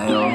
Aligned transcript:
Ayo, 0.00 0.32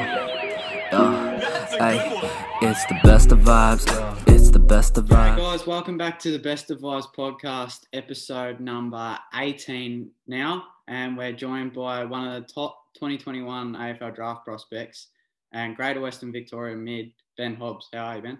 yo, 0.92 1.38
hey, 1.78 2.20
it's 2.62 2.86
the 2.86 2.96
best 3.02 3.32
of 3.32 3.40
vibes. 3.40 3.84
It's 4.28 4.50
the 4.50 4.60
best 4.60 4.96
of 4.96 5.10
Right, 5.10 5.32
vibes. 5.32 5.38
guys, 5.38 5.66
welcome 5.66 5.98
back 5.98 6.20
to 6.20 6.30
the 6.30 6.38
Best 6.38 6.70
of 6.70 6.78
Vibes 6.78 7.06
podcast, 7.12 7.80
episode 7.92 8.60
number 8.60 9.18
18 9.34 10.08
now. 10.28 10.62
And 10.86 11.16
we're 11.18 11.32
joined 11.32 11.72
by 11.72 12.04
one 12.04 12.28
of 12.28 12.40
the 12.40 12.46
top 12.52 12.78
2021 12.94 13.74
AFL 13.74 14.14
draft 14.14 14.44
prospects 14.44 15.08
and 15.52 15.74
Greater 15.74 16.00
Western 16.00 16.30
Victoria 16.30 16.76
mid, 16.76 17.10
Ben 17.36 17.56
Hobbs. 17.56 17.88
How 17.92 18.04
are 18.06 18.16
you, 18.16 18.22
Ben? 18.22 18.38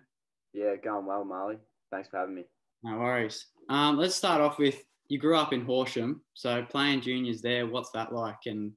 Yeah, 0.53 0.77
going 0.77 1.07
well, 1.07 1.25
Marley. 1.25 1.57
Thanks 1.91 2.09
for 2.09 2.19
having 2.19 2.37
me. 2.37 2.45
No 2.85 2.99
worries. 2.99 3.47
Um, 3.69 3.97
let's 3.97 4.15
start 4.15 4.41
off 4.41 4.59
with 4.59 4.81
you 5.09 5.19
grew 5.19 5.37
up 5.37 5.53
in 5.53 5.65
Horsham, 5.65 6.21
so 6.35 6.63
playing 6.63 7.01
juniors 7.01 7.43
there, 7.43 7.67
what's 7.67 7.91
that 7.91 8.13
like 8.13 8.47
and 8.47 8.71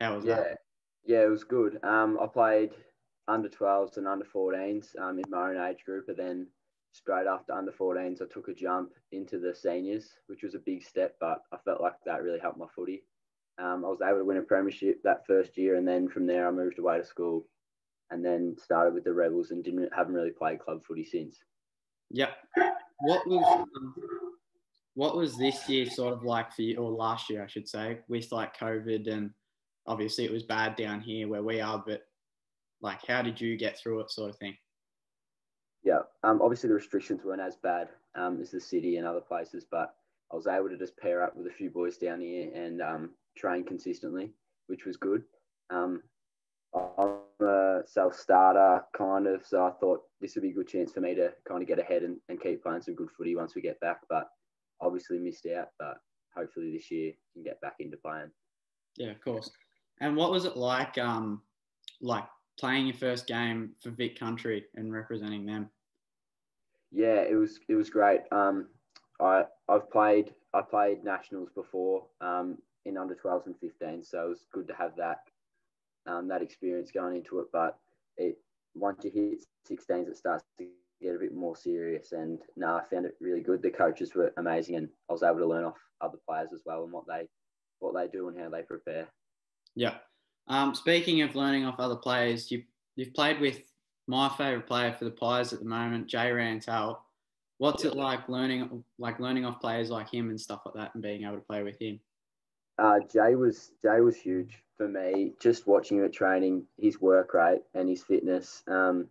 how 0.00 0.16
was 0.16 0.26
Yeah, 0.26 0.36
that? 0.36 0.58
Yeah, 1.04 1.22
it 1.22 1.30
was 1.30 1.44
good. 1.44 1.78
Um, 1.84 2.18
I 2.20 2.26
played 2.26 2.70
under 3.28 3.48
12s 3.48 3.96
and 3.96 4.06
under 4.06 4.24
14s 4.24 4.98
um, 5.00 5.18
in 5.18 5.24
my 5.30 5.50
own 5.50 5.56
age 5.56 5.84
group, 5.84 6.08
and 6.08 6.16
then 6.16 6.46
straight 6.92 7.26
after 7.26 7.52
under 7.52 7.72
14s, 7.72 8.22
I 8.22 8.26
took 8.32 8.48
a 8.48 8.54
jump 8.54 8.90
into 9.12 9.38
the 9.38 9.54
seniors, 9.54 10.10
which 10.26 10.42
was 10.42 10.54
a 10.54 10.60
big 10.60 10.84
step, 10.84 11.16
but 11.20 11.42
I 11.52 11.56
felt 11.64 11.80
like 11.80 11.94
that 12.04 12.22
really 12.22 12.40
helped 12.40 12.58
my 12.58 12.66
footy. 12.74 13.04
Um, 13.58 13.84
I 13.84 13.88
was 13.88 14.00
able 14.02 14.18
to 14.18 14.24
win 14.24 14.38
a 14.38 14.42
premiership 14.42 15.02
that 15.02 15.26
first 15.26 15.56
year, 15.58 15.76
and 15.76 15.86
then 15.86 16.08
from 16.08 16.26
there, 16.26 16.48
I 16.48 16.50
moved 16.50 16.78
away 16.78 16.98
to 16.98 17.04
school, 17.04 17.46
and 18.10 18.24
then 18.24 18.56
started 18.62 18.94
with 18.94 19.04
the 19.04 19.12
Rebels, 19.12 19.50
and 19.50 19.62
didn't 19.62 19.90
haven't 19.94 20.14
really 20.14 20.30
played 20.30 20.60
club 20.60 20.82
footy 20.86 21.04
since. 21.04 21.38
Yeah. 22.10 22.30
What 23.00 23.26
was 23.26 23.66
um, 23.76 23.94
what 24.94 25.16
was 25.16 25.36
this 25.36 25.68
year 25.68 25.88
sort 25.88 26.14
of 26.14 26.24
like 26.24 26.52
for 26.52 26.62
you, 26.62 26.76
or 26.76 26.90
last 26.90 27.28
year, 27.30 27.42
I 27.42 27.46
should 27.46 27.68
say, 27.68 27.98
with 28.08 28.30
like 28.32 28.56
COVID 28.56 29.10
and 29.10 29.30
obviously 29.86 30.24
it 30.24 30.32
was 30.32 30.42
bad 30.42 30.76
down 30.76 31.00
here 31.00 31.28
where 31.28 31.42
we 31.42 31.60
are, 31.60 31.82
but 31.84 32.02
like 32.80 33.00
how 33.06 33.22
did 33.22 33.40
you 33.40 33.56
get 33.56 33.78
through 33.78 34.00
it, 34.00 34.10
sort 34.10 34.30
of 34.30 34.36
thing? 34.36 34.56
Yeah, 35.82 36.00
um, 36.22 36.40
obviously 36.42 36.68
the 36.68 36.74
restrictions 36.74 37.22
weren't 37.24 37.40
as 37.40 37.56
bad 37.56 37.88
um, 38.14 38.40
as 38.40 38.50
the 38.50 38.60
city 38.60 38.96
and 38.96 39.06
other 39.06 39.20
places, 39.20 39.64
but 39.70 39.94
I 40.32 40.36
was 40.36 40.46
able 40.46 40.68
to 40.68 40.78
just 40.78 40.96
pair 40.96 41.22
up 41.22 41.36
with 41.36 41.46
a 41.46 41.50
few 41.50 41.70
boys 41.70 41.98
down 41.98 42.20
here 42.20 42.50
and 42.54 42.80
um, 42.80 43.10
train 43.36 43.64
consistently, 43.64 44.30
which 44.68 44.84
was 44.84 44.96
good. 44.96 45.24
Um, 45.70 46.02
I'm 46.74 47.46
a 47.46 47.80
self-starter 47.84 48.84
kind 48.96 49.26
of, 49.26 49.44
so 49.44 49.66
I 49.66 49.72
thought 49.72 50.02
this 50.20 50.34
would 50.34 50.42
be 50.42 50.50
a 50.50 50.54
good 50.54 50.68
chance 50.68 50.92
for 50.92 51.00
me 51.00 51.14
to 51.14 51.32
kind 51.46 51.60
of 51.60 51.68
get 51.68 51.78
ahead 51.78 52.02
and, 52.02 52.16
and 52.28 52.40
keep 52.40 52.62
playing 52.62 52.82
some 52.82 52.94
good 52.94 53.10
footy 53.10 53.36
once 53.36 53.54
we 53.54 53.60
get 53.60 53.80
back. 53.80 53.98
But 54.08 54.28
obviously 54.80 55.18
missed 55.18 55.46
out, 55.46 55.68
but 55.78 55.98
hopefully 56.34 56.72
this 56.72 56.90
year 56.90 57.12
can 57.34 57.42
get 57.42 57.60
back 57.60 57.74
into 57.78 57.96
playing. 57.98 58.30
Yeah, 58.96 59.10
of 59.10 59.20
course. 59.20 59.50
And 60.02 60.16
what 60.16 60.32
was 60.32 60.44
it 60.44 60.56
like, 60.56 60.98
um, 60.98 61.40
like 62.00 62.24
playing 62.58 62.86
your 62.86 62.96
first 62.96 63.28
game 63.28 63.70
for 63.80 63.90
Vic 63.90 64.18
Country 64.18 64.64
and 64.74 64.92
representing 64.92 65.46
them? 65.46 65.70
Yeah, 66.90 67.20
it 67.22 67.36
was 67.36 67.60
it 67.68 67.76
was 67.76 67.88
great. 67.88 68.20
Um, 68.32 68.66
I 69.20 69.44
I've 69.68 69.88
played 69.90 70.34
I 70.52 70.60
played 70.60 71.04
nationals 71.04 71.50
before 71.54 72.04
um, 72.20 72.58
in 72.84 72.98
under 72.98 73.14
12s 73.14 73.46
and 73.46 73.54
15s, 73.54 74.10
so 74.10 74.26
it 74.26 74.28
was 74.28 74.44
good 74.52 74.66
to 74.66 74.74
have 74.74 74.96
that 74.96 75.20
um, 76.06 76.26
that 76.28 76.42
experience 76.42 76.90
going 76.90 77.16
into 77.16 77.38
it. 77.38 77.46
But 77.52 77.78
it 78.16 78.38
once 78.74 79.04
you 79.04 79.10
hit 79.12 79.44
16s, 79.70 80.08
it 80.08 80.16
starts 80.16 80.42
to 80.58 80.66
get 81.00 81.14
a 81.14 81.18
bit 81.18 81.32
more 81.32 81.54
serious. 81.54 82.10
And 82.10 82.40
no, 82.56 82.74
I 82.74 82.82
found 82.90 83.06
it 83.06 83.14
really 83.20 83.40
good. 83.40 83.62
The 83.62 83.70
coaches 83.70 84.16
were 84.16 84.32
amazing, 84.36 84.74
and 84.74 84.88
I 85.08 85.12
was 85.12 85.22
able 85.22 85.38
to 85.38 85.46
learn 85.46 85.64
off 85.64 85.78
other 86.00 86.18
players 86.28 86.52
as 86.52 86.62
well 86.66 86.82
and 86.82 86.92
what 86.92 87.06
they 87.06 87.28
what 87.78 87.94
they 87.94 88.08
do 88.08 88.28
and 88.28 88.38
how 88.38 88.50
they 88.50 88.62
prepare. 88.62 89.08
Yeah. 89.74 89.96
Um, 90.48 90.74
speaking 90.74 91.22
of 91.22 91.34
learning 91.34 91.64
off 91.64 91.78
other 91.78 91.96
players, 91.96 92.50
you 92.50 92.62
you've 92.96 93.14
played 93.14 93.40
with 93.40 93.62
my 94.06 94.28
favourite 94.30 94.66
player 94.66 94.92
for 94.92 95.04
the 95.04 95.10
Pies 95.10 95.52
at 95.52 95.60
the 95.60 95.64
moment, 95.64 96.08
Jay 96.08 96.30
Rantall. 96.30 96.98
What's 97.58 97.84
it 97.84 97.94
like 97.94 98.28
learning 98.28 98.82
like 98.98 99.20
learning 99.20 99.44
off 99.44 99.60
players 99.60 99.88
like 99.90 100.10
him 100.10 100.30
and 100.30 100.40
stuff 100.40 100.62
like 100.66 100.74
that 100.74 100.94
and 100.94 101.02
being 101.02 101.22
able 101.24 101.36
to 101.36 101.40
play 101.42 101.62
with 101.62 101.80
him? 101.80 102.00
Uh, 102.78 102.98
Jay 103.12 103.34
was 103.34 103.70
Jay 103.82 104.00
was 104.00 104.16
huge 104.16 104.62
for 104.76 104.88
me. 104.88 105.32
Just 105.40 105.66
watching 105.66 105.98
him 105.98 106.04
at 106.04 106.12
training, 106.12 106.64
his 106.78 107.00
work 107.00 107.34
rate 107.34 107.62
and 107.74 107.88
his 107.88 108.02
fitness 108.02 108.62
um, 108.66 109.06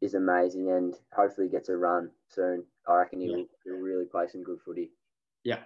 is 0.00 0.14
amazing, 0.14 0.70
and 0.70 0.94
hopefully 1.12 1.48
gets 1.48 1.68
a 1.68 1.76
run 1.76 2.10
soon. 2.28 2.64
I 2.88 2.94
reckon 2.96 3.20
he'll, 3.20 3.38
Yeah. 3.38 3.44
he'll 3.64 3.76
really 3.78 4.06
play 4.06 4.26
some 4.28 4.42
good 4.42 4.60
footy. 4.64 4.90
Yeah. 5.44 5.58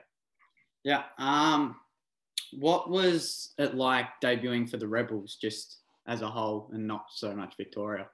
Yeah. 0.82 1.04
Um 1.18 1.76
what 2.52 2.90
was 2.90 3.52
it 3.58 3.74
like 3.74 4.06
debuting 4.22 4.68
for 4.68 4.76
the 4.76 4.88
Rebels 4.88 5.36
just 5.40 5.78
as 6.06 6.22
a 6.22 6.28
whole 6.28 6.70
and 6.72 6.86
not 6.86 7.06
so 7.10 7.34
much 7.34 7.54
Victoria? 7.56 8.08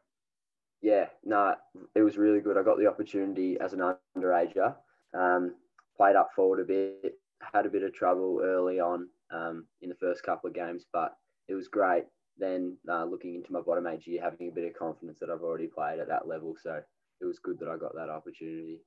Yeah, 0.83 1.07
no, 1.25 1.55
it 1.95 2.03
was 2.03 2.19
really 2.19 2.41
good. 2.41 2.57
I 2.57 2.63
got 2.63 2.79
the 2.79 2.87
opportunity 2.87 3.59
as 3.61 3.73
an 3.73 3.95
underager. 4.17 4.75
Um, 5.15 5.55
played 5.97 6.17
up 6.17 6.31
forward 6.37 6.61
a 6.61 6.65
bit, 6.65 7.15
had 7.41 7.67
a 7.67 7.71
bit 7.71 7.83
of 7.83 7.95
trouble 7.95 8.41
early 8.43 8.81
on 8.81 9.09
um, 9.31 9.67
in 9.81 9.89
the 9.89 9.95
first 9.97 10.23
couple 10.23 10.49
of 10.49 10.55
games, 10.55 10.85
but 10.93 11.17
it 11.49 11.55
was 11.55 11.69
great. 11.69 12.05
Then 12.39 12.77
uh, 12.91 13.05
looking 13.05 13.35
into 13.35 13.53
my 13.53 13.61
bottom 13.61 13.87
age 13.87 14.07
year, 14.07 14.23
having 14.23 14.49
a 14.49 14.55
bit 14.55 14.67
of 14.67 14.79
confidence 14.79 15.19
that 15.21 15.31
I've 15.31 15.43
already 15.43 15.69
played 15.69 16.01
at 16.01 16.09
that 16.09 16.29
level, 16.29 16.55
so 16.63 16.81
it 17.21 17.25
was 17.25 17.39
good 17.39 17.59
that 17.61 17.69
I 17.69 17.79
got 17.79 17.95
that 17.95 18.11
opportunity. 18.11 18.81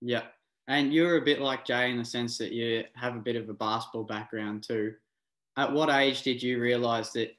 Yeah. 0.00 0.22
And 0.66 0.94
you're 0.94 1.18
a 1.18 1.24
bit 1.24 1.40
like 1.40 1.64
Jay 1.64 1.90
in 1.90 1.98
the 1.98 2.04
sense 2.04 2.38
that 2.38 2.52
you 2.52 2.84
have 2.94 3.16
a 3.16 3.20
bit 3.20 3.36
of 3.36 3.48
a 3.48 3.54
basketball 3.54 4.04
background 4.04 4.62
too. 4.62 4.94
At 5.56 5.72
what 5.72 5.90
age 5.90 6.22
did 6.22 6.42
you 6.42 6.58
realise 6.58 7.10
that 7.10 7.36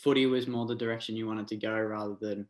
footy 0.00 0.26
was 0.26 0.46
more 0.46 0.66
the 0.66 0.74
direction 0.74 1.16
you 1.16 1.26
wanted 1.26 1.48
to 1.48 1.56
go 1.56 1.80
rather 1.80 2.16
than 2.20 2.46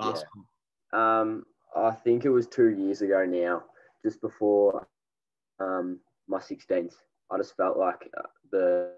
Yeah. 0.00 0.12
basketball? 0.12 0.44
Um, 0.92 1.46
I 1.76 1.92
think 1.92 2.24
it 2.24 2.30
was 2.30 2.46
two 2.46 2.70
years 2.70 3.02
ago 3.02 3.24
now, 3.24 3.64
just 4.02 4.20
before 4.20 4.86
um, 5.60 6.00
my 6.26 6.38
16th. 6.38 6.94
I 7.30 7.36
just 7.36 7.56
felt 7.56 7.76
like 7.76 8.08
uh, 8.16 8.22
the 8.50 8.92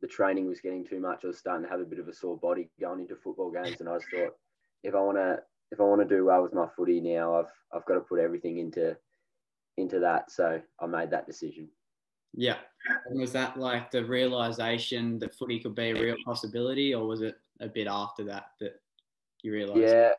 the 0.00 0.08
training 0.08 0.48
was 0.48 0.60
getting 0.60 0.84
too 0.84 0.98
much. 0.98 1.24
I 1.24 1.28
was 1.28 1.38
starting 1.38 1.64
to 1.64 1.70
have 1.70 1.80
a 1.80 1.84
bit 1.84 2.00
of 2.00 2.08
a 2.08 2.12
sore 2.12 2.36
body 2.36 2.68
going 2.80 3.00
into 3.00 3.14
football 3.14 3.50
games, 3.52 3.80
and 3.80 3.88
I 3.88 3.98
just 3.98 4.10
thought, 4.10 4.34
if 4.82 4.94
I 4.94 5.00
want 5.00 5.16
to 5.18 5.42
if 5.70 5.80
I 5.80 5.84
want 5.84 6.00
to 6.00 6.16
do 6.16 6.24
well 6.24 6.42
with 6.42 6.54
my 6.54 6.66
footy 6.76 7.00
now, 7.00 7.36
I've 7.36 7.52
I've 7.72 7.84
got 7.86 7.94
to 7.94 8.00
put 8.00 8.20
everything 8.20 8.58
into 8.58 8.96
into 9.76 9.98
that. 10.00 10.30
So 10.30 10.60
I 10.80 10.86
made 10.86 11.10
that 11.10 11.26
decision. 11.26 11.68
Yeah. 12.34 12.58
And 13.06 13.20
was 13.20 13.32
that 13.32 13.58
like 13.58 13.90
the 13.90 14.04
realisation 14.04 15.18
that 15.20 15.34
footy 15.34 15.60
could 15.60 15.74
be 15.74 15.90
a 15.90 15.94
real 15.94 16.16
possibility 16.24 16.94
or 16.94 17.06
was 17.06 17.20
it 17.22 17.36
a 17.60 17.68
bit 17.68 17.86
after 17.86 18.24
that 18.24 18.46
that 18.60 18.80
you 19.42 19.52
realised? 19.52 19.80
Yeah, 19.80 20.12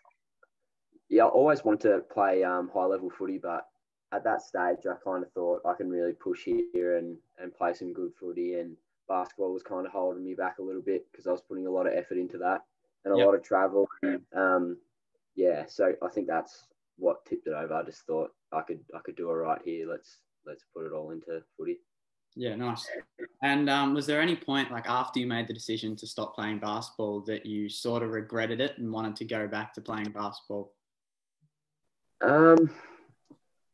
yeah. 1.10 1.26
I 1.26 1.28
always 1.28 1.64
wanted 1.64 1.90
to 1.90 2.00
play 2.00 2.44
um, 2.44 2.70
high 2.74 2.86
level 2.86 3.10
footy, 3.10 3.38
but 3.38 3.68
at 4.12 4.24
that 4.24 4.42
stage, 4.42 4.86
I 4.86 4.96
kind 5.04 5.24
of 5.24 5.32
thought 5.34 5.62
I 5.66 5.74
can 5.74 5.90
really 5.90 6.14
push 6.14 6.46
here 6.46 6.98
and 6.98 7.18
and 7.40 7.54
play 7.54 7.74
some 7.74 7.94
good 7.94 8.14
footy. 8.20 8.60
And 8.60 8.78
basketball 9.08 9.52
was 9.52 9.64
kind 9.64 9.86
of 9.86 9.92
holding 9.92 10.24
me 10.24 10.36
back 10.36 10.60
a 10.60 10.64
little 10.64 10.82
bit 10.82 11.12
because 11.12 11.28
I 11.28 11.32
was 11.32 11.42
putting 11.42 11.68
a 11.68 11.72
lot 11.72 11.88
of 11.88 11.94
effort 11.94 12.18
into 12.18 12.38
that 12.38 12.62
and 13.04 13.14
a 13.14 13.18
Yep. 13.18 13.26
lot 13.26 13.36
of 13.36 13.44
travel. 13.44 13.88
Um, 14.34 14.78
yeah, 15.36 15.66
so 15.66 15.94
I 16.02 16.08
think 16.10 16.28
that's 16.28 16.68
what 16.98 17.26
tipped 17.26 17.48
it 17.48 17.54
over. 17.54 17.74
I 17.74 17.84
just 17.84 18.06
thought 18.06 18.32
I 18.52 18.62
could 18.62 18.80
I 18.96 19.00
could 19.00 19.16
do 19.16 19.30
all 19.30 19.36
right 19.36 19.62
here. 19.64 19.88
Let's 19.90 20.20
let's 20.46 20.64
put 20.76 20.86
it 20.86 20.94
all 20.94 21.12
into 21.12 21.42
footy. 21.58 21.80
Yeah, 22.36 22.56
nice. 22.56 22.88
And 23.44 23.70
um, 23.70 23.94
was 23.94 24.08
there 24.08 24.20
any 24.22 24.36
point, 24.36 24.72
like 24.72 24.90
after 24.90 25.20
you 25.20 25.28
made 25.28 25.48
the 25.48 25.54
decision 25.54 25.96
to 25.98 26.08
stop 26.08 26.34
playing 26.34 26.60
basketball, 26.60 27.22
that 27.22 27.46
you 27.46 27.70
sort 27.70 28.02
of 28.02 28.10
regretted 28.10 28.60
it 28.60 28.78
and 28.80 28.92
wanted 28.92 29.16
to 29.18 29.26
go 29.26 29.48
back 29.48 29.74
to 29.74 29.82
playing 29.82 30.10
basketball? 30.10 30.74
Um, 32.22 32.72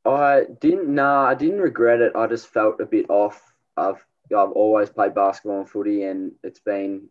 I 0.06 0.46
didn't. 0.60 0.94
Nah, 0.94 1.26
I 1.26 1.36
didn't 1.36 1.62
regret 1.62 2.02
it. 2.02 2.16
I 2.16 2.28
just 2.28 2.48
felt 2.48 2.82
a 2.82 2.86
bit 2.86 3.10
off. 3.10 3.42
I've 3.78 4.04
I've 4.36 4.52
always 4.52 4.90
played 4.90 5.16
basketball 5.16 5.62
and 5.62 5.70
footy, 5.70 6.04
and 6.04 6.34
it's 6.44 6.60
been 6.60 7.08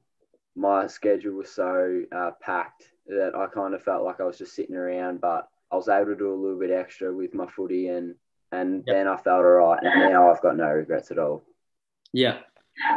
my 0.55 0.87
schedule 0.87 1.35
was 1.35 1.51
so 1.51 2.03
uh, 2.15 2.33
packed 2.43 2.85
that 3.07 3.35
I 3.35 3.47
kind 3.47 3.75
of 3.75 3.83
felt 3.83 4.05
like 4.05 4.21
I 4.21 4.25
was 4.25 4.39
just 4.39 4.55
sitting 4.55 4.77
around. 4.77 5.21
But 5.21 5.49
I 5.71 5.77
was 5.77 5.89
able 5.89 6.07
to 6.07 6.17
do 6.17 6.33
a 6.33 6.35
little 6.35 6.59
bit 6.59 6.71
extra 6.71 7.13
with 7.13 7.35
my 7.35 7.47
footy, 7.47 7.89
and 7.89 8.15
and 8.53 8.83
Yep. 8.87 8.97
then 8.97 9.09
I 9.09 9.17
felt 9.17 9.45
all 9.45 9.51
right. 9.51 9.83
And 9.83 10.11
now 10.13 10.31
I've 10.31 10.41
got 10.41 10.57
no 10.57 10.69
regrets 10.71 11.11
at 11.11 11.19
all. 11.19 11.45
Yeah. 12.13 12.39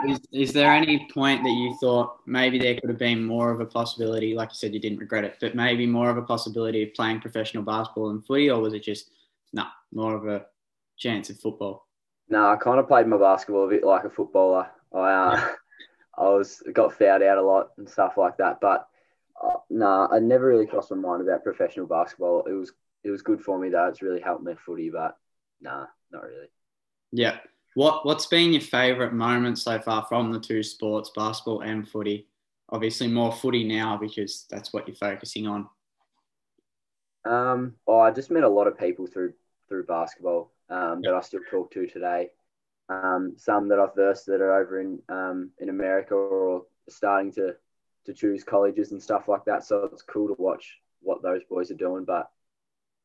Is, 0.07 0.19
is 0.31 0.53
there 0.53 0.71
any 0.71 1.09
point 1.11 1.43
that 1.43 1.49
you 1.49 1.75
thought 1.81 2.19
maybe 2.27 2.59
there 2.59 2.79
could 2.79 2.89
have 2.89 2.99
been 2.99 3.25
more 3.25 3.51
of 3.51 3.59
a 3.59 3.65
possibility? 3.65 4.35
Like 4.35 4.49
you 4.49 4.55
said, 4.55 4.73
you 4.73 4.79
didn't 4.79 4.99
regret 4.99 5.23
it, 5.23 5.37
but 5.41 5.55
maybe 5.55 5.85
more 5.87 6.09
of 6.09 6.17
a 6.17 6.21
possibility 6.21 6.83
of 6.83 6.93
playing 6.93 7.19
professional 7.19 7.63
basketball 7.63 8.11
and 8.11 8.25
footy, 8.25 8.49
or 8.49 8.61
was 8.61 8.73
it 8.73 8.83
just 8.83 9.09
no, 9.53 9.65
more 9.91 10.15
of 10.15 10.27
a 10.27 10.45
chance 10.97 11.29
of 11.29 11.39
football? 11.39 11.87
No, 12.29 12.49
I 12.49 12.55
kind 12.57 12.79
of 12.79 12.87
played 12.87 13.07
my 13.07 13.17
basketball 13.17 13.65
a 13.65 13.69
bit 13.69 13.83
like 13.83 14.03
a 14.05 14.09
footballer. 14.09 14.69
I 14.93 15.11
uh, 15.11 15.47
I 16.17 16.29
was 16.29 16.61
got 16.71 16.93
fouled 16.93 17.23
out 17.23 17.37
a 17.39 17.41
lot 17.41 17.71
and 17.77 17.89
stuff 17.89 18.17
like 18.17 18.37
that. 18.37 18.59
But 18.61 18.87
uh, 19.43 19.57
no, 19.69 20.07
I 20.11 20.19
never 20.19 20.47
really 20.47 20.67
crossed 20.67 20.91
my 20.91 20.97
mind 20.97 21.21
about 21.21 21.43
professional 21.43 21.87
basketball. 21.87 22.45
It 22.45 22.53
was 22.53 22.71
it 23.03 23.09
was 23.09 23.21
good 23.21 23.41
for 23.41 23.57
me 23.57 23.69
though. 23.69 23.87
It's 23.87 24.01
really 24.01 24.21
helped 24.21 24.43
my 24.43 24.55
footy, 24.55 24.89
but 24.89 25.17
nah, 25.61 25.85
not 26.11 26.23
really. 26.23 26.47
Yeah. 27.11 27.37
What 27.73 28.05
What's 28.05 28.27
been 28.27 28.51
your 28.51 28.61
favourite 28.61 29.13
moment 29.13 29.57
so 29.57 29.79
far 29.79 30.05
from 30.07 30.31
the 30.31 30.39
two 30.39 30.61
sports, 30.63 31.11
basketball 31.15 31.61
and 31.61 31.87
footy? 31.87 32.27
obviously 32.71 33.07
more 33.07 33.31
footy 33.31 33.63
now 33.63 33.97
because 33.97 34.45
that's 34.49 34.73
what 34.73 34.87
you're 34.87 34.95
focusing 34.95 35.47
on? 35.47 35.67
Um, 37.25 37.75
oh, 37.87 37.99
I 37.99 38.11
just 38.11 38.31
met 38.31 38.43
a 38.43 38.49
lot 38.49 38.67
of 38.67 38.79
people 38.79 39.05
through 39.05 39.33
through 39.67 39.85
basketball 39.85 40.51
um, 40.69 41.01
that 41.03 41.13
I 41.13 41.21
still 41.21 41.41
talk 41.49 41.71
to 41.71 41.85
today. 41.87 42.29
Um, 42.89 43.33
some 43.37 43.69
that 43.69 43.79
I've 43.79 43.95
versed 43.95 44.25
that 44.25 44.41
are 44.41 44.59
over 44.59 44.79
in 44.79 44.99
um, 45.09 45.51
in 45.59 45.69
America 45.69 46.15
or 46.15 46.63
starting 46.89 47.31
to 47.33 47.55
to 48.05 48.13
choose 48.13 48.43
colleges 48.43 48.91
and 48.91 49.01
stuff 49.01 49.27
like 49.27 49.45
that. 49.45 49.63
So 49.65 49.89
it's 49.91 50.01
cool 50.01 50.27
to 50.27 50.41
watch 50.41 50.79
what 51.01 51.21
those 51.21 51.43
boys 51.49 51.71
are 51.71 51.75
doing. 51.75 52.05
But 52.05 52.29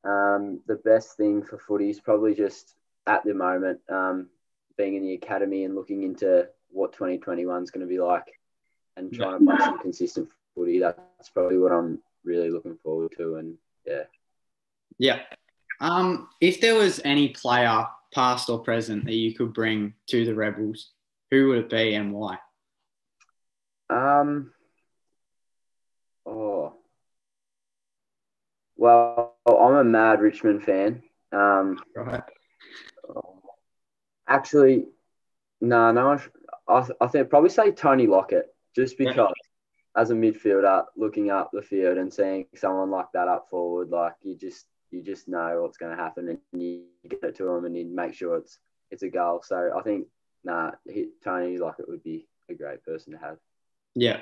um, 0.05 0.61
the 0.67 0.77
best 0.77 1.17
thing 1.17 1.43
for 1.43 1.59
footy 1.59 1.91
is 1.91 2.01
probably 2.01 2.35
just 2.35 2.75
at 3.07 3.25
the 3.25 3.35
moment 3.35 3.81
um, 3.89 4.29
being 4.77 4.95
in 4.95 5.03
the 5.03 5.15
academy 5.15 5.65
and 5.65 5.75
looking 5.75 6.03
into 6.03 6.49
what 6.71 6.93
2021 6.93 7.63
is 7.63 7.71
going 7.71 7.87
to 7.87 7.93
be 7.93 8.01
like 8.01 8.27
and 8.97 9.13
trying 9.13 9.33
yeah. 9.33 9.53
to 9.53 9.57
play 9.57 9.65
some 9.65 9.79
consistent 9.81 10.29
footy. 10.55 10.79
That's 10.79 11.29
probably 11.33 11.59
what 11.59 11.73
I'm 11.73 12.01
really 12.25 12.51
looking 12.51 12.77
forward 12.83 13.13
to. 13.19 13.37
And 13.37 13.57
yeah. 13.87 14.05
Yeah. 14.99 15.21
Um, 15.81 16.29
if 16.41 16.61
there 16.61 16.75
was 16.75 17.01
any 17.05 17.29
player, 17.29 17.87
past 18.15 18.49
or 18.49 18.61
present, 18.61 19.05
that 19.05 19.15
you 19.15 19.35
could 19.35 19.53
bring 19.53 19.95
to 20.09 20.25
the 20.25 20.35
Rebels, 20.35 20.93
who 21.31 21.49
would 21.49 21.59
it 21.59 21.71
be 21.71 21.95
and 21.95 22.13
why? 22.13 22.39
Um. 23.91 24.53
Oh. 26.25 26.75
Well, 28.77 29.37
I'm 29.47 29.75
a 29.75 29.85
mad 29.85 30.21
Richmond 30.21 30.63
fan. 30.63 31.03
Um, 31.33 31.79
right. 31.95 32.23
Actually, 34.29 34.87
no, 35.61 35.93
no. 35.93 36.19
I, 36.69 36.87
I 37.01 37.07
think 37.07 37.25
I'd 37.25 37.31
probably 37.31 37.51
say 37.51 37.71
Tony 37.71 38.07
Lockett, 38.07 38.47
just 38.75 38.99
because 38.99 39.17
yeah. 39.17 40.01
as 40.01 40.11
a 40.11 40.15
midfielder, 40.15 40.85
looking 40.97 41.31
up 41.31 41.51
the 41.53 41.63
field 41.63 41.99
and 41.99 42.13
seeing 42.13 42.47
someone 42.55 42.91
like 42.91 43.07
that 43.15 43.29
up 43.29 43.49
forward, 43.49 43.91
like 43.91 44.15
you 44.23 44.37
just 44.37 44.67
you 44.91 45.03
just 45.03 45.29
know 45.29 45.63
what's 45.63 45.79
going 45.79 45.97
to 45.97 46.03
happen, 46.03 46.29
and 46.29 46.61
you 46.61 46.85
get 47.09 47.23
it 47.23 47.37
to 47.37 47.49
him, 47.49 47.65
and 47.65 47.77
you 47.77 47.85
make 47.85 48.15
sure 48.15 48.37
it's 48.37 48.59
it's 48.91 49.03
a 49.03 49.09
goal. 49.09 49.43
So 49.45 49.71
I 49.77 49.83
think, 49.83 50.07
nah, 50.45 50.73
Tony 51.25 51.59
Lockett 51.59 51.89
would 51.89 52.03
be 52.03 52.27
a 52.51 52.55
great 52.55 52.85
person 52.85 53.13
to 53.13 53.19
have. 53.19 53.39
Yeah. 53.95 54.21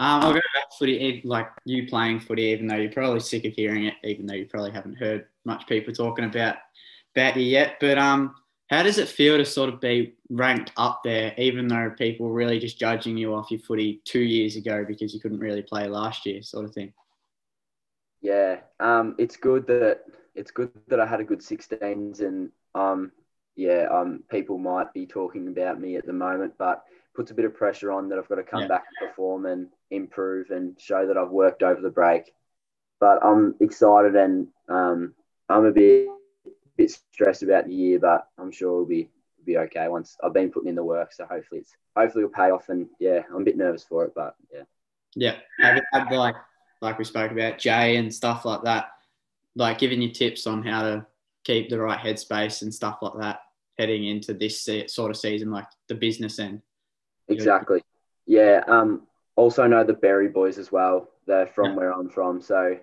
Um, 0.00 0.22
I'll 0.22 0.32
go 0.32 0.40
back 0.54 0.70
to 0.70 0.76
footy, 0.78 1.20
like 1.26 1.48
you 1.66 1.86
playing 1.86 2.20
footy, 2.20 2.44
even 2.44 2.66
though 2.66 2.76
you're 2.76 2.90
probably 2.90 3.20
sick 3.20 3.44
of 3.44 3.52
hearing 3.52 3.84
it, 3.84 3.94
even 4.02 4.24
though 4.24 4.32
you 4.32 4.46
probably 4.46 4.70
haven't 4.70 4.96
heard 4.96 5.26
much 5.44 5.66
people 5.66 5.92
talking 5.92 6.24
about 6.24 6.56
about 7.14 7.36
you 7.36 7.42
yet. 7.42 7.76
But 7.80 7.98
um, 7.98 8.34
how 8.70 8.82
does 8.82 8.96
it 8.96 9.08
feel 9.08 9.36
to 9.36 9.44
sort 9.44 9.68
of 9.68 9.78
be 9.78 10.14
ranked 10.30 10.72
up 10.78 11.02
there, 11.04 11.34
even 11.36 11.68
though 11.68 11.92
people 11.98 12.26
were 12.26 12.32
really 12.32 12.58
just 12.58 12.80
judging 12.80 13.18
you 13.18 13.34
off 13.34 13.50
your 13.50 13.60
footy 13.60 14.00
two 14.06 14.20
years 14.20 14.56
ago 14.56 14.86
because 14.88 15.12
you 15.12 15.20
couldn't 15.20 15.38
really 15.38 15.60
play 15.60 15.86
last 15.86 16.24
year, 16.24 16.40
sort 16.42 16.64
of 16.64 16.72
thing? 16.72 16.94
Yeah, 18.22 18.60
um, 18.80 19.16
it's 19.18 19.36
good 19.36 19.66
that 19.66 20.04
it's 20.34 20.50
good 20.50 20.70
that 20.88 21.00
I 21.00 21.04
had 21.04 21.20
a 21.20 21.24
good 21.24 21.40
16s, 21.40 22.20
and 22.20 22.50
um, 22.74 23.12
yeah, 23.54 23.86
um, 23.92 24.22
people 24.30 24.56
might 24.56 24.94
be 24.94 25.04
talking 25.04 25.48
about 25.48 25.78
me 25.78 25.96
at 25.96 26.06
the 26.06 26.14
moment, 26.14 26.54
but 26.56 26.84
puts 27.14 27.30
a 27.30 27.34
bit 27.34 27.44
of 27.44 27.54
pressure 27.54 27.92
on 27.92 28.08
that 28.08 28.18
I've 28.18 28.28
got 28.28 28.36
to 28.36 28.42
come 28.42 28.62
yeah. 28.62 28.68
back 28.68 28.84
and 28.88 29.08
perform 29.08 29.46
and 29.46 29.68
improve 29.90 30.50
and 30.50 30.80
show 30.80 31.06
that 31.06 31.16
I've 31.16 31.30
worked 31.30 31.62
over 31.62 31.80
the 31.80 31.90
break. 31.90 32.32
But 33.00 33.24
I'm 33.24 33.54
excited 33.60 34.14
and 34.14 34.48
um, 34.68 35.14
I'm 35.48 35.64
a 35.64 35.72
bit 35.72 36.08
bit 36.76 36.98
stressed 37.12 37.42
about 37.42 37.66
the 37.66 37.74
year, 37.74 37.98
but 37.98 38.26
I'm 38.38 38.52
sure 38.52 38.68
it'll 38.68 38.86
be 38.86 39.08
be 39.44 39.56
okay 39.56 39.88
once 39.88 40.16
I've 40.22 40.34
been 40.34 40.50
putting 40.50 40.68
in 40.68 40.74
the 40.74 40.84
work. 40.84 41.12
So 41.12 41.24
hopefully 41.24 41.62
it's 41.62 41.74
hopefully 41.96 42.24
it'll 42.24 42.34
pay 42.34 42.50
off. 42.50 42.68
And 42.68 42.86
yeah, 42.98 43.22
I'm 43.30 43.42
a 43.42 43.44
bit 43.44 43.56
nervous 43.56 43.84
for 43.84 44.04
it, 44.04 44.12
but 44.14 44.34
yeah. 44.52 44.62
Yeah, 45.16 45.36
have 45.60 45.82
had 45.92 46.12
like 46.12 46.36
like 46.80 46.98
we 46.98 47.04
spoke 47.04 47.32
about 47.32 47.58
Jay 47.58 47.96
and 47.96 48.14
stuff 48.14 48.44
like 48.44 48.62
that, 48.62 48.90
like 49.56 49.78
giving 49.78 50.00
you 50.00 50.10
tips 50.12 50.46
on 50.46 50.62
how 50.62 50.82
to 50.82 51.06
keep 51.44 51.68
the 51.68 51.80
right 51.80 51.98
headspace 51.98 52.62
and 52.62 52.72
stuff 52.72 52.98
like 53.02 53.18
that 53.20 53.40
heading 53.78 54.06
into 54.06 54.34
this 54.34 54.68
sort 54.88 55.10
of 55.10 55.16
season, 55.16 55.50
like 55.50 55.66
the 55.88 55.94
business 55.94 56.38
end. 56.38 56.62
Exactly. 57.30 57.82
Yeah. 58.26 58.62
Um. 58.66 59.06
Also 59.36 59.66
know 59.66 59.84
the 59.84 59.94
Berry 59.94 60.28
boys 60.28 60.58
as 60.58 60.70
well. 60.70 61.08
They're 61.26 61.46
from 61.46 61.70
yeah. 61.70 61.76
where 61.76 61.92
I'm 61.94 62.10
from, 62.10 62.40
so 62.40 62.78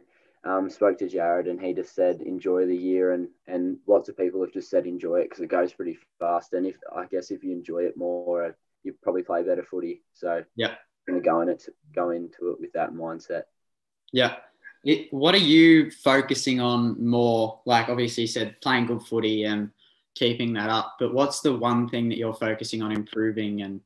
um, 0.48 0.70
spoke 0.70 0.98
to 1.00 1.08
Jarrod 1.08 1.50
and 1.50 1.62
he 1.62 1.74
just 1.74 1.94
said 1.94 2.22
enjoy 2.22 2.66
the 2.66 2.76
year 2.76 3.12
and 3.14 3.28
and 3.48 3.78
lots 3.86 4.08
of 4.08 4.18
people 4.18 4.42
have 4.42 4.54
just 4.54 4.70
said 4.70 4.86
enjoy 4.86 5.18
it 5.18 5.30
because 5.30 5.42
it 5.44 5.48
goes 5.48 5.74
pretty 5.74 5.98
fast 6.20 6.54
and 6.54 6.66
if 6.66 6.78
I 6.96 7.06
guess 7.06 7.32
if 7.32 7.44
you 7.44 7.52
enjoy 7.52 7.80
it 7.80 7.98
more 7.98 8.56
you 8.84 8.94
probably 9.02 9.24
play 9.24 9.44
better 9.44 9.64
footy 9.64 10.04
so 10.14 10.44
yeah 10.56 10.76
I'm 11.08 11.16
gonna 11.16 11.22
go 11.22 11.42
in 11.42 11.50
it 11.50 11.66
go 11.94 12.12
into 12.12 12.52
it 12.52 12.62
with 12.62 12.72
that 12.74 12.94
mindset 12.94 13.44
yeah 14.14 14.36
it, 14.84 15.12
what 15.12 15.36
are 15.36 15.40
you 15.40 15.92
focusing 15.92 16.62
on 16.62 17.04
more 17.06 17.60
like 17.66 17.90
obviously 17.90 18.22
you 18.22 18.28
said 18.28 18.62
playing 18.62 18.86
good 18.86 19.02
footy 19.02 19.44
and 19.44 19.72
keeping 20.16 20.54
that 20.54 20.70
up 20.70 20.96
but 21.00 21.14
what's 21.14 21.42
the 21.42 21.54
one 21.54 21.90
thing 21.90 22.08
that 22.10 22.18
you're 22.18 22.34
focusing 22.34 22.82
on 22.82 22.92
improving 22.92 23.64
and 23.64 23.82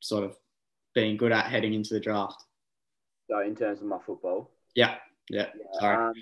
sort 0.00 0.24
of 0.24 0.36
being 0.94 1.16
good 1.16 1.32
at 1.32 1.46
heading 1.46 1.74
into 1.74 1.94
the 1.94 2.00
draft 2.00 2.44
so 3.28 3.40
in 3.40 3.54
terms 3.54 3.80
of 3.80 3.86
my 3.86 3.98
football 3.98 4.50
yeah 4.74 4.96
yeah. 5.30 5.46
Sorry. 5.78 5.96
Um, 5.96 6.14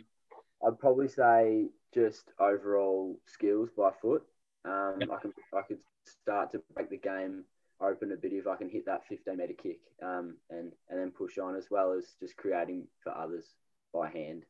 I'd 0.66 0.78
probably 0.78 1.08
say 1.08 1.66
just 1.94 2.24
overall 2.38 3.18
skills 3.26 3.70
by 3.76 3.90
foot. 4.00 4.22
Um. 4.64 4.98
I 5.02 5.16
can 5.20 5.32
I 5.54 5.62
could 5.62 5.78
start 6.04 6.52
to 6.52 6.62
break 6.74 6.90
the 6.90 6.98
game 6.98 7.44
open 7.80 8.12
a 8.12 8.16
bit 8.16 8.32
if 8.32 8.46
I 8.46 8.56
can 8.56 8.68
hit 8.68 8.86
that 8.86 9.06
15 9.08 9.36
meter 9.36 9.52
kick 9.52 9.78
um, 10.02 10.36
and 10.50 10.72
and 10.90 11.00
then 11.00 11.10
push 11.10 11.38
on 11.38 11.56
as 11.56 11.66
well 11.70 11.92
as 11.92 12.16
just 12.20 12.36
creating 12.36 12.86
for 13.02 13.16
others 13.16 13.54
by 13.94 14.10
hand. 14.10 14.44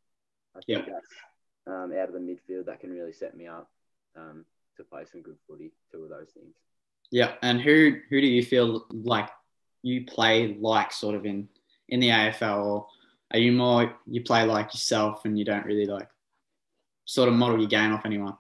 I 0.57 0.61
think 0.67 0.87
yep. 0.87 0.89
that's 0.95 1.15
um, 1.67 1.93
out 1.93 2.09
of 2.09 2.15
the 2.15 2.21
midfield 2.21 2.67
that 2.67 2.81
can 2.81 2.91
really 2.91 3.13
set 3.13 3.37
me 3.37 3.47
up 3.47 3.71
um, 4.17 4.45
to 4.77 4.83
play 4.83 5.05
some 5.11 5.23
good 5.23 5.37
footy. 5.47 5.73
Two 5.93 6.03
of 6.03 6.11
those 6.11 6.31
things. 6.35 6.57
Yeah, 7.11 7.35
and 7.43 7.61
who 7.61 7.97
who 8.11 8.21
do 8.21 8.27
you 8.27 8.45
feel 8.45 8.87
like 8.91 9.31
you 9.83 10.05
play 10.05 10.57
like 10.61 10.93
sort 10.93 11.15
of 11.15 11.25
in 11.25 11.49
in 11.89 12.01
the 12.01 12.09
AFL 12.09 12.65
or 12.65 12.87
are 13.33 13.39
you 13.39 13.53
more 13.53 13.95
you 14.07 14.23
play 14.23 14.45
like 14.45 14.73
yourself 14.75 15.25
and 15.25 15.39
you 15.39 15.45
don't 15.45 15.65
really 15.65 15.87
like 15.87 16.09
sort 17.05 17.29
of 17.29 17.35
model 17.35 17.59
your 17.59 17.69
game 17.69 17.93
off 17.93 18.05
anyone? 18.05 18.37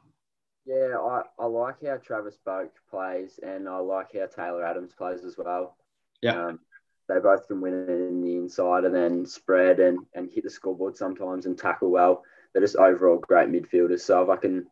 Yeah, 0.66 0.96
I, 1.00 1.22
I 1.38 1.46
like 1.46 1.76
how 1.82 1.96
Travis 1.96 2.36
Boak 2.46 2.68
plays 2.90 3.40
and 3.42 3.68
I 3.68 3.78
like 3.78 4.12
how 4.12 4.26
Taylor 4.26 4.66
Adams 4.66 4.92
plays 4.92 5.24
as 5.24 5.36
well. 5.38 5.76
Yeah. 6.20 6.48
Um, 6.48 6.60
they 7.08 7.18
both 7.20 7.48
can 7.48 7.62
win 7.62 7.72
it 7.72 7.90
in 7.90 8.20
the 8.20 8.36
inside 8.36 8.84
and 8.84 8.94
then 8.94 9.24
spread 9.24 9.80
and, 9.80 10.00
and 10.14 10.30
hit 10.30 10.44
the 10.44 10.50
scoreboard 10.50 10.96
sometimes 10.96 11.46
and 11.46 11.56
tackle 11.56 11.90
well. 11.90 12.22
They're 12.52 12.62
just 12.62 12.76
overall 12.76 13.16
great 13.16 13.48
midfielders. 13.48 14.00
So 14.00 14.22
if 14.22 14.28
I 14.28 14.37
can 14.37 14.66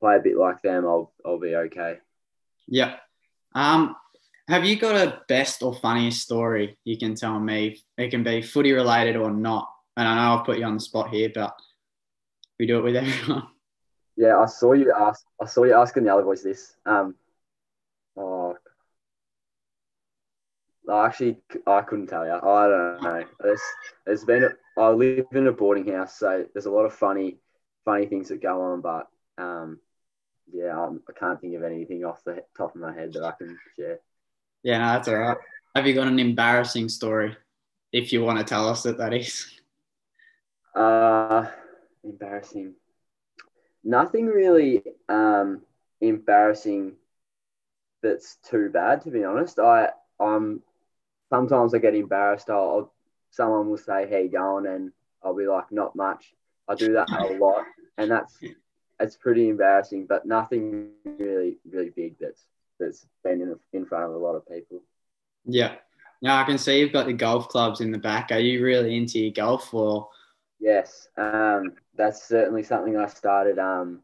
play 0.00 0.16
a 0.16 0.20
bit 0.20 0.38
like 0.38 0.62
them, 0.62 0.86
I'll 0.86 1.12
I'll 1.24 1.38
be 1.38 1.54
okay. 1.54 1.98
Yeah. 2.66 2.96
Um, 3.54 3.96
have 4.48 4.64
you 4.64 4.76
got 4.76 4.96
a 4.96 5.22
best 5.28 5.62
or 5.62 5.74
funniest 5.74 6.22
story 6.22 6.76
you 6.84 6.98
can 6.98 7.14
tell 7.14 7.38
me? 7.38 7.80
It 7.96 8.10
can 8.10 8.22
be 8.22 8.42
footy 8.42 8.72
related 8.72 9.16
or 9.16 9.30
not. 9.30 9.68
And 9.96 10.08
I 10.08 10.16
know 10.16 10.38
I've 10.38 10.46
put 10.46 10.58
you 10.58 10.64
on 10.64 10.74
the 10.74 10.80
spot 10.80 11.10
here, 11.10 11.30
but 11.34 11.54
we 12.58 12.66
do 12.66 12.78
it 12.78 12.82
with 12.82 12.96
everyone. 12.96 13.48
Yeah, 14.16 14.38
I 14.38 14.46
saw 14.46 14.72
you 14.72 14.92
ask. 14.96 15.24
I 15.40 15.46
saw 15.46 15.64
you 15.64 15.74
asking 15.74 16.04
the 16.04 16.12
other 16.12 16.22
boys 16.22 16.42
this. 16.42 16.76
Um, 16.84 17.14
oh, 18.16 18.56
actually, 20.92 21.38
I 21.66 21.80
couldn't 21.82 22.08
tell 22.08 22.26
you. 22.26 22.32
I 22.32 22.68
don't 22.68 23.02
know. 23.02 23.24
There's, 23.40 23.62
there's 24.04 24.24
been. 24.24 24.48
I 24.76 24.88
live 24.88 25.26
in 25.32 25.46
a 25.46 25.52
boarding 25.52 25.92
house, 25.92 26.18
so 26.18 26.44
there's 26.52 26.66
a 26.66 26.70
lot 26.70 26.84
of 26.84 26.94
funny, 26.94 27.38
funny 27.84 28.06
things 28.06 28.28
that 28.28 28.42
go 28.42 28.60
on. 28.60 28.80
But 28.80 29.08
um, 29.38 29.80
yeah, 30.52 30.78
I'm, 30.78 31.02
I 31.08 31.12
can 31.12 31.28
not 31.28 31.40
think 31.40 31.54
of 31.54 31.62
anything 31.62 32.04
off 32.04 32.24
the 32.24 32.44
top 32.56 32.74
of 32.74 32.80
my 32.80 32.92
head 32.92 33.12
that 33.14 33.24
I 33.24 33.32
can 33.32 33.58
share. 33.76 34.00
Yeah, 34.62 34.78
no, 34.78 34.84
that's 34.92 35.08
all 35.08 35.16
right. 35.16 35.36
Have 35.74 35.86
you 35.86 35.94
got 35.94 36.08
an 36.08 36.18
embarrassing 36.18 36.88
story? 36.88 37.36
If 37.92 38.12
you 38.12 38.22
want 38.22 38.38
to 38.38 38.44
tell 38.44 38.68
us 38.68 38.82
that, 38.82 38.98
that 38.98 39.14
is. 39.14 39.46
Uh, 40.74 41.46
embarrassing. 42.04 42.74
Nothing 43.84 44.26
really 44.26 44.82
um, 45.08 45.62
embarrassing 46.00 46.92
that's 48.02 48.36
too 48.48 48.68
bad, 48.70 49.02
to 49.02 49.10
be 49.10 49.24
honest. 49.24 49.58
I 49.58 49.90
I'm 50.20 50.62
sometimes 51.30 51.74
I 51.74 51.78
get 51.78 51.94
embarrassed. 51.94 52.50
I'll, 52.50 52.56
I'll 52.56 52.92
someone 53.30 53.68
will 53.68 53.78
say, 53.78 54.08
"How 54.08 54.18
you 54.18 54.28
going?" 54.28 54.66
and 54.66 54.92
I'll 55.22 55.36
be 55.36 55.46
like, 55.46 55.72
"Not 55.72 55.96
much." 55.96 56.32
I 56.68 56.74
do 56.74 56.92
that 56.92 57.10
a 57.10 57.34
lot, 57.34 57.64
and 57.98 58.10
that's 58.10 58.38
it's 59.02 59.16
pretty 59.16 59.48
embarrassing. 59.48 60.06
But 60.08 60.26
nothing 60.26 60.90
really 61.04 61.58
really 61.70 61.90
big 61.90 62.16
that's 62.20 62.46
that's 62.80 63.06
been 63.22 63.40
in, 63.42 63.54
in 63.72 63.86
front 63.86 64.04
of 64.04 64.12
a 64.14 64.18
lot 64.18 64.34
of 64.34 64.48
people. 64.48 64.82
Yeah. 65.44 65.74
Now 66.20 66.40
I 66.40 66.44
can 66.44 66.56
see 66.58 66.78
you've 66.80 66.92
got 66.92 67.06
the 67.06 67.12
golf 67.12 67.48
clubs 67.48 67.80
in 67.80 67.90
the 67.90 67.98
back. 67.98 68.30
Are 68.30 68.38
you 68.38 68.62
really 68.62 68.96
into 68.96 69.18
your 69.18 69.32
golf 69.32 69.72
or? 69.74 70.08
Yes, 70.60 71.08
um, 71.16 71.72
that's 71.96 72.22
certainly 72.28 72.62
something 72.62 72.96
I 72.96 73.08
started 73.08 73.58
um, 73.58 74.00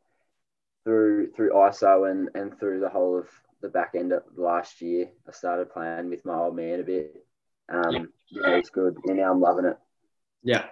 through 0.85 1.31
through 1.33 1.53
ISO 1.53 2.11
and, 2.11 2.29
and 2.35 2.59
through 2.59 2.81
the 2.81 2.89
whole 2.89 3.19
of 3.19 3.29
the 3.63 3.69
back 3.69 3.93
end 3.95 4.13
of 4.13 4.23
last 4.37 4.81
year. 4.81 5.09
I 5.29 5.33
started 5.33 5.71
playing 5.73 6.11
with 6.11 6.25
my 6.25 6.35
old 6.35 6.57
man 6.57 6.81
a 6.81 6.83
bit, 6.83 7.25
Um, 7.69 7.93
Yeah. 7.93 8.03
yeah. 8.31 8.51
it 8.55 8.57
was 8.57 8.71
good. 8.71 8.97
And 9.07 9.19
now 9.19 9.31
I'm 9.33 9.41
loving 9.41 9.67
it. 9.67 9.79
Yeah. 10.43 10.65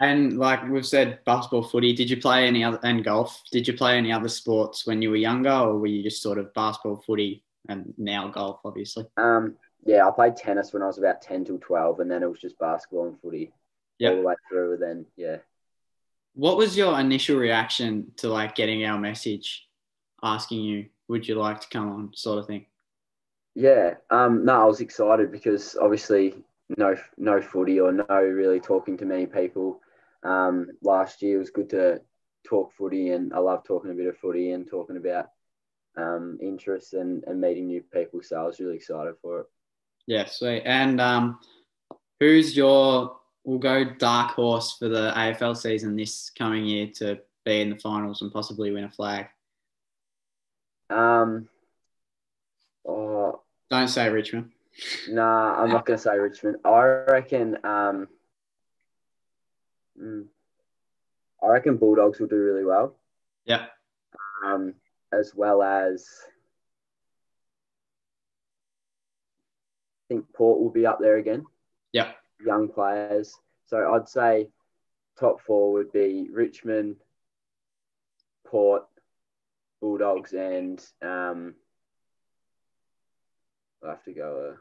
And 0.00 0.38
like 0.38 0.68
we've 0.68 0.86
said, 0.86 1.20
basketball, 1.24 1.62
footy. 1.62 1.92
Did 1.92 2.10
you 2.10 2.16
play 2.16 2.46
any 2.46 2.64
other 2.64 2.80
and 2.82 3.04
golf? 3.04 3.42
Did 3.52 3.66
you 3.68 3.74
play 3.74 3.96
any 3.96 4.12
other 4.12 4.28
sports 4.28 4.86
when 4.86 5.00
you 5.02 5.10
were 5.10 5.16
younger, 5.16 5.52
or 5.52 5.78
were 5.78 5.86
you 5.86 6.02
just 6.02 6.22
sort 6.22 6.38
of 6.38 6.52
basketball, 6.54 7.02
footy, 7.06 7.42
and 7.68 7.94
now 7.96 8.28
golf, 8.28 8.60
obviously? 8.64 9.06
Um, 9.16 9.56
yeah, 9.86 10.06
I 10.06 10.10
played 10.10 10.36
tennis 10.36 10.72
when 10.72 10.82
I 10.82 10.86
was 10.86 10.98
about 10.98 11.22
10 11.22 11.44
till 11.44 11.58
12, 11.58 12.00
and 12.00 12.10
then 12.10 12.22
it 12.22 12.30
was 12.30 12.40
just 12.40 12.58
basketball 12.58 13.06
and 13.06 13.20
footy 13.20 13.52
Yeah. 13.98 14.10
all 14.10 14.16
the 14.16 14.22
way 14.22 14.34
through. 14.48 14.74
And 14.74 14.82
then, 14.82 15.06
yeah. 15.16 15.36
What 16.34 16.56
was 16.56 16.76
your 16.76 16.98
initial 16.98 17.36
reaction 17.36 18.10
to 18.16 18.28
like 18.28 18.54
getting 18.56 18.84
our 18.84 18.98
message, 18.98 19.68
asking 20.22 20.62
you, 20.62 20.86
would 21.06 21.28
you 21.28 21.36
like 21.36 21.60
to 21.60 21.68
come 21.68 21.88
on, 21.90 22.10
sort 22.14 22.38
of 22.38 22.46
thing? 22.46 22.66
Yeah, 23.54 23.94
um, 24.10 24.44
no, 24.44 24.62
I 24.62 24.64
was 24.64 24.80
excited 24.80 25.30
because 25.30 25.76
obviously 25.80 26.34
no 26.76 26.96
no 27.16 27.40
footy 27.40 27.78
or 27.78 27.92
no 27.92 28.04
really 28.08 28.58
talking 28.58 28.96
to 28.96 29.04
many 29.04 29.26
people. 29.26 29.80
Um, 30.24 30.68
last 30.82 31.22
year 31.22 31.38
was 31.38 31.50
good 31.50 31.70
to 31.70 32.00
talk 32.46 32.72
footy, 32.72 33.10
and 33.10 33.32
I 33.32 33.38
love 33.38 33.64
talking 33.64 33.90
a 33.90 33.94
bit 33.94 34.06
of 34.06 34.16
footy 34.18 34.52
and 34.52 34.66
talking 34.66 34.96
about 34.96 35.26
um, 35.96 36.38
interests 36.40 36.94
and, 36.94 37.22
and 37.26 37.40
meeting 37.40 37.66
new 37.66 37.82
people. 37.82 38.20
So 38.22 38.40
I 38.40 38.44
was 38.44 38.58
really 38.58 38.76
excited 38.76 39.14
for 39.20 39.40
it. 39.40 39.46
Yeah, 40.06 40.26
sweet. 40.26 40.62
And 40.64 41.00
um, 41.00 41.38
who's 42.20 42.56
your? 42.56 43.16
We'll 43.44 43.58
go 43.58 43.84
dark 43.84 44.32
horse 44.32 44.76
for 44.78 44.88
the 44.88 45.12
AFL 45.14 45.56
season 45.56 45.96
this 45.96 46.30
coming 46.30 46.64
year 46.64 46.86
to 46.96 47.20
be 47.44 47.60
in 47.60 47.70
the 47.70 47.76
finals 47.76 48.22
and 48.22 48.32
possibly 48.32 48.70
win 48.70 48.84
a 48.84 48.90
flag. 48.90 49.26
Um, 50.88 51.48
oh, 52.88 53.42
Don't 53.70 53.88
say 53.88 54.08
Richmond. 54.08 54.50
nah, 55.10 55.62
I'm 55.62 55.70
not 55.70 55.84
gonna 55.84 55.98
say 55.98 56.18
Richmond. 56.18 56.56
I 56.64 56.82
reckon. 57.08 57.58
Um, 57.64 58.08
mm, 60.00 60.24
I 61.42 61.48
reckon 61.48 61.76
Bulldogs 61.76 62.18
will 62.18 62.28
do 62.28 62.36
really 62.36 62.64
well. 62.64 62.96
Yeah. 63.44 63.66
um, 64.44 64.74
as 65.12 65.34
well 65.34 65.62
as 65.62 66.06
I 70.10 70.14
think 70.14 70.32
Port 70.32 70.60
will 70.60 70.70
be 70.70 70.86
up 70.86 70.98
there 71.00 71.16
again. 71.16 71.44
Yeah. 71.92 72.12
Young 72.44 72.68
players. 72.68 73.34
So 73.66 73.94
I'd 73.94 74.08
say 74.08 74.48
top 75.18 75.40
four 75.40 75.72
would 75.72 75.92
be 75.92 76.28
Richmond, 76.32 76.96
Port, 78.46 78.84
Bulldogs, 79.80 80.32
and 80.32 80.84
um, 81.02 81.54
I'll 83.82 83.90
have 83.90 84.04
to 84.04 84.12
go 84.12 84.52
uh, 84.52 84.56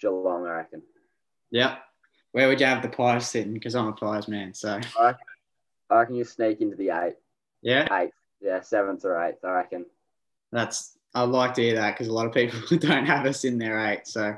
Geelong, 0.00 0.46
I 0.46 0.50
reckon. 0.50 0.82
Yeah. 1.50 1.76
Where 2.32 2.48
would 2.48 2.60
you 2.60 2.66
have 2.66 2.82
the 2.82 2.88
Pies 2.88 3.28
sitting? 3.28 3.52
Because 3.54 3.74
I'm 3.74 3.88
a 3.88 3.92
Pies 3.92 4.28
man. 4.28 4.54
So 4.54 4.80
I 4.98 5.14
reckon 5.90 6.14
you 6.14 6.24
sneak 6.24 6.60
into 6.60 6.76
the 6.76 6.90
eight, 6.90 7.16
yeah, 7.62 7.88
eighth, 8.00 8.14
yeah, 8.40 8.60
seventh 8.60 9.04
or 9.04 9.20
eighth, 9.22 9.44
I 9.44 9.50
reckon. 9.52 9.86
that's 10.52 10.96
I'd 11.14 11.24
like 11.24 11.54
to 11.54 11.62
hear 11.62 11.74
that 11.74 11.92
because 11.94 12.06
a 12.06 12.12
lot 12.12 12.26
of 12.26 12.32
people 12.32 12.60
don't 12.78 13.06
have 13.06 13.26
us 13.26 13.44
in 13.44 13.58
their 13.58 13.78
eight. 13.88 14.06
So 14.06 14.36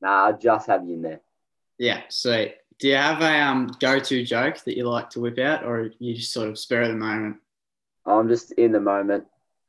Nah, 0.00 0.26
I'd 0.28 0.40
just 0.40 0.66
have 0.68 0.86
you 0.86 0.94
in 0.94 1.02
there. 1.02 1.20
yeah, 1.78 2.02
sweet. 2.08 2.56
Do 2.78 2.88
you 2.88 2.96
have 2.96 3.20
a 3.22 3.40
um, 3.40 3.70
go-to 3.78 4.24
joke 4.24 4.58
that 4.64 4.76
you 4.76 4.84
like 4.88 5.08
to 5.10 5.20
whip 5.20 5.38
out, 5.38 5.64
or 5.64 5.90
you 6.00 6.14
just 6.14 6.32
sort 6.32 6.48
of 6.48 6.58
spur 6.58 6.82
of 6.82 6.88
the 6.88 6.94
moment? 6.94 7.36
I'm 8.04 8.28
just 8.28 8.52
in 8.52 8.72
the 8.72 8.80
moment. 8.80 9.24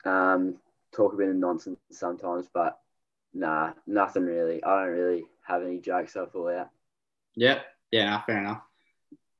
Um, 0.05 0.55
talk 0.93 1.13
a 1.13 1.17
bit 1.17 1.29
of 1.29 1.35
nonsense 1.35 1.77
sometimes, 1.91 2.47
but 2.53 2.79
nah, 3.33 3.73
nothing 3.85 4.25
really. 4.25 4.63
I 4.63 4.83
don't 4.85 4.93
really 4.93 5.25
have 5.47 5.61
any 5.61 5.77
jokes 5.79 6.15
I 6.17 6.25
pull 6.25 6.47
out. 6.47 6.69
Yep. 7.35 7.65
Yeah, 7.91 8.21
fair 8.23 8.39
enough. 8.39 8.61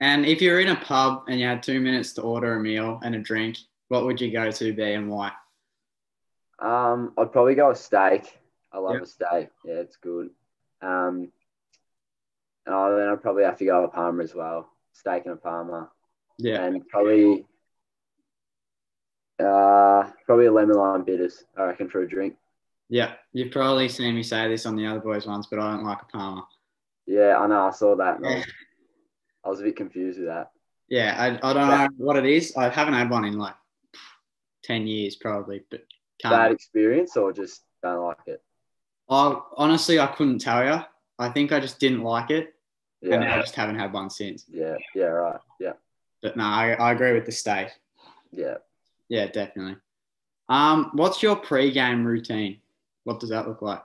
And 0.01 0.25
if 0.25 0.41
you're 0.41 0.59
in 0.59 0.67
a 0.69 0.75
pub 0.75 1.23
and 1.27 1.39
you 1.39 1.45
had 1.45 1.63
two 1.63 1.79
minutes 1.79 2.13
to 2.13 2.21
order 2.21 2.55
a 2.55 2.59
meal 2.59 2.99
and 3.03 3.15
a 3.15 3.19
drink, 3.19 3.57
what 3.87 4.05
would 4.05 4.19
you 4.19 4.31
go-to 4.31 4.73
be 4.73 4.93
and 4.93 5.09
why? 5.09 5.31
Um, 6.59 7.13
I'd 7.17 7.31
probably 7.31 7.55
go 7.55 7.71
a 7.71 7.75
steak. 7.75 8.37
I 8.71 8.79
love 8.79 8.93
Yep. 8.95 9.01
a 9.03 9.05
steak. 9.05 9.49
Yeah, 9.63 9.73
it's 9.75 9.95
good. 9.97 10.29
Um, 10.81 11.31
oh, 12.67 12.97
then 12.97 13.07
I'd 13.09 13.21
probably 13.21 13.43
have 13.43 13.57
to 13.57 13.65
go 13.65 13.83
a 13.85 13.87
parma 13.87 14.23
as 14.23 14.35
well. 14.35 14.69
Steak 14.93 15.23
and 15.25 15.33
a 15.33 15.37
parma, 15.37 15.89
Yeah. 16.37 16.63
and 16.63 16.87
probably, 16.87 17.45
uh, 19.39 20.09
probably 20.25 20.45
a 20.45 20.51
lemon 20.51 20.77
lime 20.77 21.03
bitters. 21.03 21.43
I 21.57 21.63
reckon 21.63 21.89
for 21.89 22.01
a 22.01 22.07
drink. 22.07 22.37
Yeah. 22.89 23.13
You've 23.33 23.51
probably 23.51 23.89
seen 23.89 24.15
me 24.15 24.23
say 24.23 24.47
this 24.47 24.65
on 24.65 24.75
the 24.75 24.85
other 24.85 24.99
boys 24.99 25.25
once, 25.25 25.47
but 25.47 25.59
I 25.59 25.71
don't 25.75 25.83
like 25.85 26.01
a 26.01 26.05
parma. 26.05 26.47
Yeah, 27.05 27.37
I 27.39 27.47
know. 27.47 27.65
I 27.67 27.71
saw 27.71 27.95
that. 27.95 28.19
Yeah. 28.21 28.35
was, 28.35 28.45
I 29.45 29.49
was 29.49 29.59
a 29.61 29.63
bit 29.63 29.75
confused 29.75 30.19
with 30.19 30.27
that. 30.27 30.51
Yeah, 30.89 31.15
I, 31.17 31.49
I 31.49 31.53
don't 31.53 31.67
know 31.67 31.87
what 31.97 32.15
it 32.17 32.25
is. 32.25 32.55
I 32.55 32.69
haven't 32.69 32.93
had 32.93 33.09
one 33.09 33.25
in 33.25 33.37
like 33.37 33.55
10 34.63 34.85
years 34.87 35.15
probably, 35.15 35.63
but 35.69 35.81
Bad 36.23 36.31
can't. 36.31 36.53
experience 36.53 37.17
or 37.17 37.33
just 37.33 37.63
don't 37.83 38.03
like 38.05 38.17
it. 38.27 38.41
I, 39.09 39.39
honestly, 39.57 39.99
I 39.99 40.07
couldn't 40.07 40.39
tell 40.39 40.63
you. 40.63 40.79
I 41.17 41.29
think 41.29 41.51
I 41.51 41.59
just 41.59 41.79
didn't 41.79 42.01
like 42.03 42.29
it 42.31 42.53
and 43.01 43.23
I 43.23 43.39
just 43.39 43.55
haven't 43.55 43.79
had 43.79 43.93
one 43.93 44.09
since. 44.09 44.45
yeah, 44.49 44.75
yeah. 44.93 45.05
Right. 45.05 45.39
Yeah, 45.59 45.73
But 46.21 46.37
no, 46.37 46.43
I, 46.43 46.73
I 46.73 46.91
agree 46.91 47.13
with 47.13 47.25
the 47.25 47.31
steak. 47.31 47.69
yeah. 48.31 48.55
Yeah, 49.07 49.27
definitely. 49.27 49.77
Um, 50.49 50.89
what's 50.93 51.21
your 51.21 51.35
pre-game 51.35 52.03
routine? 52.05 52.59
What 53.03 53.19
does 53.19 53.29
that 53.29 53.47
look 53.47 53.61
like? 53.61 53.83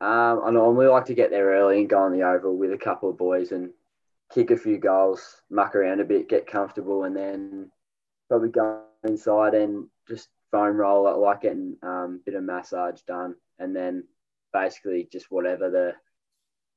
Um, 0.00 0.42
I 0.44 0.50
normally 0.50 0.86
like 0.86 1.06
to 1.06 1.14
get 1.14 1.30
there 1.30 1.46
early 1.46 1.80
and 1.80 1.88
go 1.88 1.98
on 1.98 2.12
the 2.12 2.24
oval 2.24 2.56
with 2.56 2.72
a 2.72 2.78
couple 2.78 3.10
of 3.10 3.18
boys 3.18 3.52
and 3.52 3.70
kick 4.32 4.50
a 4.50 4.56
few 4.56 4.78
goals, 4.78 5.42
muck 5.50 5.74
around 5.74 6.00
a 6.00 6.04
bit, 6.04 6.28
get 6.28 6.46
comfortable, 6.46 7.04
and 7.04 7.16
then 7.16 7.70
probably 8.28 8.50
go 8.50 8.82
inside 9.04 9.54
and 9.54 9.86
just 10.08 10.28
foam 10.50 10.76
roll. 10.76 11.06
I 11.06 11.12
like 11.12 11.42
getting 11.42 11.76
um, 11.82 12.20
a 12.20 12.24
bit 12.24 12.34
of 12.34 12.42
massage 12.42 13.00
done, 13.02 13.36
and 13.58 13.74
then 13.74 14.04
basically 14.52 15.08
just 15.10 15.30
whatever 15.30 15.70
the 15.70 15.94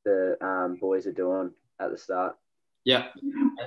the 0.06 0.46
um, 0.46 0.78
boys 0.80 1.06
are 1.06 1.12
doing 1.12 1.52
at 1.80 1.92
the 1.92 1.98
start. 1.98 2.38
Yeah. 2.86 3.08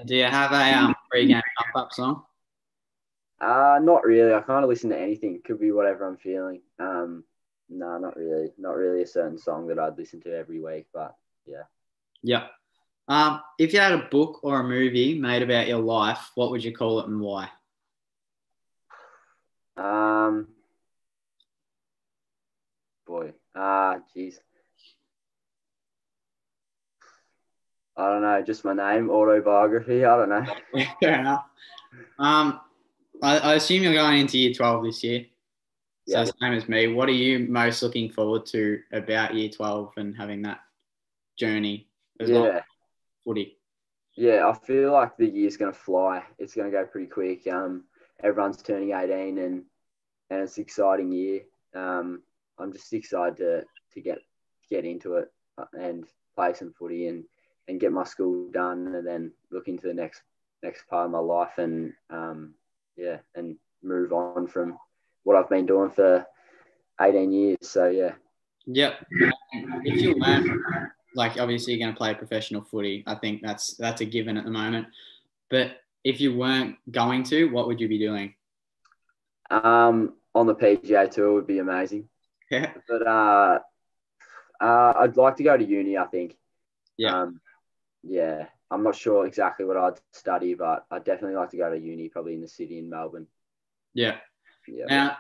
Do 0.07 0.17
you 0.17 0.25
have 0.25 0.53
a 0.53 0.79
um, 0.79 0.95
pre-game 1.11 1.43
pump-up 1.59 1.93
song? 1.93 2.23
Uh, 3.39 3.79
not 3.83 4.05
really. 4.05 4.33
I 4.33 4.41
kind 4.41 4.65
of 4.65 4.71
listen 4.71 4.91
to 4.91 4.99
anything. 4.99 5.43
Could 5.45 5.61
be 5.61 5.73
whatever 5.73 6.07
I'm 6.07 6.17
feeling. 6.17 6.63
Um, 6.79 7.25
no, 7.71 7.99
not 7.99 8.17
really. 8.17 8.51
Not 8.59 8.77
really 8.77 9.03
a 9.03 9.07
certain 9.07 9.39
song 9.39 9.67
that 9.69 9.79
I'd 9.79 9.97
listen 9.97 10.21
to 10.23 10.37
every 10.37 10.61
week, 10.61 10.87
but 10.93 11.17
Yeah. 11.47 11.63
Yeah. 12.23 12.47
Um, 13.09 13.41
if 13.59 13.73
you 13.73 13.81
had 13.81 13.93
a 13.93 14.09
book 14.11 14.41
or 14.43 14.61
a 14.61 14.65
movie 14.65 15.19
made 15.19 15.43
about 15.43 15.67
your 15.67 15.81
life, 15.81 16.31
what 16.35 16.51
would 16.51 16.63
you 16.63 16.73
call 16.73 17.01
it 17.01 17.09
and 17.09 17.21
why? 17.21 17.49
Um, 19.77 20.49
boy, 23.07 23.33
ah, 23.55 23.97
jeez. 24.15 24.37
I 27.97 28.11
don't 28.11 28.23
know, 28.23 28.43
just 28.43 28.65
my 28.65 28.75
name, 28.75 29.11
autobiography. 29.11 30.05
I 30.05 30.17
don't 30.17 30.29
know. 30.29 30.47
Fair 31.03 31.21
enough. 31.21 31.47
Um, 32.19 32.61
I, 33.23 33.39
I 33.39 33.55
assume 33.55 33.83
you're 33.83 33.93
going 33.93 34.21
into 34.21 34.39
year 34.39 34.55
12 34.55 34.85
this 34.85 35.03
year. 35.03 35.27
So 36.11 36.25
Yeah. 36.25 36.25
same 36.25 36.53
as 36.55 36.69
me. 36.69 36.89
What 36.89 37.09
are 37.09 37.13
you 37.13 37.47
most 37.49 37.83
looking 37.83 38.11
forward 38.11 38.45
to 38.47 38.81
about 38.93 39.35
year 39.35 39.49
12 39.49 39.93
and 39.97 40.17
having 40.17 40.43
that 40.43 40.61
journey 41.37 41.89
as 42.19 42.31
Yeah, 42.31 42.57
as 42.57 42.63
footy? 43.25 43.59
yeah. 44.17 44.49
I 44.49 44.55
feel 44.67 44.93
like 44.93 45.17
the 45.17 45.29
year's 45.29 45.57
gonna 45.57 45.73
fly. 45.73 46.25
It's 46.39 46.55
gonna 46.55 46.71
go 46.71 46.85
pretty 46.85 47.07
quick. 47.07 47.47
Um, 47.47 47.85
everyone's 48.23 48.61
turning 48.61 48.91
18, 48.93 49.39
and 49.39 49.65
and 50.31 50.43
it's 50.43 50.57
an 50.57 50.63
exciting 50.63 51.13
year. 51.13 51.43
Um, 51.75 52.23
I'm 52.59 52.73
just 52.73 52.93
excited 52.93 53.37
to 53.37 53.65
to 53.95 54.01
get 54.01 54.19
get 54.69 54.85
into 54.85 55.15
it 55.17 55.33
uh, 55.59 55.67
and 55.75 56.05
play 56.35 56.55
some 56.55 56.73
footy 56.73 57.07
and 57.07 57.25
and 57.69 57.79
get 57.79 57.93
my 57.93 58.05
school 58.05 58.51
done, 58.51 58.95
and 58.97 59.07
then 59.07 59.33
look 59.53 59.69
into 59.69 59.87
the 59.87 59.95
next 59.95 60.23
next 60.63 60.89
part 60.89 61.07
of 61.07 61.13
my 61.13 61.19
life 61.21 61.59
and 61.59 61.93
um, 62.11 62.55
yeah, 62.97 63.19
and 63.37 63.57
move 63.83 64.13
on 64.13 64.49
from 64.49 64.77
what 65.25 65.37
I've 65.37 65.49
been 65.49 65.67
doing 65.67 65.91
for 65.91 66.27
18 67.01 67.33
years. 67.33 67.59
So 67.63 67.87
yeah, 67.89 68.13
Yep. 68.67 69.07
If 69.85 70.01
you 70.03 70.15
like, 71.17 71.41
obviously 71.41 71.75
you're 71.75 71.85
going 71.85 71.93
to 71.95 71.99
play 71.99 72.15
professional 72.15 72.63
footy. 72.63 73.03
I 73.07 73.17
think 73.17 73.43
that's 73.43 73.75
that's 73.77 74.01
a 74.01 74.05
given 74.05 74.37
at 74.37 74.45
the 74.45 74.51
moment. 74.51 74.87
But 75.49 75.79
if 76.05 76.21
you 76.21 76.37
weren't 76.37 76.77
going 76.91 77.25
to, 77.25 77.47
what 77.47 77.67
would 77.67 77.81
you 77.81 77.89
be 77.89 77.99
doing? 77.99 78.35
um, 79.51 80.15
on 80.35 80.47
the 80.47 80.55
PGA 80.55 81.11
tour 81.11 81.33
would 81.35 81.47
be 81.47 81.59
amazing. 81.59 82.09
Yeah. 82.51 82.73
But 82.89 83.07
uh, 83.07 83.59
uh, 84.61 84.93
I'd 84.97 85.17
like 85.17 85.37
to 85.37 85.43
go 85.43 85.57
to 85.57 85.65
uni. 85.65 85.99
I 85.99 86.07
think. 86.07 86.37
Yeah. 86.97 87.23
Um, 87.23 87.41
yeah. 88.03 88.47
I'm 88.71 88.85
not 88.85 88.95
sure 88.95 89.27
exactly 89.27 89.67
what 89.67 89.77
I'd 89.77 90.01
study, 90.13 90.55
but 90.55 90.87
I'd 90.91 91.05
definitely 91.05 91.35
like 91.37 91.51
to 91.51 91.57
go 91.57 91.69
to 91.69 91.79
uni, 91.79 92.09
probably 92.09 92.35
in 92.35 92.41
the 92.41 92.49
city 92.49 92.79
in 92.79 92.89
Melbourne. 92.89 93.27
Yeah. 93.95 94.19
Yeah. 94.73 94.87
Now, 94.89 95.17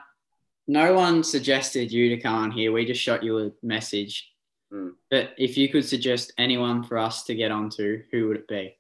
no 0.68 0.94
one 0.94 1.24
suggested 1.24 1.90
you 1.90 2.10
to 2.10 2.16
come 2.18 2.34
on 2.34 2.50
here. 2.50 2.72
We 2.72 2.84
just 2.84 3.00
shot 3.00 3.22
you 3.22 3.38
a 3.38 3.50
message 3.62 4.30
Mm. 4.72 4.92
But 5.10 5.30
if 5.36 5.56
you 5.56 5.68
could 5.68 5.84
suggest 5.84 6.32
anyone 6.38 6.82
for 6.82 6.98
us 6.98 7.24
to 7.24 7.34
get 7.34 7.50
onto, 7.50 8.02
who 8.10 8.28
would 8.28 8.36
it 8.38 8.48
be? 8.48 8.76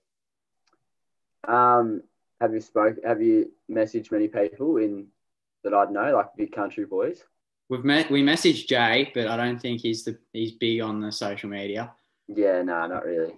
Um, 1.46 2.02
have 2.40 2.54
you 2.54 2.60
spoke? 2.60 2.96
Have 3.04 3.20
you 3.20 3.50
messaged 3.70 4.12
many 4.12 4.28
people 4.28 4.76
in 4.76 5.08
that 5.64 5.74
I'd 5.74 5.90
know, 5.90 6.14
like 6.14 6.36
big 6.36 6.52
country 6.52 6.84
boys? 6.84 7.24
We've 7.68 7.84
met. 7.84 8.10
We 8.10 8.22
messaged 8.22 8.66
Jay, 8.66 9.10
but 9.14 9.26
I 9.26 9.36
don't 9.36 9.60
think 9.60 9.80
he's 9.80 10.04
the 10.04 10.18
he's 10.32 10.52
big 10.52 10.80
on 10.80 11.00
the 11.00 11.12
social 11.12 11.48
media. 11.50 11.92
Yeah, 12.28 12.62
no, 12.62 12.86
not 12.86 13.04
really. 13.04 13.34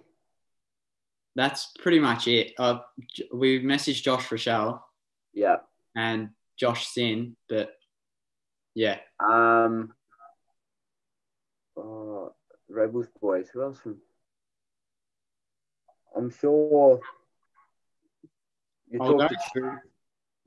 That's 1.35 1.71
pretty 1.79 1.99
much 1.99 2.27
it. 2.27 2.53
Uh, 2.59 2.79
we 3.33 3.59
messaged 3.61 4.03
Josh 4.03 4.27
Rachele 4.29 4.79
Yeah. 5.33 5.57
and 5.95 6.29
Josh 6.57 6.87
Sinn, 6.87 7.35
but 7.49 7.75
yeah, 8.75 8.99
Um. 9.19 9.93
Oh, 11.75 12.33
Rebels 12.69 13.07
boys. 13.19 13.49
Who 13.49 13.63
else 13.63 13.79
from? 13.79 13.97
I'm 16.15 16.29
sure. 16.29 16.99
You 18.89 18.99
talk 18.99 19.31
to, 19.55 19.79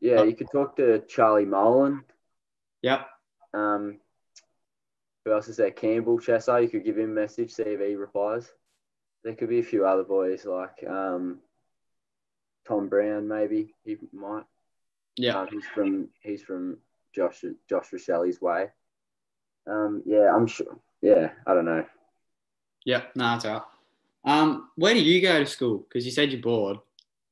yeah, 0.00 0.22
you 0.22 0.36
could 0.36 0.50
talk 0.52 0.76
to 0.76 1.00
Charlie 1.08 1.44
Molan. 1.44 2.04
Yep. 2.82 3.08
Um, 3.52 3.98
who 5.24 5.32
else 5.32 5.48
is 5.48 5.56
there? 5.56 5.72
Campbell 5.72 6.20
Chesser. 6.20 6.62
You 6.62 6.68
could 6.68 6.84
give 6.84 6.96
him 6.96 7.10
a 7.10 7.20
message, 7.20 7.50
see 7.50 7.64
if 7.64 7.80
he 7.80 7.96
replies. 7.96 8.48
There 9.24 9.34
could 9.34 9.48
be 9.48 9.58
a 9.58 9.64
few 9.64 9.84
other 9.84 10.04
boys 10.04 10.44
like 10.44 10.84
um, 10.88 11.40
Tom 12.68 12.88
Brown, 12.88 13.26
maybe 13.26 13.74
he 13.84 13.96
might. 14.12 14.44
Yeah. 15.16 15.40
Um, 15.40 15.48
he's 15.50 15.66
from 15.66 16.08
he's 16.20 16.42
from 16.42 16.78
Josh 17.14 17.44
Josh 17.68 17.90
Rachele's 17.92 18.40
way. 18.40 18.68
Um, 19.66 20.02
yeah, 20.06 20.32
I'm 20.34 20.46
sure. 20.46 20.78
Yeah, 21.02 21.30
I 21.46 21.54
don't 21.54 21.64
know. 21.64 21.84
Yeah, 22.84 23.02
No, 23.14 23.34
it's 23.34 23.44
all 23.44 23.52
right. 23.54 23.62
Um, 24.24 24.70
where 24.76 24.94
do 24.94 25.00
you 25.00 25.20
go 25.20 25.38
to 25.40 25.46
school? 25.46 25.78
Because 25.78 26.04
you 26.04 26.12
said 26.12 26.30
you're 26.30 26.40
bored. 26.40 26.78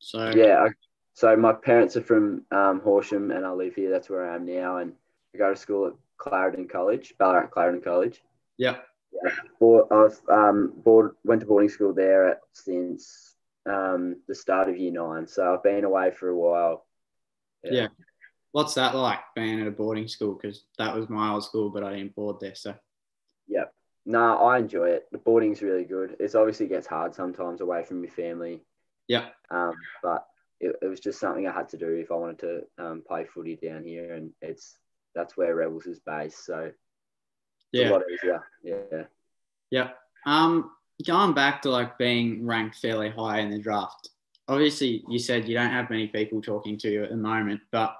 So 0.01 0.31
Yeah, 0.31 0.65
I, 0.65 0.69
so 1.15 1.37
my 1.37 1.53
parents 1.53 1.97
are 1.97 2.03
from 2.03 2.45
um, 2.51 2.81
Horsham, 2.81 3.31
and 3.31 3.47
I 3.47 3.53
live 3.53 3.75
here. 3.75 3.91
That's 3.91 4.11
where 4.11 4.29
I 4.29 4.35
am 4.35 4.47
now, 4.47 4.79
and 4.79 4.93
I 5.35 5.39
go 5.39 5.51
to 5.51 5.57
school 5.57 5.87
at 5.87 5.95
Clarendon 6.19 6.69
College, 6.69 7.15
Ballarat 7.19 7.49
Clarendon 7.49 7.83
College. 7.83 8.23
Yeah, 8.59 8.77
Board, 9.61 9.87
I've 9.91 10.21
um, 10.29 10.73
board, 10.85 11.13
went 11.25 11.41
to 11.41 11.47
boarding 11.47 11.69
school 11.69 11.95
there 11.95 12.29
at, 12.29 12.41
since 12.53 13.35
um, 13.67 14.17
the 14.29 14.35
start 14.35 14.69
of 14.69 14.77
year 14.77 14.93
nine. 14.93 15.27
So 15.27 15.55
I've 15.55 15.63
been 15.63 15.85
away 15.85 16.11
for 16.11 16.29
a 16.29 16.37
while. 16.37 16.85
Yeah. 17.73 17.89
What's 18.53 18.75
that 18.75 18.95
like 18.95 19.21
being 19.35 19.61
at 19.61 19.67
a 19.67 19.73
boarding 19.73 20.09
school? 20.09 20.35
Because 20.35 20.65
that 20.79 20.95
was 20.95 21.09
my 21.09 21.31
old 21.33 21.45
school, 21.45 21.71
but 21.71 21.83
I 21.83 21.97
didn't 21.97 22.15
board 22.15 22.37
there. 22.41 22.55
So 22.55 22.75
Yeah. 23.49 23.65
No, 24.07 24.39
I 24.39 24.59
enjoy 24.59 24.91
it. 24.91 25.07
The 25.13 25.19
boarding's 25.19 25.63
really 25.63 25.85
good. 25.85 26.17
It's 26.21 26.35
obviously 26.35 26.67
gets 26.67 26.87
hard 26.87 27.15
sometimes 27.15 27.61
away 27.61 27.85
from 27.85 28.03
your 28.05 28.13
family. 28.13 28.63
yeah, 29.09 29.29
Um, 29.51 29.75
but 30.03 30.27
it, 30.61 30.77
it 30.83 30.87
was 30.87 31.01
just 31.01 31.19
something 31.19 31.47
I 31.49 31.53
had 31.53 31.69
to 31.71 31.79
do 31.79 31.95
if 31.95 32.11
I 32.11 32.15
wanted 32.15 32.39
to 32.41 32.63
um, 32.79 33.03
play 33.07 33.25
footy 33.25 33.57
down 33.57 33.85
here, 33.85 34.15
and 34.15 34.31
it's 34.43 34.77
that's 35.15 35.37
where 35.37 35.55
Rebels 35.55 35.87
is 35.87 36.01
based. 36.01 36.45
So 36.45 36.71
it's 37.73 37.83
a 37.83 37.85
yeah, 37.85 37.91
lot 37.91 38.03
easier. 38.13 38.45
Yeah. 38.63 39.05
yeah. 39.71 39.89
Um, 40.27 40.71
going 41.07 41.35
back 41.35 41.63
to 41.63 41.71
like 41.71 41.99
being 41.99 42.47
ranked 42.47 42.77
fairly 42.77 43.11
high 43.11 43.41
in 43.41 43.51
the 43.51 43.59
draft. 43.59 44.11
Obviously, 44.47 45.03
you 45.09 45.19
said 45.19 45.49
you 45.49 45.55
don't 45.55 45.71
have 45.71 45.91
many 45.91 46.07
people 46.09 46.43
talking 46.43 46.77
to 46.79 46.91
you 46.91 47.05
at 47.05 47.11
the 47.11 47.17
moment, 47.17 47.61
but 47.73 47.97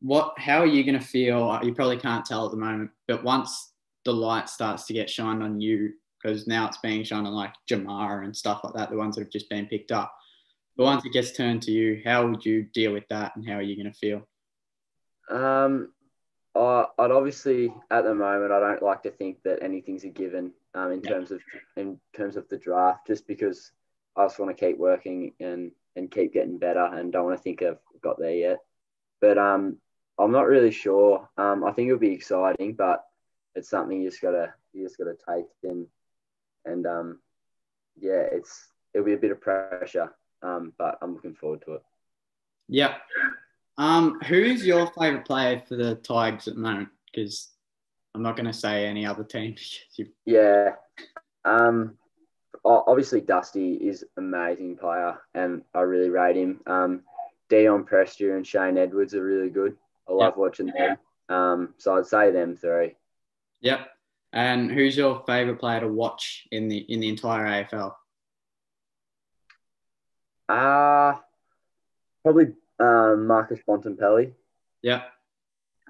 what? 0.00 0.38
How 0.38 0.58
are 0.58 0.66
you 0.66 0.84
going 0.84 0.98
to 0.98 1.04
feel? 1.04 1.58
You 1.62 1.74
probably 1.74 1.96
can't 1.96 2.24
tell 2.24 2.44
at 2.44 2.50
the 2.50 2.58
moment, 2.58 2.90
but 3.06 3.24
once 3.24 3.72
the 4.04 4.12
light 4.12 4.48
starts 4.48 4.86
to 4.86 4.92
get 4.92 5.08
shined 5.10 5.42
on 5.42 5.60
you, 5.60 5.92
because 6.22 6.46
now 6.46 6.66
it's 6.68 6.78
being 6.78 7.04
shown 7.04 7.26
on 7.26 7.32
like 7.32 7.52
Jamarra 7.70 8.24
and 8.24 8.36
stuff 8.36 8.60
like 8.64 8.74
that, 8.74 8.90
the 8.90 8.96
ones 8.96 9.16
that 9.16 9.22
have 9.22 9.32
just 9.32 9.48
been 9.48 9.66
picked 9.66 9.92
up. 9.92 10.14
But 10.76 10.84
once 10.84 11.04
it 11.04 11.12
gets 11.12 11.32
turned 11.32 11.62
to 11.62 11.72
you, 11.72 12.02
how 12.04 12.28
would 12.28 12.44
you 12.44 12.64
deal 12.74 12.92
with 12.92 13.08
that, 13.08 13.34
and 13.34 13.48
how 13.48 13.54
are 13.54 13.62
you 13.62 13.76
going 13.76 13.92
to 13.92 13.98
feel? 13.98 14.28
Um, 15.30 15.92
I, 16.54 16.86
I'd 16.98 17.10
obviously 17.10 17.72
at 17.90 18.04
the 18.04 18.14
moment 18.14 18.52
I 18.52 18.60
don't 18.60 18.82
like 18.82 19.02
to 19.04 19.10
think 19.10 19.42
that 19.44 19.62
anything's 19.62 20.04
a 20.04 20.08
given 20.08 20.52
um, 20.74 20.92
in 20.92 21.02
Yeah. 21.02 21.10
terms 21.10 21.30
of 21.30 21.40
in 21.76 21.98
terms 22.14 22.36
of 22.36 22.48
the 22.48 22.58
draft, 22.58 23.06
just 23.06 23.26
because 23.26 23.72
I 24.16 24.24
just 24.24 24.38
want 24.38 24.56
to 24.56 24.66
keep 24.66 24.78
working 24.78 25.32
and 25.40 25.70
and 25.96 26.10
keep 26.10 26.32
getting 26.32 26.58
better, 26.58 26.84
and 26.84 27.12
don't 27.12 27.24
want 27.24 27.36
to 27.36 27.42
think 27.42 27.62
I've 27.62 27.78
got 28.02 28.18
there 28.18 28.34
yet. 28.34 28.58
But 29.20 29.38
um, 29.38 29.78
I'm 30.18 30.32
not 30.32 30.46
really 30.46 30.70
sure. 30.70 31.28
Um, 31.36 31.64
I 31.64 31.72
think 31.72 31.88
it'll 31.88 31.98
be 31.98 32.12
exciting, 32.12 32.74
but 32.74 33.04
it's 33.54 33.68
something 33.68 34.00
you 34.00 34.08
just 34.08 34.22
gotta 34.22 34.54
you 34.72 34.84
just 34.84 34.98
gotta 34.98 35.16
take 35.28 35.46
in, 35.64 35.86
and 36.64 36.86
um, 36.86 37.18
yeah, 37.98 38.26
it's 38.32 38.68
it'll 38.94 39.06
be 39.06 39.14
a 39.14 39.18
bit 39.18 39.32
of 39.32 39.40
pressure. 39.40 40.12
Um, 40.40 40.72
but 40.78 40.98
I'm 41.02 41.14
looking 41.14 41.34
forward 41.34 41.62
to 41.64 41.74
it. 41.74 41.82
Yeah. 42.68 42.94
Um, 43.76 44.20
who's 44.20 44.64
your 44.64 44.86
favourite 44.88 45.24
player 45.24 45.62
for 45.68 45.74
the 45.74 45.96
Tigers 45.96 46.46
at 46.46 46.54
the 46.54 46.60
moment? 46.60 46.90
Because 47.06 47.48
I'm 48.14 48.22
not 48.22 48.36
going 48.36 48.46
to 48.46 48.52
say 48.52 48.86
any 48.86 49.04
other 49.04 49.24
team. 49.24 49.52
because 49.54 49.84
you- 49.96 50.12
Yeah. 50.24 50.74
Um, 51.44 51.97
obviously, 52.64 53.20
Dusty 53.20 53.74
is 53.74 54.04
amazing 54.16 54.76
player, 54.76 55.18
and 55.34 55.62
I 55.74 55.80
really 55.80 56.10
rate 56.10 56.36
him. 56.36 56.60
Um, 56.66 57.02
Dion 57.48 57.84
Prestia 57.84 58.36
and 58.36 58.46
Shane 58.46 58.76
Edwards 58.78 59.14
are 59.14 59.24
really 59.24 59.50
good. 59.50 59.76
I 60.08 60.12
love 60.12 60.36
watching 60.36 60.66
them. 60.66 60.96
Um, 61.28 61.74
so 61.78 61.96
I'd 61.96 62.06
say 62.06 62.30
them 62.30 62.56
three. 62.56 62.96
Yep. 63.60 63.88
And 64.32 64.70
who's 64.70 64.96
your 64.96 65.22
favourite 65.26 65.58
player 65.58 65.80
to 65.80 65.88
watch 65.88 66.46
in 66.50 66.68
the 66.68 66.78
in 66.78 67.00
the 67.00 67.08
entire 67.08 67.64
AFL? 67.64 67.94
Uh, 70.48 71.18
probably 72.22 72.52
um, 72.78 73.26
Marcus 73.26 73.60
Bontempelli 73.66 74.32
Yep. 74.82 75.02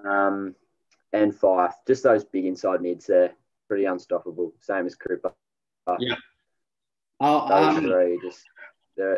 um, 0.05 0.55
and 1.13 1.33
Fyfe. 1.33 1.75
Just 1.87 2.03
those 2.03 2.25
big 2.25 2.45
inside 2.45 2.81
mids 2.81 3.07
there. 3.07 3.33
Pretty 3.69 3.85
unstoppable. 3.85 4.53
Same 4.61 4.87
as 4.87 4.95
Cooper. 4.95 5.33
Yeah. 5.99 6.17
I'll, 7.21 7.49
Those 7.49 7.79
um, 7.79 7.85
three 7.85 8.19
just, 8.23 8.45
yeah. 8.97 9.17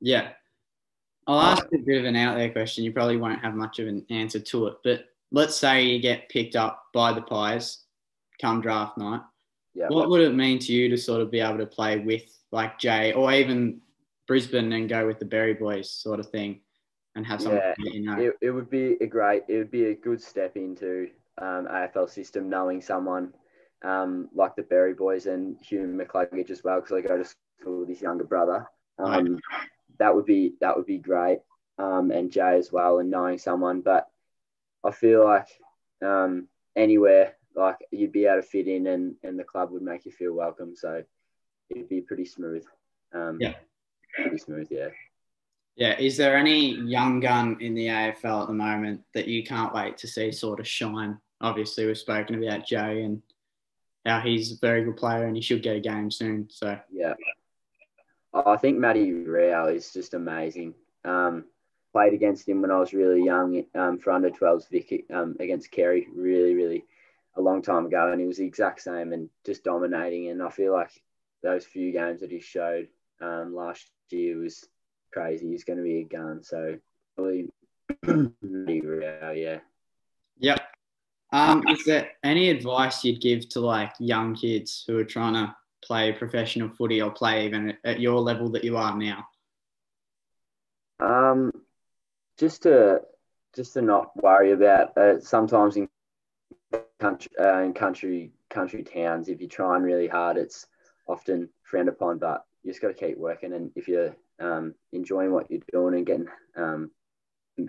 yeah. 0.00 0.28
I'll 1.26 1.40
ask 1.40 1.66
a 1.74 1.78
bit 1.78 1.98
of 1.98 2.04
an 2.06 2.16
out 2.16 2.36
there 2.36 2.50
question. 2.50 2.84
You 2.84 2.92
probably 2.92 3.18
won't 3.18 3.42
have 3.42 3.54
much 3.54 3.78
of 3.78 3.86
an 3.86 4.04
answer 4.08 4.40
to 4.40 4.68
it, 4.68 4.76
but 4.82 5.04
let's 5.30 5.56
say 5.56 5.84
you 5.84 6.00
get 6.00 6.28
picked 6.28 6.56
up 6.56 6.84
by 6.94 7.12
the 7.12 7.20
Pies 7.20 7.84
come 8.40 8.60
draft 8.60 8.96
night. 8.96 9.20
Yeah. 9.74 9.88
What 9.88 10.08
would 10.08 10.22
it 10.22 10.34
mean 10.34 10.58
to 10.60 10.72
you 10.72 10.88
to 10.88 10.96
sort 10.96 11.20
of 11.20 11.30
be 11.30 11.40
able 11.40 11.58
to 11.58 11.66
play 11.66 11.98
with 11.98 12.22
like 12.50 12.78
Jay 12.78 13.12
or 13.12 13.32
even 13.32 13.80
Brisbane 14.26 14.72
and 14.72 14.88
go 14.88 15.06
with 15.06 15.18
the 15.18 15.24
Berry 15.24 15.54
Boys 15.54 15.90
sort 15.90 16.18
of 16.18 16.30
thing 16.30 16.60
and 17.14 17.26
have 17.26 17.42
someone 17.42 17.60
Yeah, 17.60 17.92
you 17.92 18.02
know? 18.02 18.18
it, 18.18 18.32
it 18.40 18.50
would 18.50 18.70
be 18.70 18.96
a 19.00 19.06
great 19.06 19.42
it 19.48 19.58
would 19.58 19.70
be 19.70 19.86
a 19.86 19.94
good 19.94 20.22
step 20.22 20.56
into 20.56 21.10
um, 21.38 21.66
AFL 21.70 22.08
system 22.08 22.48
knowing 22.48 22.80
someone 22.80 23.32
um, 23.82 24.28
like 24.34 24.56
the 24.56 24.62
Berry 24.62 24.94
boys 24.94 25.26
and 25.26 25.56
Hugh 25.62 25.80
McCluggage 25.86 26.50
as 26.50 26.64
well 26.64 26.80
because 26.80 26.96
I 26.96 27.00
go 27.06 27.16
to 27.16 27.24
school 27.24 27.80
with 27.80 27.88
his 27.88 28.02
younger 28.02 28.24
brother 28.24 28.66
um, 28.98 29.38
that 29.98 30.14
would 30.14 30.26
be 30.26 30.54
that 30.60 30.76
would 30.76 30.86
be 30.86 30.98
great 30.98 31.38
um, 31.78 32.10
and 32.10 32.30
Jay 32.30 32.56
as 32.56 32.72
well 32.72 32.98
and 32.98 33.10
knowing 33.10 33.38
someone 33.38 33.80
but 33.80 34.08
I 34.84 34.90
feel 34.90 35.24
like 35.24 35.48
um, 36.02 36.48
anywhere 36.76 37.36
like 37.54 37.76
you'd 37.90 38.12
be 38.12 38.26
able 38.26 38.42
to 38.42 38.48
fit 38.48 38.68
in 38.68 38.86
and, 38.86 39.14
and 39.22 39.38
the 39.38 39.44
club 39.44 39.70
would 39.72 39.82
make 39.82 40.06
you 40.06 40.12
feel 40.12 40.32
welcome 40.32 40.74
so 40.76 41.02
it'd 41.70 41.88
be 41.88 42.00
pretty 42.00 42.24
smooth 42.24 42.64
um, 43.12 43.38
Yeah. 43.40 43.54
pretty 44.14 44.38
smooth 44.38 44.68
yeah 44.70 44.88
Yeah. 45.76 45.96
Is 45.98 46.16
there 46.16 46.36
any 46.36 46.74
young 46.74 47.20
gun 47.20 47.56
in 47.60 47.74
the 47.74 47.86
AFL 47.86 48.42
at 48.42 48.48
the 48.48 48.54
moment 48.54 49.00
that 49.14 49.28
you 49.28 49.44
can't 49.44 49.72
wait 49.72 49.96
to 49.98 50.08
see 50.08 50.32
sort 50.32 50.58
of 50.58 50.66
shine? 50.66 51.18
Obviously, 51.40 51.86
we've 51.86 51.96
spoken 51.96 52.42
about 52.42 52.66
Jay 52.66 53.02
and 53.02 53.22
how 54.08 54.20
he's 54.20 54.52
a 54.52 54.58
very 54.60 54.84
good 54.84 54.96
player 54.96 55.26
and 55.26 55.36
he 55.36 55.42
should 55.42 55.62
get 55.62 55.76
a 55.76 55.80
game 55.80 56.10
soon. 56.10 56.48
So, 56.50 56.78
Yeah. 56.90 57.14
I 58.32 58.56
think 58.56 58.78
Matty 58.78 59.12
Rowell 59.12 59.68
is 59.68 59.92
just 59.92 60.14
amazing. 60.14 60.74
Um, 61.04 61.44
played 61.92 62.12
against 62.12 62.48
him 62.48 62.60
when 62.60 62.70
I 62.70 62.78
was 62.78 62.92
really 62.92 63.24
young 63.24 63.64
um, 63.74 63.98
for 63.98 64.12
under 64.12 64.30
12s 64.30 64.68
Vic 64.68 65.06
um, 65.12 65.36
against 65.40 65.70
Kerry, 65.70 66.06
really, 66.14 66.54
really 66.54 66.84
a 67.36 67.40
long 67.40 67.62
time 67.62 67.86
ago. 67.86 68.12
And 68.12 68.20
he 68.20 68.26
was 68.26 68.36
the 68.36 68.44
exact 68.44 68.82
same 68.82 69.12
and 69.12 69.30
just 69.46 69.64
dominating. 69.64 70.28
And 70.28 70.42
I 70.42 70.50
feel 70.50 70.72
like 70.72 70.90
those 71.42 71.64
few 71.64 71.92
games 71.92 72.20
that 72.20 72.30
he 72.30 72.40
showed 72.40 72.88
um, 73.20 73.54
last 73.54 73.90
year 74.10 74.36
was 74.38 74.68
crazy. 75.12 75.48
He's 75.48 75.64
going 75.64 75.78
to 75.78 75.82
be 75.82 76.00
a 76.00 76.04
gun. 76.04 76.42
So 76.42 76.78
probably 77.16 77.48
Matty 78.42 78.80
Rowell, 78.82 79.34
yeah. 79.34 79.58
Um, 81.30 81.62
is 81.68 81.84
there 81.84 82.10
any 82.22 82.48
advice 82.48 83.04
you'd 83.04 83.20
give 83.20 83.48
to 83.50 83.60
like 83.60 83.92
young 83.98 84.34
kids 84.34 84.84
who 84.86 84.98
are 84.98 85.04
trying 85.04 85.34
to 85.34 85.54
play 85.84 86.12
professional 86.12 86.70
footy 86.70 87.02
or 87.02 87.10
play 87.10 87.44
even 87.44 87.70
at- 87.70 87.78
at 87.84 88.00
your 88.00 88.20
level 88.20 88.48
that 88.50 88.64
you 88.64 88.76
are 88.76 88.96
now? 88.96 89.28
Um, 91.00 91.52
just 92.38 92.62
to 92.62 93.02
just 93.54 93.74
to 93.74 93.82
not 93.82 94.10
worry 94.22 94.52
about 94.52 94.96
uh, 94.96 95.20
sometimes 95.20 95.76
in 95.76 95.88
country 96.98 97.30
uh, 97.40 97.60
in 97.60 97.72
country 97.72 98.32
country 98.50 98.82
towns, 98.82 99.28
if 99.28 99.40
you're 99.40 99.48
trying 99.48 99.82
really 99.82 100.08
hard, 100.08 100.36
it's 100.36 100.66
often 101.06 101.48
frowned 101.62 101.88
upon. 101.88 102.18
But 102.18 102.44
you 102.62 102.70
just 102.70 102.82
got 102.82 102.88
to 102.88 102.94
keep 102.94 103.18
working, 103.18 103.52
and 103.52 103.70
if 103.76 103.86
you're 103.86 104.16
um, 104.40 104.74
enjoying 104.92 105.32
what 105.32 105.50
you're 105.50 105.60
doing 105.72 105.94
and 105.94 106.06
getting 106.06 106.28
um, 106.56 106.90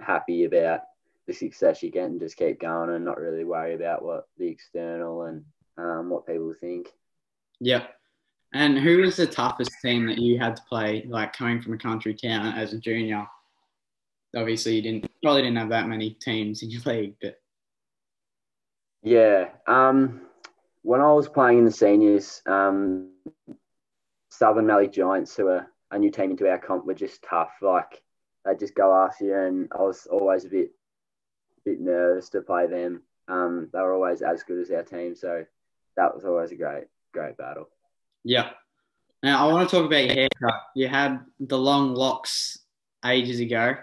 happy 0.01 0.45
about 0.45 0.81
the 1.29 1.33
success 1.33 1.83
you 1.83 1.91
get, 1.91 2.09
and 2.09 2.19
just 2.19 2.37
keep 2.37 2.59
going 2.59 2.89
and 2.89 3.05
not 3.05 3.19
really 3.19 3.45
worry 3.45 3.75
about 3.75 4.03
what 4.03 4.27
the 4.37 4.47
external 4.47 5.23
and 5.23 5.45
um, 5.77 6.09
what 6.09 6.25
people 6.25 6.53
think. 6.59 6.89
Yeah. 7.59 7.85
And 8.51 8.79
who 8.79 8.97
was 9.01 9.15
the 9.15 9.27
toughest 9.27 9.71
team 9.83 10.07
that 10.07 10.17
you 10.17 10.39
had 10.39 10.55
to 10.55 10.63
play, 10.67 11.05
like 11.07 11.33
coming 11.33 11.61
from 11.61 11.73
a 11.73 11.77
country 11.77 12.15
town 12.15 12.47
as 12.57 12.73
a 12.73 12.79
junior? 12.79 13.27
Obviously, 14.35 14.75
you 14.75 14.81
didn't 14.81 15.07
probably 15.21 15.43
didn't 15.43 15.57
have 15.57 15.69
that 15.69 15.87
many 15.87 16.11
teams 16.11 16.63
in 16.63 16.71
your 16.71 16.81
league, 16.85 17.15
but 17.21 17.39
yeah. 19.03 19.49
Um, 19.67 20.21
when 20.81 20.99
I 21.01 21.13
was 21.13 21.29
playing 21.29 21.59
in 21.59 21.65
the 21.65 21.71
seniors, 21.71 22.41
um, 22.47 23.11
Southern 24.29 24.65
Mallee 24.65 24.87
Giants, 24.87 25.35
who 25.35 25.47
are 25.47 25.67
a 25.91 25.99
new 25.99 26.09
team 26.09 26.31
into 26.31 26.49
our 26.49 26.57
comp, 26.57 26.85
were 26.85 26.93
just 26.95 27.21
tough. 27.21 27.51
Like 27.61 28.01
they 28.45 28.55
just 28.55 28.73
go 28.73 28.95
after 28.95 29.25
you, 29.25 29.35
and 29.35 29.71
I 29.77 29.81
was 29.81 30.07
always 30.09 30.45
a 30.45 30.49
bit, 30.49 30.71
bit 31.69 31.81
nervous 31.81 32.29
to 32.29 32.41
play 32.41 32.67
them. 32.67 33.01
Um, 33.27 33.69
they 33.71 33.79
were 33.79 33.93
always 33.93 34.21
as 34.21 34.43
good 34.43 34.59
as 34.59 34.71
our 34.71 34.83
team, 34.83 35.15
so 35.15 35.45
that 35.95 36.13
was 36.15 36.25
always 36.25 36.51
a 36.51 36.55
great, 36.55 36.85
great 37.13 37.37
battle. 37.37 37.69
Yeah. 38.23 38.49
Now 39.21 39.47
I 39.47 39.51
want 39.51 39.69
to 39.69 39.75
talk 39.75 39.85
about 39.85 40.05
your 40.05 40.13
haircut. 40.13 40.61
You 40.75 40.87
had 40.87 41.19
the 41.39 41.57
long 41.57 41.93
locks 41.93 42.59
ages 43.05 43.39
ago. 43.39 43.75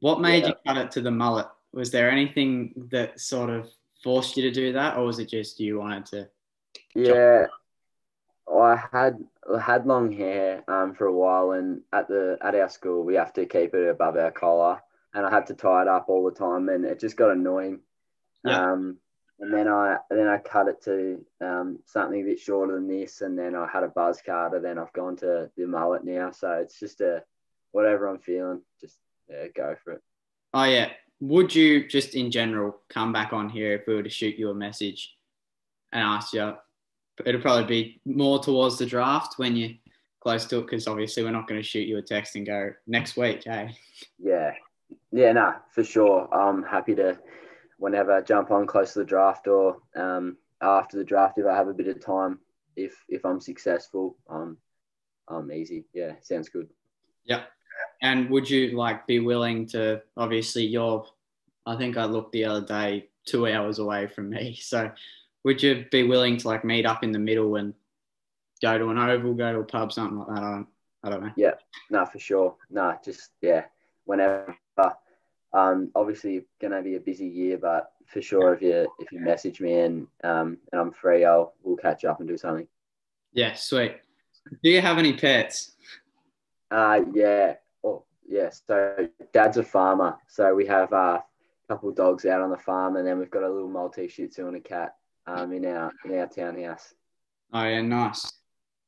What 0.00 0.20
made 0.20 0.42
yeah. 0.42 0.48
you 0.48 0.54
cut 0.66 0.76
it 0.76 0.90
to 0.92 1.00
the 1.00 1.10
mullet? 1.10 1.46
Was 1.72 1.90
there 1.90 2.10
anything 2.10 2.72
that 2.90 3.20
sort 3.20 3.50
of 3.50 3.68
forced 4.02 4.36
you 4.36 4.42
to 4.44 4.50
do 4.50 4.72
that, 4.72 4.96
or 4.96 5.04
was 5.04 5.18
it 5.18 5.28
just 5.28 5.60
you 5.60 5.78
wanted 5.78 6.06
to? 6.06 6.28
Yeah, 6.94 7.46
I 8.52 8.82
had 8.92 9.24
I 9.54 9.60
had 9.60 9.86
long 9.86 10.12
hair 10.12 10.64
um, 10.68 10.94
for 10.94 11.06
a 11.06 11.12
while, 11.12 11.52
and 11.52 11.82
at 11.92 12.08
the 12.08 12.38
at 12.40 12.54
our 12.54 12.68
school 12.68 13.04
we 13.04 13.14
have 13.14 13.32
to 13.34 13.46
keep 13.46 13.74
it 13.74 13.88
above 13.88 14.16
our 14.16 14.30
collar, 14.30 14.80
and 15.18 15.26
I 15.26 15.30
had 15.30 15.48
to 15.48 15.54
tie 15.54 15.82
it 15.82 15.88
up 15.88 16.04
all 16.08 16.24
the 16.24 16.30
time, 16.30 16.68
and 16.68 16.84
it 16.84 17.00
just 17.00 17.16
got 17.16 17.32
annoying. 17.32 17.80
Yeah. 18.44 18.70
Um, 18.70 18.98
and 19.40 19.52
then 19.52 19.66
I 19.66 19.96
then 20.08 20.28
I 20.28 20.38
cut 20.38 20.68
it 20.68 20.80
to 20.84 21.24
um, 21.40 21.80
something 21.86 22.20
a 22.20 22.24
bit 22.24 22.38
shorter 22.38 22.74
than 22.74 22.86
this, 22.86 23.20
and 23.20 23.36
then 23.36 23.56
I 23.56 23.66
had 23.66 23.82
a 23.82 23.88
buzz 23.88 24.22
cutter. 24.24 24.56
And 24.56 24.64
then 24.64 24.78
I've 24.78 24.92
gone 24.92 25.16
to 25.16 25.50
the 25.56 25.66
mullet 25.66 26.04
now, 26.04 26.30
so 26.30 26.52
it's 26.52 26.78
just 26.78 27.00
a 27.00 27.24
whatever 27.72 28.06
I'm 28.06 28.20
feeling, 28.20 28.62
just 28.80 28.98
yeah, 29.28 29.48
go 29.56 29.74
for 29.82 29.94
it. 29.94 30.02
Oh 30.54 30.64
yeah, 30.64 30.90
would 31.20 31.52
you 31.52 31.88
just 31.88 32.14
in 32.14 32.30
general 32.30 32.80
come 32.88 33.12
back 33.12 33.32
on 33.32 33.48
here 33.48 33.74
if 33.74 33.88
we 33.88 33.96
were 33.96 34.04
to 34.04 34.08
shoot 34.08 34.38
you 34.38 34.50
a 34.50 34.54
message 34.54 35.16
and 35.92 36.02
ask 36.02 36.32
you? 36.32 36.54
It'll 37.26 37.40
probably 37.40 37.64
be 37.64 38.00
more 38.04 38.38
towards 38.38 38.78
the 38.78 38.86
draft 38.86 39.34
when 39.38 39.56
you're 39.56 39.76
close 40.20 40.46
to 40.46 40.58
it, 40.58 40.62
because 40.62 40.86
obviously 40.86 41.24
we're 41.24 41.32
not 41.32 41.48
going 41.48 41.60
to 41.60 41.66
shoot 41.66 41.88
you 41.88 41.98
a 41.98 42.02
text 42.02 42.36
and 42.36 42.46
go 42.46 42.72
next 42.86 43.16
week, 43.16 43.42
hey? 43.44 43.76
Yeah, 44.18 44.52
yeah, 45.12 45.32
no, 45.32 45.54
for 45.72 45.84
sure. 45.84 46.32
I'm 46.32 46.62
happy 46.62 46.94
to 46.96 47.18
whenever 47.78 48.12
I 48.12 48.20
jump 48.20 48.50
on 48.50 48.66
close 48.66 48.92
to 48.92 49.00
the 49.00 49.04
draft 49.04 49.46
or 49.46 49.78
um, 49.96 50.36
after 50.60 50.96
the 50.96 51.04
draft 51.04 51.38
if 51.38 51.46
I 51.46 51.54
have 51.54 51.68
a 51.68 51.74
bit 51.74 51.88
of 51.88 52.04
time. 52.04 52.38
If 52.76 52.94
if 53.08 53.24
I'm 53.24 53.40
successful, 53.40 54.16
um, 54.28 54.58
I'm 55.28 55.50
easy. 55.50 55.86
Yeah, 55.92 56.12
sounds 56.22 56.48
good. 56.48 56.68
Yeah. 57.24 57.42
And 58.02 58.30
would 58.30 58.48
you 58.48 58.76
like 58.76 59.06
be 59.06 59.18
willing 59.20 59.66
to? 59.68 60.02
Obviously, 60.16 60.64
you're. 60.64 61.04
I 61.66 61.76
think 61.76 61.96
I 61.96 62.04
looked 62.04 62.32
the 62.32 62.44
other 62.44 62.64
day, 62.64 63.08
two 63.26 63.46
hours 63.46 63.78
away 63.78 64.06
from 64.06 64.30
me. 64.30 64.58
So, 64.62 64.90
would 65.44 65.62
you 65.62 65.86
be 65.90 66.04
willing 66.04 66.36
to 66.38 66.48
like 66.48 66.64
meet 66.64 66.86
up 66.86 67.04
in 67.04 67.12
the 67.12 67.18
middle 67.18 67.56
and 67.56 67.74
go 68.62 68.78
to 68.78 68.88
an 68.88 68.98
oval, 68.98 69.34
go 69.34 69.52
to 69.52 69.60
a 69.60 69.64
pub, 69.64 69.92
something 69.92 70.18
like 70.18 70.28
that? 70.28 70.38
I 70.38 70.40
don't. 70.40 70.66
I 71.04 71.10
don't 71.10 71.22
know. 71.22 71.32
Yeah. 71.36 71.54
No, 71.90 72.04
for 72.06 72.18
sure. 72.18 72.56
No, 72.70 72.96
just 73.04 73.30
yeah. 73.40 73.64
Whenever. 74.04 74.56
Um, 75.52 75.90
obviously, 75.94 76.44
gonna 76.60 76.82
be 76.82 76.96
a 76.96 77.00
busy 77.00 77.26
year, 77.26 77.58
but 77.58 77.92
for 78.06 78.20
sure, 78.20 78.54
if 78.54 78.62
you 78.62 78.86
if 78.98 79.12
you 79.12 79.20
message 79.20 79.60
me 79.60 79.80
and 79.80 80.06
um, 80.24 80.58
and 80.72 80.80
I'm 80.80 80.92
free, 80.92 81.24
I'll 81.24 81.54
we'll 81.62 81.76
catch 81.76 82.04
up 82.04 82.20
and 82.20 82.28
do 82.28 82.36
something. 82.36 82.66
Yeah, 83.32 83.54
sweet. 83.54 83.96
Do 84.62 84.70
you 84.70 84.80
have 84.80 84.98
any 84.98 85.12
pets? 85.12 85.72
Uh, 86.70 87.00
yeah. 87.12 87.54
Oh, 87.84 88.04
yeah. 88.26 88.50
So 88.50 89.08
dad's 89.32 89.56
a 89.56 89.62
farmer, 89.62 90.16
so 90.28 90.54
we 90.54 90.66
have 90.66 90.92
uh, 90.92 91.20
a 91.20 91.24
couple 91.68 91.88
of 91.88 91.96
dogs 91.96 92.24
out 92.26 92.40
on 92.40 92.50
the 92.50 92.56
farm, 92.58 92.96
and 92.96 93.06
then 93.06 93.18
we've 93.18 93.30
got 93.30 93.42
a 93.42 93.48
little 93.48 93.68
Maltese 93.68 94.12
Shih 94.12 94.28
Tzu 94.28 94.48
and 94.48 94.56
a 94.56 94.60
cat 94.60 94.96
um, 95.26 95.52
in 95.52 95.64
our 95.66 95.92
in 96.04 96.18
our 96.18 96.26
townhouse. 96.26 96.94
Oh 97.52 97.64
yeah, 97.64 97.82
nice. 97.82 98.32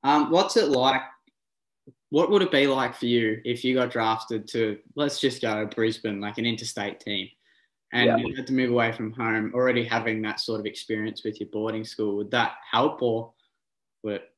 Um, 0.02 0.30
what's 0.30 0.56
it 0.56 0.68
like? 0.68 1.02
What 2.10 2.30
would 2.30 2.42
it 2.42 2.50
be 2.50 2.66
like 2.66 2.94
for 2.94 3.06
you 3.06 3.40
if 3.44 3.64
you 3.64 3.74
got 3.74 3.90
drafted 3.90 4.48
to 4.48 4.78
let's 4.96 5.20
just 5.20 5.40
go 5.40 5.66
Brisbane, 5.66 6.20
like 6.20 6.38
an 6.38 6.46
interstate 6.46 7.00
team, 7.00 7.28
and 7.92 8.06
yeah. 8.06 8.16
you 8.16 8.34
had 8.36 8.46
to 8.48 8.52
move 8.52 8.70
away 8.70 8.92
from 8.92 9.12
home, 9.12 9.52
already 9.54 9.84
having 9.84 10.22
that 10.22 10.40
sort 10.40 10.60
of 10.60 10.66
experience 10.66 11.24
with 11.24 11.40
your 11.40 11.48
boarding 11.50 11.84
school? 11.84 12.16
Would 12.16 12.30
that 12.32 12.54
help, 12.70 13.02
or 13.02 13.32
would 14.02 14.16
it? 14.16 14.30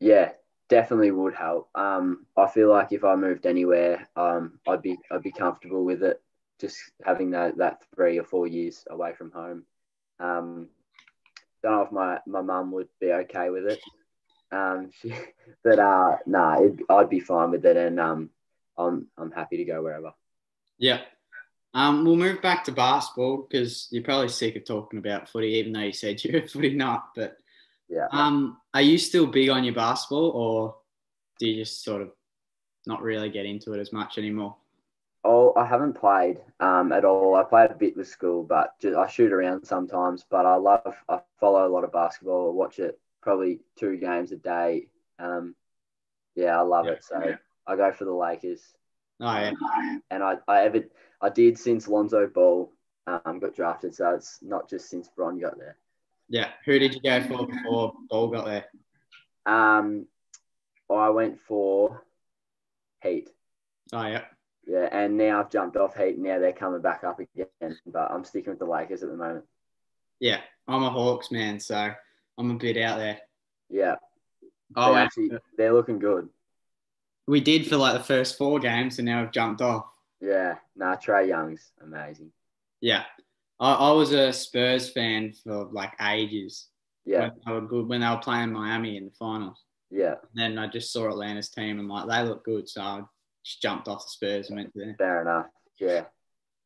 Yeah, 0.00 0.32
definitely 0.68 1.10
would 1.10 1.34
help. 1.34 1.68
Um, 1.74 2.26
I 2.36 2.46
feel 2.48 2.70
like 2.70 2.92
if 2.92 3.04
I 3.04 3.14
moved 3.14 3.46
anywhere, 3.46 4.08
um, 4.16 4.58
I'd 4.66 4.82
be 4.82 4.96
I'd 5.10 5.22
be 5.22 5.32
comfortable 5.32 5.84
with 5.84 6.02
it. 6.02 6.20
Just 6.60 6.78
having 7.04 7.30
that 7.32 7.58
that 7.58 7.82
three 7.94 8.18
or 8.18 8.24
four 8.24 8.46
years 8.46 8.84
away 8.90 9.12
from 9.12 9.30
home. 9.30 9.64
Um, 10.18 10.68
don't 11.62 11.72
know 11.72 11.82
if 11.82 11.92
my 11.92 12.18
my 12.26 12.42
mum 12.42 12.72
would 12.72 12.88
be 13.00 13.12
okay 13.12 13.50
with 13.50 13.66
it. 13.66 13.80
Um, 14.52 14.90
she, 15.00 15.12
but 15.64 15.78
uh, 15.78 16.16
nah, 16.26 16.60
it, 16.60 16.80
I'd 16.88 17.10
be 17.10 17.20
fine 17.20 17.50
with 17.50 17.64
it, 17.64 17.76
and 17.76 17.98
um, 18.00 18.30
I'm 18.76 19.06
I'm 19.16 19.32
happy 19.32 19.58
to 19.58 19.64
go 19.64 19.82
wherever. 19.82 20.12
Yeah. 20.78 21.00
Um, 21.74 22.06
we'll 22.06 22.16
move 22.16 22.40
back 22.40 22.64
to 22.64 22.72
basketball 22.72 23.46
because 23.48 23.88
you're 23.90 24.02
probably 24.02 24.30
sick 24.30 24.56
of 24.56 24.64
talking 24.64 24.98
about 24.98 25.28
footy, 25.28 25.48
even 25.48 25.72
though 25.72 25.80
you 25.80 25.92
said 25.92 26.22
you're 26.24 26.42
a 26.42 26.48
footy 26.48 26.74
nut. 26.74 27.02
But 27.14 27.36
yeah. 27.88 28.08
Um, 28.10 28.58
are 28.74 28.82
you 28.82 28.98
still 28.98 29.26
big 29.26 29.50
on 29.50 29.64
your 29.64 29.74
basketball, 29.74 30.30
or 30.30 30.76
do 31.38 31.48
you 31.48 31.62
just 31.62 31.84
sort 31.84 32.02
of 32.02 32.12
not 32.86 33.02
really 33.02 33.28
get 33.28 33.46
into 33.46 33.72
it 33.72 33.80
as 33.80 33.92
much 33.92 34.18
anymore? 34.18 34.56
Oh, 35.24 35.52
I 35.56 35.66
haven't 35.66 35.94
played 35.94 36.40
um, 36.60 36.92
at 36.92 37.04
all. 37.04 37.34
I 37.34 37.42
played 37.42 37.72
a 37.72 37.74
bit 37.74 37.96
with 37.96 38.06
school, 38.06 38.44
but 38.44 38.78
just, 38.80 38.96
I 38.96 39.08
shoot 39.08 39.32
around 39.32 39.64
sometimes. 39.64 40.24
But 40.30 40.46
I 40.46 40.54
love, 40.54 40.94
I 41.08 41.20
follow 41.40 41.66
a 41.66 41.68
lot 41.68 41.82
of 41.82 41.92
basketball. 41.92 42.50
I 42.50 42.54
watch 42.54 42.78
it 42.78 42.98
probably 43.26 43.58
two 43.76 43.96
games 43.96 44.30
a 44.30 44.36
day. 44.36 44.86
Um, 45.18 45.56
yeah, 46.36 46.56
I 46.56 46.62
love 46.62 46.86
it. 46.86 47.02
So 47.02 47.34
I 47.66 47.76
go 47.76 47.90
for 47.90 48.04
the 48.04 48.12
Lakers. 48.12 48.62
Oh 49.20 49.36
yeah. 49.36 49.50
Um, 49.50 50.02
and 50.12 50.22
I, 50.22 50.36
I 50.46 50.62
ever, 50.62 50.84
I 51.20 51.30
did 51.30 51.58
since 51.58 51.88
Lonzo 51.88 52.28
Ball 52.28 52.72
um, 53.08 53.40
got 53.40 53.56
drafted. 53.56 53.96
So 53.96 54.10
it's 54.10 54.38
not 54.42 54.70
just 54.70 54.88
since 54.88 55.08
Bron 55.08 55.40
got 55.40 55.58
there. 55.58 55.76
Yeah. 56.28 56.50
Who 56.66 56.78
did 56.78 56.94
you 56.94 57.00
go 57.00 57.20
for 57.22 57.48
before 57.48 57.94
Ball 58.08 58.28
got 58.28 58.44
there? 58.44 58.66
Um, 59.44 60.06
I 60.88 61.08
went 61.08 61.40
for 61.40 62.04
Heat. 63.02 63.28
Oh 63.92 64.06
yeah. 64.06 64.22
Yeah, 64.68 64.88
and 64.92 65.16
now 65.16 65.40
I've 65.40 65.50
jumped 65.50 65.76
off 65.76 65.96
Heat. 65.96 66.16
Now 66.16 66.38
they're 66.38 66.52
coming 66.52 66.80
back 66.80 67.02
up 67.02 67.18
again, 67.18 67.76
but 67.86 68.08
I'm 68.08 68.24
sticking 68.24 68.50
with 68.50 68.60
the 68.60 68.66
Lakers 68.66 69.02
at 69.02 69.08
the 69.08 69.16
moment. 69.16 69.46
Yeah, 70.20 70.40
I'm 70.68 70.84
a 70.84 70.90
Hawks 70.90 71.32
man, 71.32 71.58
so 71.58 71.92
I'm 72.38 72.50
a 72.50 72.54
bit 72.54 72.76
out 72.78 72.98
there. 72.98 73.18
Yeah. 73.68 73.96
Oh, 74.74 74.92
they're, 74.92 75.02
actually, 75.02 75.30
they're 75.56 75.72
looking 75.72 75.98
good. 75.98 76.28
We 77.26 77.40
did 77.40 77.66
for 77.66 77.76
like 77.76 77.96
the 77.96 78.04
first 78.04 78.36
four 78.36 78.58
games, 78.58 78.98
and 78.98 79.06
now 79.06 79.22
we've 79.22 79.32
jumped 79.32 79.60
off. 79.60 79.86
Yeah, 80.20 80.56
nah, 80.74 80.96
Trae 80.96 81.28
Young's 81.28 81.72
amazing. 81.82 82.32
Yeah, 82.80 83.04
I, 83.60 83.72
I 83.74 83.92
was 83.92 84.12
a 84.12 84.32
Spurs 84.32 84.90
fan 84.90 85.32
for 85.32 85.68
like 85.72 85.92
ages. 86.00 86.68
Yeah, 87.04 87.28
when 87.28 87.32
they 87.46 87.52
were 87.52 87.60
good 87.60 87.88
when 87.88 88.00
they 88.00 88.08
were 88.08 88.16
playing 88.16 88.52
Miami 88.52 88.96
in 88.96 89.06
the 89.06 89.12
finals. 89.12 89.62
Yeah. 89.90 90.14
And 90.34 90.56
then 90.56 90.58
I 90.58 90.66
just 90.66 90.92
saw 90.92 91.08
Atlanta's 91.08 91.48
team 91.48 91.78
and 91.78 91.88
like 91.88 92.08
they 92.08 92.28
look 92.28 92.44
good, 92.44 92.68
so 92.68 92.80
I 92.80 93.02
just 93.44 93.62
jumped 93.62 93.88
off 93.88 94.04
the 94.04 94.10
Spurs 94.10 94.48
and 94.48 94.56
went 94.56 94.72
there. 94.74 94.94
Fair 94.98 95.22
enough. 95.22 95.46
Yeah. 95.78 96.04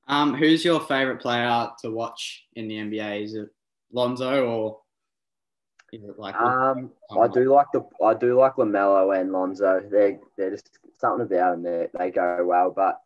Um, 0.09 0.35
who's 0.35 0.65
your 0.65 0.81
favorite 0.81 1.21
player 1.21 1.69
to 1.83 1.91
watch 1.91 2.45
in 2.55 2.69
the 2.69 2.77
NBA? 2.77 3.25
Is 3.25 3.35
it 3.35 3.49
Lonzo 3.93 4.47
or 4.47 4.81
like? 6.17 6.35
Um, 6.35 6.91
I 7.11 7.29
do 7.29 7.53
like 7.53 7.67
the 7.73 7.85
I 8.05 8.15
do 8.15 8.39
like 8.39 8.55
LaMelo 8.55 9.19
and 9.19 9.33
Lonzo. 9.33 9.83
They're 9.91 10.19
they're 10.37 10.51
just 10.51 10.79
something 10.99 11.27
about 11.27 11.53
them. 11.53 11.63
They 11.63 11.89
they 11.99 12.11
go 12.11 12.45
well, 12.45 12.71
but 12.71 13.01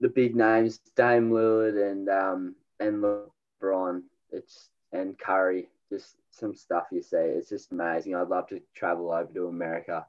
the 0.00 0.08
big 0.08 0.34
names, 0.34 0.78
Dame 0.96 1.30
Lillard 1.30 1.90
and 1.90 2.08
um 2.08 2.54
and 2.78 3.02
LeBron, 3.02 4.02
it's 4.32 4.68
and 4.92 5.18
Curry, 5.18 5.68
just 5.90 6.16
some 6.30 6.54
stuff 6.54 6.86
you 6.90 7.02
see. 7.02 7.16
It's 7.16 7.48
just 7.48 7.72
amazing. 7.72 8.14
I'd 8.14 8.28
love 8.28 8.48
to 8.48 8.60
travel 8.74 9.12
over 9.12 9.32
to 9.32 9.48
America. 9.48 10.06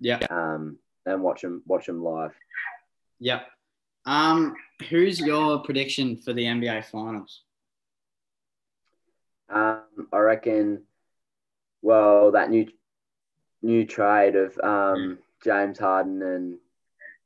Yeah. 0.00 0.18
Um, 0.30 0.78
and 1.06 1.22
watch 1.22 1.42
them 1.42 1.62
watch 1.66 1.86
them 1.86 2.02
live. 2.02 2.34
Yep. 3.20 3.46
Um, 4.04 4.54
who's 4.88 5.20
your 5.20 5.60
prediction 5.62 6.16
for 6.16 6.32
the 6.32 6.44
NBA 6.44 6.84
Finals? 6.86 7.42
Um, 9.48 10.08
I 10.12 10.18
reckon. 10.18 10.82
Well, 11.82 12.32
that 12.32 12.50
new 12.50 12.66
new 13.60 13.84
trade 13.84 14.36
of 14.36 14.58
um, 14.58 15.18
James 15.44 15.78
Harden 15.78 16.22
and 16.22 16.58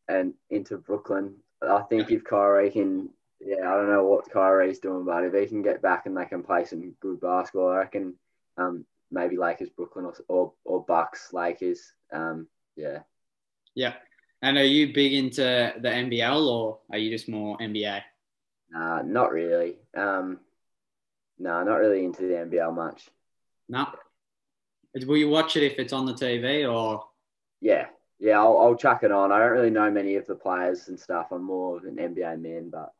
and 0.09 0.35
into 0.51 0.79
Brooklyn. 0.79 1.35
I 1.63 1.83
think 1.83 2.11
if 2.11 2.23
Kyrie 2.23 2.71
can, 2.71 3.09
yeah, 3.41 3.71
I 3.71 3.77
don't 3.77 3.89
know 3.91 4.05
what 4.05 4.31
Kyrie's 4.31 4.79
doing, 4.79 5.05
but 5.05 5.25
if 5.25 5.35
he 5.35 5.47
can 5.47 5.63
get 5.63 5.83
back 5.83 6.07
and 6.07 6.17
they 6.17 6.27
can 6.27 6.43
play 6.43 6.65
some 6.65 6.95
good 7.01 7.21
basketball, 7.21 7.71
I 7.71 7.79
reckon 7.79 8.15
um, 8.57 8.85
maybe 9.11 9.37
Lakers, 9.37 9.71
Brooklyn, 9.71 10.05
or 10.05 10.15
or, 10.29 10.53
or 10.65 10.85
Bucks, 10.85 11.33
Lakers. 11.33 11.93
Um, 12.13 12.47
yeah. 12.77 13.01
Yeah. 13.75 13.95
And 14.43 14.59
are 14.59 14.65
you 14.65 14.93
big 14.93 15.15
into 15.15 15.75
the 15.81 15.89
NBL 15.89 16.47
or 16.47 16.79
are 16.91 16.99
you 16.99 17.11
just 17.11 17.29
more 17.29 17.57
NBA? 17.59 18.03
Nah, 18.71 19.03
not 19.03 19.33
really. 19.33 19.77
Um, 19.97 20.41
no, 21.39 21.51
nah, 21.51 21.65
not 21.65 21.81
really 21.81 22.05
into 22.05 22.23
the 22.23 22.35
NBL 22.35 22.75
much. 22.75 23.09
No. 23.69 23.87
Will 25.05 25.17
you 25.17 25.29
watch 25.29 25.57
it 25.57 25.63
if 25.63 25.79
it's 25.79 25.93
on 25.93 26.07
the 26.07 26.15
TV 26.15 26.71
or? 26.71 27.05
Yeah, 27.61 27.87
yeah, 28.19 28.39
I'll, 28.39 28.59
I'll 28.59 28.77
chuck 28.77 29.03
it 29.03 29.13
on. 29.13 29.33
I 29.33 29.39
don't 29.39 29.51
really 29.51 29.71
know 29.71 29.91
many 29.91 30.15
of 30.17 30.27
the 30.27 30.35
players 30.35 30.89
and 30.89 30.99
stuff. 30.99 31.29
I'm 31.33 31.43
more 31.43 31.77
of 31.77 31.85
an 31.85 31.97
NBA 31.97 32.41
man, 32.41 32.71
but 32.71 32.93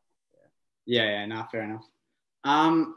yeah, 0.85 1.03
yeah, 1.03 1.09
yeah 1.09 1.25
no, 1.25 1.45
fair 1.51 1.63
enough. 1.63 1.85
Um, 2.43 2.95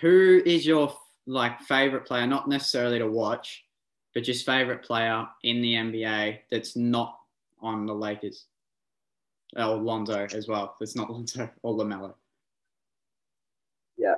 who 0.00 0.42
is 0.44 0.66
your 0.66 0.94
like 1.26 1.60
favorite 1.62 2.06
player? 2.06 2.26
Not 2.26 2.48
necessarily 2.48 2.98
to 2.98 3.08
watch, 3.08 3.64
but 4.12 4.24
just 4.24 4.44
favorite 4.44 4.82
player 4.82 5.26
in 5.42 5.62
the 5.62 5.74
NBA 5.74 6.40
that's 6.50 6.76
not 6.76 7.18
on 7.60 7.86
the 7.86 7.94
Lakers. 7.94 8.46
Oh, 9.56 9.74
Lonzo 9.74 10.26
as 10.34 10.48
well. 10.48 10.76
It's 10.80 10.96
not 10.96 11.10
Lonzo 11.10 11.48
or 11.62 11.74
LaMelo. 11.74 12.14
Yeah. 13.96 14.16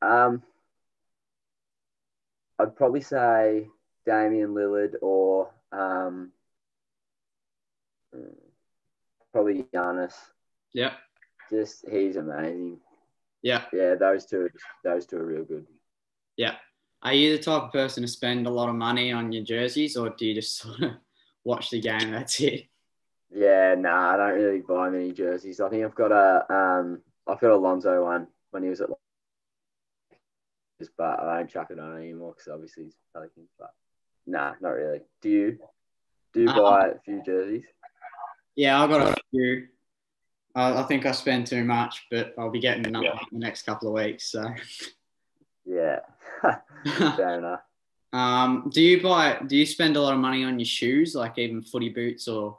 Um, 0.00 0.42
I'd 2.58 2.76
probably 2.76 3.00
say 3.02 3.68
Damian 4.06 4.54
Lillard 4.54 4.94
or 5.02 5.50
um, 5.72 6.32
probably 9.32 9.64
Giannis. 9.74 10.14
Yeah. 10.72 10.94
Just 11.50 11.88
he's 11.88 12.16
amazing. 12.16 12.78
Yeah. 13.42 13.64
Yeah, 13.72 13.94
those 13.94 14.26
two 14.26 14.48
those 14.84 15.06
two 15.06 15.16
are 15.16 15.26
real 15.26 15.44
good. 15.44 15.66
Yeah. 16.36 16.54
Are 17.02 17.12
you 17.12 17.36
the 17.36 17.42
type 17.42 17.64
of 17.64 17.72
person 17.72 18.02
to 18.02 18.08
spend 18.08 18.46
a 18.46 18.50
lot 18.50 18.68
of 18.68 18.74
money 18.74 19.12
on 19.12 19.30
your 19.32 19.44
jerseys 19.44 19.96
or 19.96 20.10
do 20.10 20.26
you 20.26 20.34
just 20.34 20.56
sort 20.62 20.80
of 20.80 20.92
watch 21.44 21.70
the 21.70 21.80
game? 21.80 22.10
That's 22.10 22.40
it. 22.40 22.66
Yeah, 23.30 23.74
nah, 23.76 24.14
I 24.14 24.16
don't 24.16 24.40
really 24.40 24.60
buy 24.60 24.88
many 24.88 25.12
jerseys. 25.12 25.60
I 25.60 25.68
think 25.68 25.84
I've 25.84 25.94
got 25.94 26.12
a 26.12 26.52
um 26.52 27.02
I've 27.26 27.40
got 27.40 27.50
a 27.50 27.56
Lonzo 27.56 28.04
one 28.04 28.28
when 28.50 28.62
he 28.62 28.68
was 28.68 28.80
at 28.80 28.88
but 30.96 31.20
I 31.20 31.38
don't 31.38 31.50
chuck 31.50 31.68
it 31.70 31.78
on 31.78 31.96
anymore 31.96 32.34
because 32.36 32.52
obviously 32.52 32.84
he's 32.84 32.96
Pelicans. 33.14 33.50
But 33.58 33.72
nah, 34.26 34.54
not 34.60 34.70
really. 34.70 35.00
Do 35.22 35.30
you? 35.30 35.58
Do 36.32 36.42
you 36.42 36.46
buy 36.48 36.88
um, 36.88 36.90
a 36.96 37.00
few 37.04 37.22
jerseys? 37.24 37.64
Yeah, 38.56 38.82
I 38.82 38.86
got 38.86 39.08
a 39.08 39.16
few. 39.30 39.68
I, 40.54 40.80
I 40.80 40.82
think 40.84 41.06
I 41.06 41.12
spend 41.12 41.46
too 41.46 41.64
much, 41.64 42.06
but 42.10 42.34
I'll 42.38 42.50
be 42.50 42.60
getting 42.60 42.86
another 42.86 43.06
yeah. 43.06 43.18
in 43.32 43.38
the 43.38 43.44
next 43.44 43.62
couple 43.62 43.88
of 43.88 43.94
weeks. 43.94 44.30
So. 44.30 44.46
Yeah, 45.64 46.00
fair 47.16 47.38
enough. 47.38 47.60
Um, 48.12 48.70
do 48.72 48.80
you 48.80 49.02
buy? 49.02 49.38
Do 49.46 49.56
you 49.56 49.66
spend 49.66 49.96
a 49.96 50.00
lot 50.00 50.14
of 50.14 50.20
money 50.20 50.44
on 50.44 50.58
your 50.58 50.66
shoes, 50.66 51.14
like 51.14 51.38
even 51.38 51.62
footy 51.62 51.90
boots 51.90 52.28
or 52.28 52.58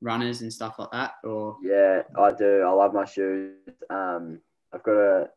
runners 0.00 0.42
and 0.42 0.52
stuff 0.52 0.78
like 0.78 0.90
that? 0.90 1.12
Or 1.24 1.56
yeah, 1.62 2.02
I 2.18 2.32
do. 2.32 2.62
I 2.62 2.70
love 2.70 2.92
my 2.92 3.04
shoes. 3.04 3.56
Um, 3.88 4.40
I've 4.72 4.82
got 4.82 4.96
a. 4.96 5.30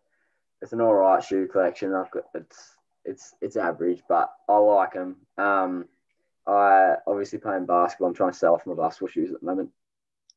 It's 0.61 0.73
an 0.73 0.81
all 0.81 0.93
right 0.93 1.23
shoe 1.23 1.47
collection. 1.47 1.93
I've 1.93 2.11
got 2.11 2.23
it's 2.33 2.77
it's 3.05 3.35
it's 3.41 3.57
average, 3.57 4.01
but 4.07 4.31
I 4.49 4.57
like 4.57 4.93
them. 4.93 5.17
Um, 5.37 5.85
I 6.47 6.95
obviously 7.05 7.39
playing 7.39 7.65
basketball. 7.65 8.09
I'm 8.09 8.13
trying 8.13 8.31
to 8.31 8.37
sell 8.37 8.53
off 8.53 8.65
my 8.65 8.73
basketball 8.73 9.09
shoes 9.09 9.31
at 9.31 9.39
the 9.39 9.45
moment. 9.45 9.69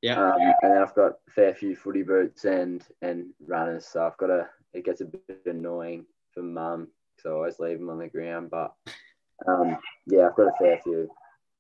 Yeah. 0.03 0.21
Um, 0.21 0.41
and 0.41 0.73
then 0.73 0.83
I've 0.83 0.95
got 0.95 1.13
a 1.29 1.31
fair 1.31 1.55
few 1.55 1.77
footy 1.77 2.03
boots 2.03 2.45
and 2.45 2.83
and 3.03 3.27
runners. 3.47 3.87
So 3.87 4.07
I've 4.07 4.17
got 4.17 4.31
a. 4.31 4.49
It 4.73 4.85
gets 4.85 5.01
a 5.01 5.05
bit 5.05 5.43
annoying 5.47 6.07
for 6.33 6.43
mum, 6.43 6.89
so 7.19 7.31
I 7.31 7.35
always 7.35 7.59
leave 7.59 7.79
them 7.79 7.91
on 7.91 7.99
the 7.99 8.09
ground. 8.09 8.51
But 8.51 8.75
um, 9.47 9.79
yeah, 10.07 10.29
I've 10.29 10.37
got 10.37 10.49
a 10.49 10.53
fair 10.59 10.79
few. 10.83 11.11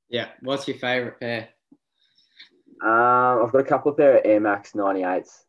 Yeah. 0.09 0.29
What's 0.41 0.69
your 0.69 0.79
favourite 0.79 1.19
pair? 1.19 1.49
Um, 2.83 3.45
I've 3.45 3.53
got 3.53 3.61
a 3.61 3.65
couple 3.65 3.93
of 3.93 3.99
pair 3.99 4.19
of 4.19 4.23
Air 4.25 4.41
Max 4.41 4.73
98s. 4.73 5.45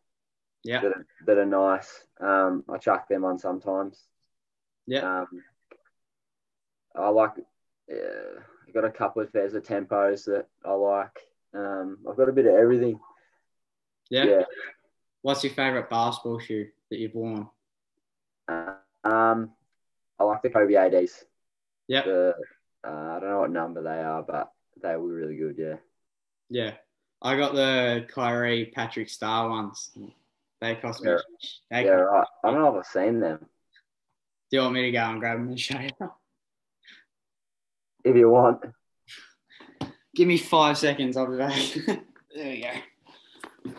Yeah. 0.64 0.82
That 0.82 0.92
are, 0.92 1.06
that 1.26 1.38
are 1.38 1.46
nice. 1.46 2.04
Um, 2.20 2.64
I 2.72 2.78
chuck 2.78 3.08
them 3.08 3.26
on 3.26 3.40
sometimes. 3.40 4.00
Yeah. 4.86 5.22
Um, 5.22 5.44
I 6.96 7.10
like. 7.10 7.32
Yeah, 7.88 8.42
I've 8.68 8.74
got 8.74 8.86
a 8.86 8.92
couple 8.92 9.22
of 9.22 9.34
pairs 9.34 9.54
of 9.54 9.64
tempos 9.64 10.26
that 10.26 10.48
I 10.64 10.74
like. 10.74 11.20
Um, 11.54 11.98
I've 12.10 12.16
got 12.16 12.30
a 12.30 12.34
bit 12.34 12.46
of 12.46 12.56
everything. 12.56 13.00
Yeah. 14.10 14.26
yeah. 14.26 14.44
What's 15.22 15.44
your 15.44 15.54
favorite 15.54 15.90
basketball 15.90 16.40
shoe 16.40 16.68
that 16.90 17.00
you've 17.00 17.16
worn? 17.16 17.50
Uh, 18.48 18.74
um, 19.04 19.52
I 20.20 20.24
like 20.24 20.42
the 20.42 20.50
Kobe 20.50 20.76
ADs. 20.76 21.26
Yeah. 21.88 22.04
The, 22.04 22.36
uh, 22.86 22.90
I 22.90 23.20
don't 23.20 23.30
know 23.30 23.40
what 23.42 23.52
number 23.52 23.84
they 23.84 24.02
are, 24.02 24.24
but 24.24 24.52
they 24.82 24.96
were 24.96 25.14
really 25.14 25.36
good. 25.36 25.56
Yeah. 25.58 25.76
Yeah. 26.50 26.72
I 27.22 27.38
got 27.38 27.54
the 27.54 28.06
Kyrie 28.08 28.72
Patrick 28.74 29.10
Star 29.10 29.50
ones. 29.50 29.92
They 30.62 30.76
cost 30.76 31.04
me. 31.04 31.12
Yeah, 31.12 31.18
they 31.72 31.86
yeah 31.86 31.92
right. 31.92 32.28
I 32.44 32.52
don't 32.52 32.60
know 32.60 32.78
if 32.78 32.86
I've 32.86 32.92
seen 32.92 33.20
them. 33.20 33.40
Do 34.52 34.58
you 34.58 34.62
want 34.62 34.74
me 34.76 34.84
to 34.84 34.92
go 34.92 35.00
and 35.00 35.20
grab 35.20 35.40
them 35.40 35.50
and 35.50 35.60
show 35.60 35.80
you? 35.80 35.90
If 38.04 38.16
you 38.16 38.30
want. 38.30 38.64
Give 40.16 40.28
me 40.28 40.38
five 40.38 40.78
seconds. 40.78 41.18
I'll 41.18 41.32
be 41.32 41.38
back. 41.38 41.56
there 41.86 42.06
we 42.36 42.62
go. 42.62 43.74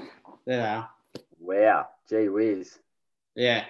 There 0.46 0.56
they 0.56 0.60
are. 0.60 0.90
Wow. 1.38 1.88
Gee 2.08 2.28
whiz. 2.28 2.78
Yeah. 3.36 3.64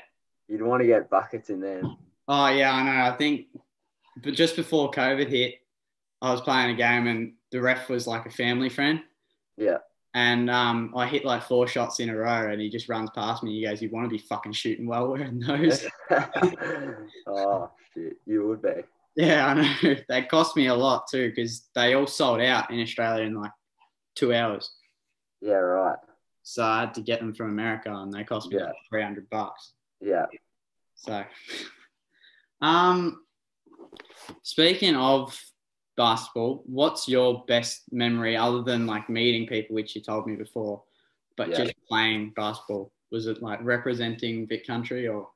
You'd 0.49 0.63
want 0.63 0.83
to 0.83 0.87
get 0.87 1.11
buckets 1.11 1.51
in 1.51 1.61
there. 1.61 1.83
Oh, 2.29 2.49
yeah, 2.49 2.73
I 2.73 2.83
know. 2.83 3.13
I 3.13 3.17
think, 3.17 3.47
but 4.23 4.35
just 4.35 4.57
before 4.57 4.91
COVID 4.91 5.29
hit, 5.29 5.57
I 6.21 6.31
was 6.31 6.41
playing 6.41 6.71
a 6.71 6.77
game 6.77 7.07
and 7.09 7.33
the 7.51 7.61
ref 7.61 7.89
was 7.89 8.07
like 8.07 8.27
a 8.27 8.31
family 8.31 8.69
friend. 8.69 9.01
Yeah. 9.57 9.79
And 10.15 10.51
um, 10.51 10.93
I 10.95 11.07
hit 11.07 11.25
like 11.25 11.43
four 11.43 11.67
shots 11.67 11.99
in 12.01 12.11
a 12.11 12.17
row, 12.17 12.51
and 12.51 12.61
he 12.61 12.69
just 12.69 12.89
runs 12.89 13.11
past 13.15 13.43
me. 13.43 13.55
He 13.55 13.65
goes, 13.65 13.81
"You 13.81 13.89
want 13.89 14.05
to 14.05 14.11
be 14.11 14.19
fucking 14.19 14.53
shooting 14.53 14.87
well 14.87 15.09
wearing 15.09 15.41
those?" 15.41 15.87
oh 17.27 17.71
shit, 17.95 18.19
you 18.27 18.47
would 18.47 18.61
be. 18.61 18.83
Yeah, 19.17 19.47
I 19.47 19.55
know. 19.55 19.97
They 20.09 20.23
cost 20.23 20.57
me 20.57 20.67
a 20.67 20.75
lot 20.75 21.07
too 21.11 21.31
because 21.31 21.69
they 21.75 21.95
all 21.95 22.07
sold 22.07 22.41
out 22.41 22.71
in 22.71 22.81
Australia 22.81 23.25
in 23.25 23.41
like 23.41 23.53
two 24.15 24.35
hours. 24.35 24.71
Yeah, 25.41 25.55
right. 25.55 25.99
So 26.43 26.63
I 26.65 26.81
had 26.81 26.95
to 26.95 27.01
get 27.01 27.21
them 27.21 27.35
from 27.35 27.49
America, 27.49 27.91
and 27.91 28.13
they 28.13 28.25
cost 28.25 28.51
me 28.51 28.59
yeah. 28.59 28.67
like 28.67 28.75
three 28.91 29.03
hundred 29.03 29.31
bucks. 29.31 29.73
Yeah. 30.01 30.27
So, 30.95 31.25
um, 32.61 33.25
speaking 34.43 34.95
of 34.95 35.39
basketball, 35.97 36.63
what's 36.67 37.09
your 37.09 37.45
best 37.47 37.83
memory 37.93 38.37
other 38.37 38.63
than 38.63 38.87
like 38.87 39.09
meeting 39.09 39.47
people, 39.47 39.75
which 39.75 39.95
you 39.95 40.03
told 40.03 40.27
me 40.27 40.37
before, 40.37 40.83
but 41.37 41.51
yeah. 41.51 41.65
just 41.65 41.75
playing 41.89 42.33
basketball? 42.35 42.93
Was 43.11 43.27
it 43.27 43.43
like 43.43 43.59
representing 43.63 44.47
Vic 44.47 44.67
Country 44.67 45.07
or? 45.07 45.29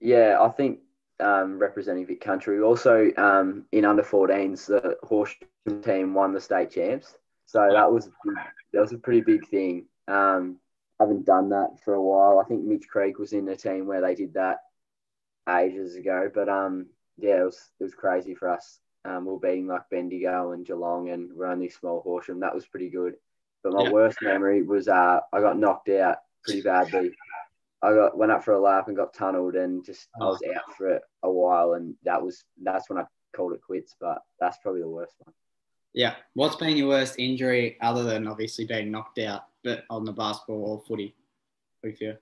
Yeah, 0.00 0.38
I 0.40 0.48
think 0.48 0.80
um, 1.20 1.58
representing 1.58 2.06
Vic 2.06 2.20
Country. 2.20 2.60
Also, 2.60 3.10
um, 3.16 3.64
in 3.72 3.84
under 3.84 4.02
14s, 4.02 4.66
the 4.66 4.96
horse 5.02 5.34
team 5.82 6.14
won 6.14 6.32
the 6.32 6.40
state 6.40 6.70
champs. 6.70 7.14
So 7.46 7.68
that 7.70 7.90
was 7.90 8.08
that 8.72 8.80
was 8.80 8.92
a 8.92 8.98
pretty 8.98 9.20
big 9.20 9.46
thing. 9.48 9.86
Um, 10.08 10.58
I 10.98 11.04
haven't 11.04 11.26
done 11.26 11.50
that 11.50 11.78
for 11.84 11.94
a 11.94 12.02
while. 12.02 12.38
I 12.38 12.44
think 12.44 12.64
Mitch 12.64 12.88
Creek 12.88 13.18
was 13.18 13.32
in 13.32 13.44
the 13.44 13.56
team 13.56 13.86
where 13.86 14.00
they 14.00 14.14
did 14.14 14.34
that 14.34 14.58
ages 15.48 15.96
ago. 15.96 16.30
But 16.32 16.48
um, 16.48 16.86
yeah, 17.18 17.40
it 17.40 17.44
was 17.44 17.70
it 17.80 17.84
was 17.84 17.94
crazy 17.94 18.34
for 18.34 18.48
us. 18.48 18.78
Um, 19.04 19.24
we 19.24 19.34
are 19.34 19.38
beating 19.38 19.66
like 19.66 19.90
Bendigo 19.90 20.52
and 20.52 20.64
Geelong, 20.64 21.10
and 21.10 21.30
we're 21.34 21.46
only 21.46 21.68
small 21.68 22.00
Horsham. 22.02 22.40
That 22.40 22.54
was 22.54 22.66
pretty 22.66 22.88
good. 22.88 23.14
But 23.62 23.72
my 23.74 23.84
yeah. 23.84 23.90
worst 23.90 24.18
memory 24.22 24.62
was 24.62 24.88
uh, 24.88 25.20
I 25.32 25.40
got 25.40 25.58
knocked 25.58 25.88
out 25.88 26.18
pretty 26.44 26.62
badly 26.62 27.12
I 27.82 27.94
got 27.94 28.16
went 28.16 28.30
up 28.30 28.44
for 28.44 28.54
a 28.54 28.60
lap 28.60 28.86
and 28.86 28.96
got 28.96 29.12
tunneled 29.12 29.56
and 29.56 29.84
just 29.84 30.08
oh. 30.20 30.26
I 30.26 30.28
was 30.28 30.40
out 30.54 30.76
for 30.76 31.00
a 31.22 31.30
while 31.30 31.74
and 31.74 31.94
that 32.04 32.22
was 32.22 32.44
that's 32.62 32.88
when 32.88 32.98
I 32.98 33.04
called 33.34 33.52
it 33.54 33.62
quits. 33.62 33.96
But 34.00 34.22
that's 34.40 34.58
probably 34.62 34.82
the 34.82 34.88
worst 34.88 35.14
one. 35.18 35.34
Yeah. 35.92 36.14
What's 36.34 36.56
been 36.56 36.76
your 36.76 36.88
worst 36.88 37.16
injury 37.18 37.76
other 37.80 38.04
than 38.04 38.28
obviously 38.28 38.64
being 38.64 38.90
knocked 38.90 39.18
out, 39.18 39.46
but 39.64 39.84
on 39.90 40.04
the 40.04 40.12
basketball 40.12 40.64
or 40.64 40.82
footy 40.86 41.14
with 41.82 42.00
you? 42.00 42.16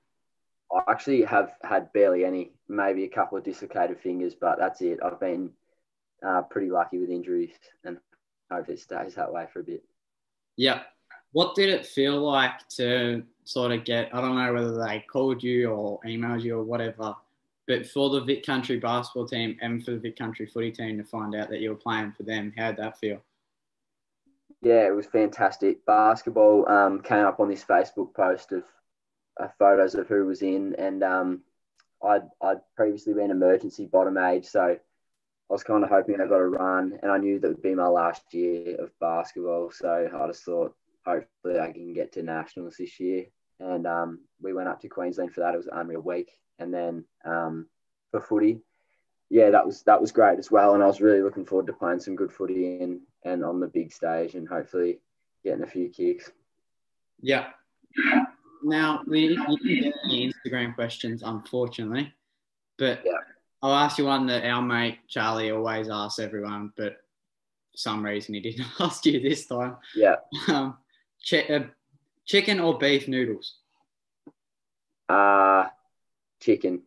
I 0.72 0.90
actually 0.90 1.22
have 1.22 1.52
had 1.62 1.92
barely 1.92 2.24
any, 2.24 2.52
maybe 2.68 3.04
a 3.04 3.08
couple 3.08 3.36
of 3.36 3.44
dislocated 3.44 3.98
fingers, 4.00 4.34
but 4.34 4.58
that's 4.58 4.80
it. 4.80 5.00
I've 5.04 5.20
been 5.20 5.50
uh, 6.26 6.42
pretty 6.42 6.70
lucky 6.70 6.98
with 6.98 7.11
injuries 7.11 7.52
and 7.85 7.98
hope 8.50 8.68
it 8.68 8.80
stays 8.80 9.14
that 9.14 9.33
way 9.33 9.46
for 9.52 9.61
a 9.61 9.64
bit. 9.64 9.85
Yeah. 10.56 10.83
What 11.33 11.54
did 11.54 11.68
it 11.68 11.87
feel 11.87 12.20
like 12.20 12.66
to 12.70 13.22
sort 13.44 13.72
of 13.72 13.85
get, 13.85 14.14
I 14.14 14.20
don't 14.20 14.37
know 14.37 14.52
whether 14.52 14.85
they 14.85 15.04
called 15.11 15.42
you 15.42 15.70
or 15.70 16.00
emailed 16.04 16.42
you 16.42 16.59
or 16.59 16.64
whatever, 16.64 17.14
but 17.68 17.87
for 17.87 18.11
the 18.11 18.20
Vic 18.20 18.44
Country 18.44 18.78
basketball 18.78 19.28
team 19.28 19.56
and 19.62 19.85
for 19.85 19.92
the 19.92 19.98
Vic 19.98 20.16
Country 20.16 20.46
footy 20.46 20.72
team 20.72 20.98
to 20.98 21.04
find 21.04 21.37
out 21.37 21.48
that 21.50 21.61
you 21.61 21.70
were 21.70 21.76
playing 21.76 22.12
for 22.16 22.24
them, 22.24 22.52
how'd 22.56 22.76
that 22.78 22.98
feel? 22.98 23.22
Yeah, 24.61 24.88
it 24.88 24.94
was 24.94 25.06
fantastic. 25.06 25.87
Basketball 25.87 26.68
um, 26.68 27.00
came 27.00 27.24
up 27.24 27.38
on 27.38 27.48
this 27.48 27.64
Facebook 27.64 28.12
post 28.12 28.52
of 28.52 28.64
uh, 29.38 29.48
photos 29.59 29.94
of 29.94 30.09
who 30.09 30.26
was 30.26 30.42
in, 30.42 30.74
and 30.74 31.02
um, 31.02 31.40
I'd, 32.02 32.28
I'd 32.42 32.61
previously 32.76 33.14
been 33.14 33.30
emergency 33.30 33.87
bottom 33.87 34.18
age, 34.18 34.46
so 34.46 34.76
I 35.50 35.52
was 35.52 35.64
kind 35.64 35.82
of 35.82 35.90
hoping 35.90 36.20
I 36.20 36.26
got 36.28 36.36
a 36.36 36.48
run, 36.48 36.96
and 37.02 37.10
I 37.10 37.18
knew 37.18 37.40
that 37.40 37.48
would 37.48 37.62
be 37.62 37.74
my 37.74 37.88
last 37.88 38.22
year 38.32 38.76
of 38.76 38.96
basketball. 39.00 39.72
So 39.72 40.08
I 40.14 40.26
just 40.28 40.44
thought, 40.44 40.76
hopefully, 41.04 41.58
I 41.58 41.72
can 41.72 41.92
get 41.92 42.12
to 42.12 42.22
nationals 42.22 42.76
this 42.78 43.00
year. 43.00 43.26
And 43.58 43.84
um, 43.84 44.20
we 44.40 44.52
went 44.52 44.68
up 44.68 44.80
to 44.82 44.88
Queensland 44.88 45.34
for 45.34 45.40
that. 45.40 45.54
It 45.54 45.58
was 45.58 45.68
unreal 45.70 46.02
week, 46.02 46.30
and 46.60 46.72
then 46.72 47.04
um, 47.24 47.66
for 48.12 48.20
footy, 48.20 48.60
yeah, 49.28 49.50
that 49.50 49.66
was 49.66 49.82
that 49.82 50.00
was 50.00 50.12
great 50.12 50.38
as 50.38 50.50
well. 50.52 50.74
And 50.74 50.82
I 50.82 50.86
was 50.86 51.00
really 51.00 51.20
looking 51.20 51.44
forward 51.44 51.66
to 51.66 51.72
playing 51.72 52.00
some 52.00 52.16
good 52.16 52.32
footy 52.32 52.80
and 52.80 53.00
and 53.24 53.44
on 53.44 53.58
the 53.58 53.66
big 53.66 53.92
stage, 53.92 54.34
and 54.36 54.48
hopefully 54.48 55.00
getting 55.44 55.64
a 55.64 55.66
few 55.66 55.88
kicks. 55.88 56.30
Yeah. 57.20 57.48
Now 58.62 59.02
we 59.06 59.28
you 59.28 59.58
can 59.58 59.80
get 59.82 59.94
any 60.04 60.32
Instagram 60.32 60.74
questions, 60.74 61.22
unfortunately, 61.24 62.14
but 62.78 63.02
Yeah. 63.04 63.12
I'll 63.62 63.74
ask 63.74 63.98
you 63.98 64.06
one 64.06 64.26
that 64.26 64.44
our 64.44 64.62
mate 64.62 64.98
Charlie 65.08 65.50
always 65.50 65.88
asks 65.90 66.18
everyone, 66.18 66.72
but 66.76 66.94
for 67.72 67.76
some 67.76 68.04
reason 68.04 68.34
he 68.34 68.40
didn't 68.40 68.66
ask 68.80 69.04
you 69.06 69.20
this 69.20 69.46
time. 69.46 69.76
Yeah. 69.94 70.16
Um, 70.48 70.78
chi- 71.28 71.46
uh, 71.48 71.64
chicken 72.24 72.60
or 72.60 72.78
beef 72.78 73.06
noodles? 73.08 73.54
Uh 75.08 75.64
chicken. 76.40 76.82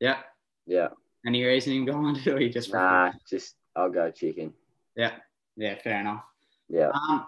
Yeah. 0.00 0.18
Yeah. 0.66 0.88
Any 1.26 1.44
reasoning 1.44 1.84
behind 1.84 2.18
it, 2.18 2.26
or 2.28 2.40
you 2.40 2.50
just 2.50 2.72
Nah, 2.72 3.12
just 3.28 3.54
I'll 3.74 3.90
go 3.90 4.10
chicken. 4.10 4.52
Yeah. 4.96 5.12
Yeah. 5.56 5.76
Fair 5.82 6.00
enough. 6.00 6.24
Yeah. 6.68 6.90
Um, 6.90 7.26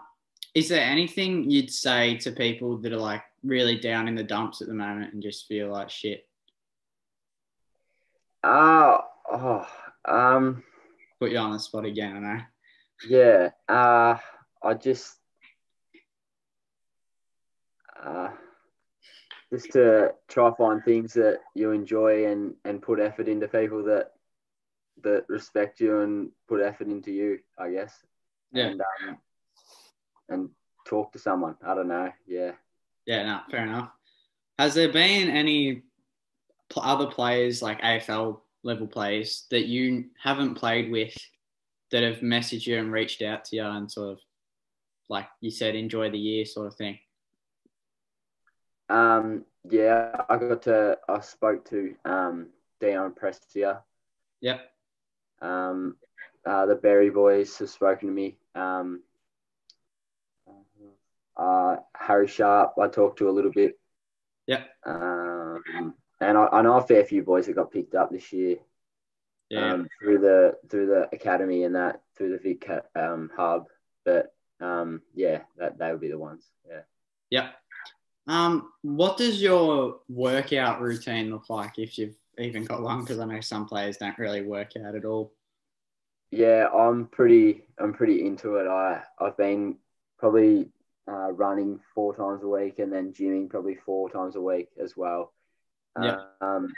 is 0.54 0.68
there 0.68 0.82
anything 0.82 1.48
you'd 1.48 1.70
say 1.70 2.16
to 2.18 2.32
people 2.32 2.78
that 2.78 2.92
are 2.92 2.96
like 2.96 3.22
really 3.44 3.78
down 3.78 4.08
in 4.08 4.14
the 4.14 4.24
dumps 4.24 4.60
at 4.60 4.68
the 4.68 4.74
moment 4.74 5.12
and 5.12 5.22
just 5.22 5.46
feel 5.46 5.68
like 5.70 5.90
shit? 5.90 6.26
Uh, 8.42 8.77
oh, 9.38 9.66
um, 10.04 10.62
Put 11.20 11.32
you 11.32 11.38
on 11.38 11.52
the 11.52 11.58
spot 11.58 11.84
again, 11.84 12.16
I 12.16 12.20
know. 12.20 12.40
yeah. 13.08 13.50
Uh, 13.68 14.18
I 14.62 14.74
just, 14.74 15.16
uh, 18.04 18.28
just 19.52 19.72
to 19.72 20.14
try 20.28 20.52
find 20.56 20.84
things 20.84 21.14
that 21.14 21.40
you 21.54 21.72
enjoy 21.72 22.26
and 22.26 22.54
and 22.64 22.82
put 22.82 23.00
effort 23.00 23.28
into 23.28 23.48
people 23.48 23.84
that 23.84 24.12
that 25.02 25.24
respect 25.28 25.80
you 25.80 26.00
and 26.00 26.30
put 26.48 26.60
effort 26.60 26.88
into 26.88 27.10
you. 27.12 27.38
I 27.58 27.70
guess. 27.70 27.94
Yeah. 28.52 28.66
And 28.66 28.80
um, 29.08 29.18
and 30.28 30.50
talk 30.86 31.12
to 31.12 31.18
someone. 31.18 31.56
I 31.66 31.74
don't 31.74 31.88
know. 31.88 32.12
Yeah. 32.26 32.52
Yeah, 33.06 33.24
no, 33.24 33.40
fair 33.50 33.64
enough. 33.64 33.90
Has 34.58 34.74
there 34.74 34.92
been 34.92 35.30
any 35.30 35.82
other 36.76 37.06
players 37.06 37.62
like 37.62 37.80
AFL 37.80 38.40
level 38.62 38.86
players 38.86 39.46
that 39.50 39.66
you 39.66 40.06
haven't 40.22 40.54
played 40.54 40.90
with 40.90 41.16
that 41.90 42.02
have 42.02 42.18
messaged 42.18 42.66
you 42.66 42.78
and 42.78 42.92
reached 42.92 43.22
out 43.22 43.44
to 43.46 43.56
you 43.56 43.64
and 43.64 43.90
sort 43.90 44.12
of 44.12 44.18
like 45.08 45.26
you 45.40 45.50
said, 45.50 45.74
enjoy 45.74 46.10
the 46.10 46.18
year 46.18 46.44
sort 46.44 46.66
of 46.66 46.74
thing? 46.74 46.98
Um, 48.88 49.44
yeah, 49.68 50.12
I 50.28 50.36
got 50.36 50.62
to. 50.62 50.98
I 51.08 51.20
spoke 51.20 51.68
to 51.70 51.94
um, 52.04 52.48
Dion 52.80 53.12
Prestia. 53.12 53.80
Yep. 54.40 54.60
Um, 55.40 55.96
uh, 56.46 56.66
the 56.66 56.74
Berry 56.74 57.10
boys 57.10 57.56
have 57.58 57.70
spoken 57.70 58.08
to 58.08 58.14
me. 58.14 58.36
Um, 58.54 59.02
uh, 61.36 61.76
Harry 61.94 62.26
Sharp, 62.26 62.74
I 62.80 62.88
talked 62.88 63.18
to 63.18 63.28
a 63.28 63.32
little 63.32 63.52
bit. 63.52 63.78
Yep. 64.46 64.68
Um, 64.86 65.94
and 66.20 66.36
I, 66.38 66.46
I 66.52 66.62
know 66.62 66.76
a 66.76 66.82
fair 66.82 67.04
few 67.04 67.22
boys 67.22 67.46
that 67.46 67.54
got 67.54 67.72
picked 67.72 67.94
up 67.94 68.10
this 68.10 68.32
year 68.32 68.56
Yeah. 69.50 69.72
um, 69.74 69.88
through 70.00 70.18
the 70.18 70.56
through 70.68 70.86
the 70.86 71.08
academy 71.12 71.64
and 71.64 71.74
that 71.76 72.02
through 72.16 72.30
the 72.32 72.38
Vic 72.38 72.68
um, 72.96 73.30
hub. 73.36 73.66
But 74.04 74.34
um, 74.60 75.02
yeah, 75.14 75.42
that 75.56 75.78
they 75.78 75.90
would 75.90 76.00
be 76.00 76.08
the 76.08 76.18
ones. 76.18 76.44
Yeah. 76.68 76.80
Yep. 77.30 77.54
Um, 78.26 78.72
what 78.82 79.16
does 79.16 79.40
your 79.40 80.00
workout 80.08 80.80
routine 80.82 81.30
look 81.30 81.48
like 81.48 81.78
if 81.78 81.96
you've 81.98 82.16
even 82.38 82.64
got 82.64 82.82
one? 82.82 83.00
Because 83.00 83.18
I 83.20 83.24
know 83.24 83.40
some 83.40 83.66
players 83.66 83.96
don't 83.96 84.18
really 84.18 84.42
work 84.42 84.72
out 84.76 84.94
at 84.94 85.04
all. 85.04 85.32
Yeah, 86.30 86.68
I'm 86.68 87.06
pretty. 87.06 87.64
I'm 87.78 87.94
pretty 87.94 88.26
into 88.26 88.56
it. 88.56 88.66
I 88.66 89.02
I've 89.18 89.36
been 89.36 89.76
probably 90.18 90.68
uh, 91.10 91.32
running 91.32 91.80
four 91.94 92.14
times 92.14 92.42
a 92.42 92.48
week 92.48 92.80
and 92.80 92.92
then 92.92 93.14
gymming 93.14 93.48
probably 93.48 93.76
four 93.76 94.10
times 94.10 94.36
a 94.36 94.40
week 94.42 94.68
as 94.82 94.94
well. 94.94 95.32
Yeah. 96.02 96.16
Um, 96.40 96.72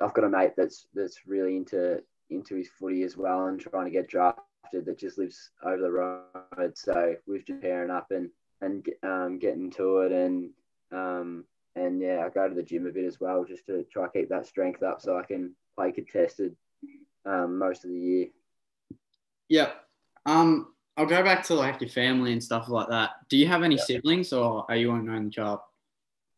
I've 0.00 0.14
got 0.14 0.24
a 0.24 0.28
mate 0.28 0.52
that's 0.56 0.86
that's 0.94 1.26
really 1.26 1.56
into 1.56 2.02
into 2.30 2.56
his 2.56 2.68
footy 2.68 3.02
as 3.02 3.16
well 3.16 3.46
and 3.46 3.60
trying 3.60 3.84
to 3.84 3.90
get 3.90 4.08
drafted 4.08 4.42
that 4.72 4.98
just 4.98 5.18
lives 5.18 5.50
over 5.64 5.78
the 5.78 5.90
road. 5.90 6.76
So 6.76 7.14
we've 7.26 7.44
just 7.44 7.60
pairing 7.60 7.90
up 7.90 8.10
and 8.10 8.30
and 8.60 8.88
um, 9.02 9.38
getting 9.38 9.70
to 9.72 9.98
it 10.00 10.12
and 10.12 10.50
um, 10.92 11.44
and 11.76 12.00
yeah, 12.00 12.24
I 12.24 12.28
go 12.28 12.48
to 12.48 12.54
the 12.54 12.62
gym 12.62 12.86
a 12.86 12.90
bit 12.90 13.04
as 13.04 13.20
well 13.20 13.44
just 13.44 13.66
to 13.66 13.84
try 13.92 14.06
to 14.06 14.12
keep 14.12 14.28
that 14.28 14.46
strength 14.46 14.82
up 14.82 15.00
so 15.00 15.18
I 15.18 15.24
can 15.24 15.54
play 15.76 15.92
contested 15.92 16.56
um, 17.26 17.58
most 17.58 17.84
of 17.84 17.90
the 17.90 17.98
year. 17.98 18.26
Yeah. 19.48 19.72
Um, 20.26 20.74
I'll 20.96 21.06
go 21.06 21.22
back 21.22 21.42
to 21.44 21.54
like 21.54 21.80
your 21.80 21.90
family 21.90 22.32
and 22.32 22.42
stuff 22.42 22.68
like 22.68 22.88
that. 22.88 23.10
Do 23.28 23.36
you 23.36 23.46
have 23.48 23.62
any 23.62 23.76
siblings 23.76 24.32
or 24.32 24.64
are 24.68 24.76
you 24.76 24.92
an 24.92 25.08
only 25.08 25.30
child? 25.30 25.60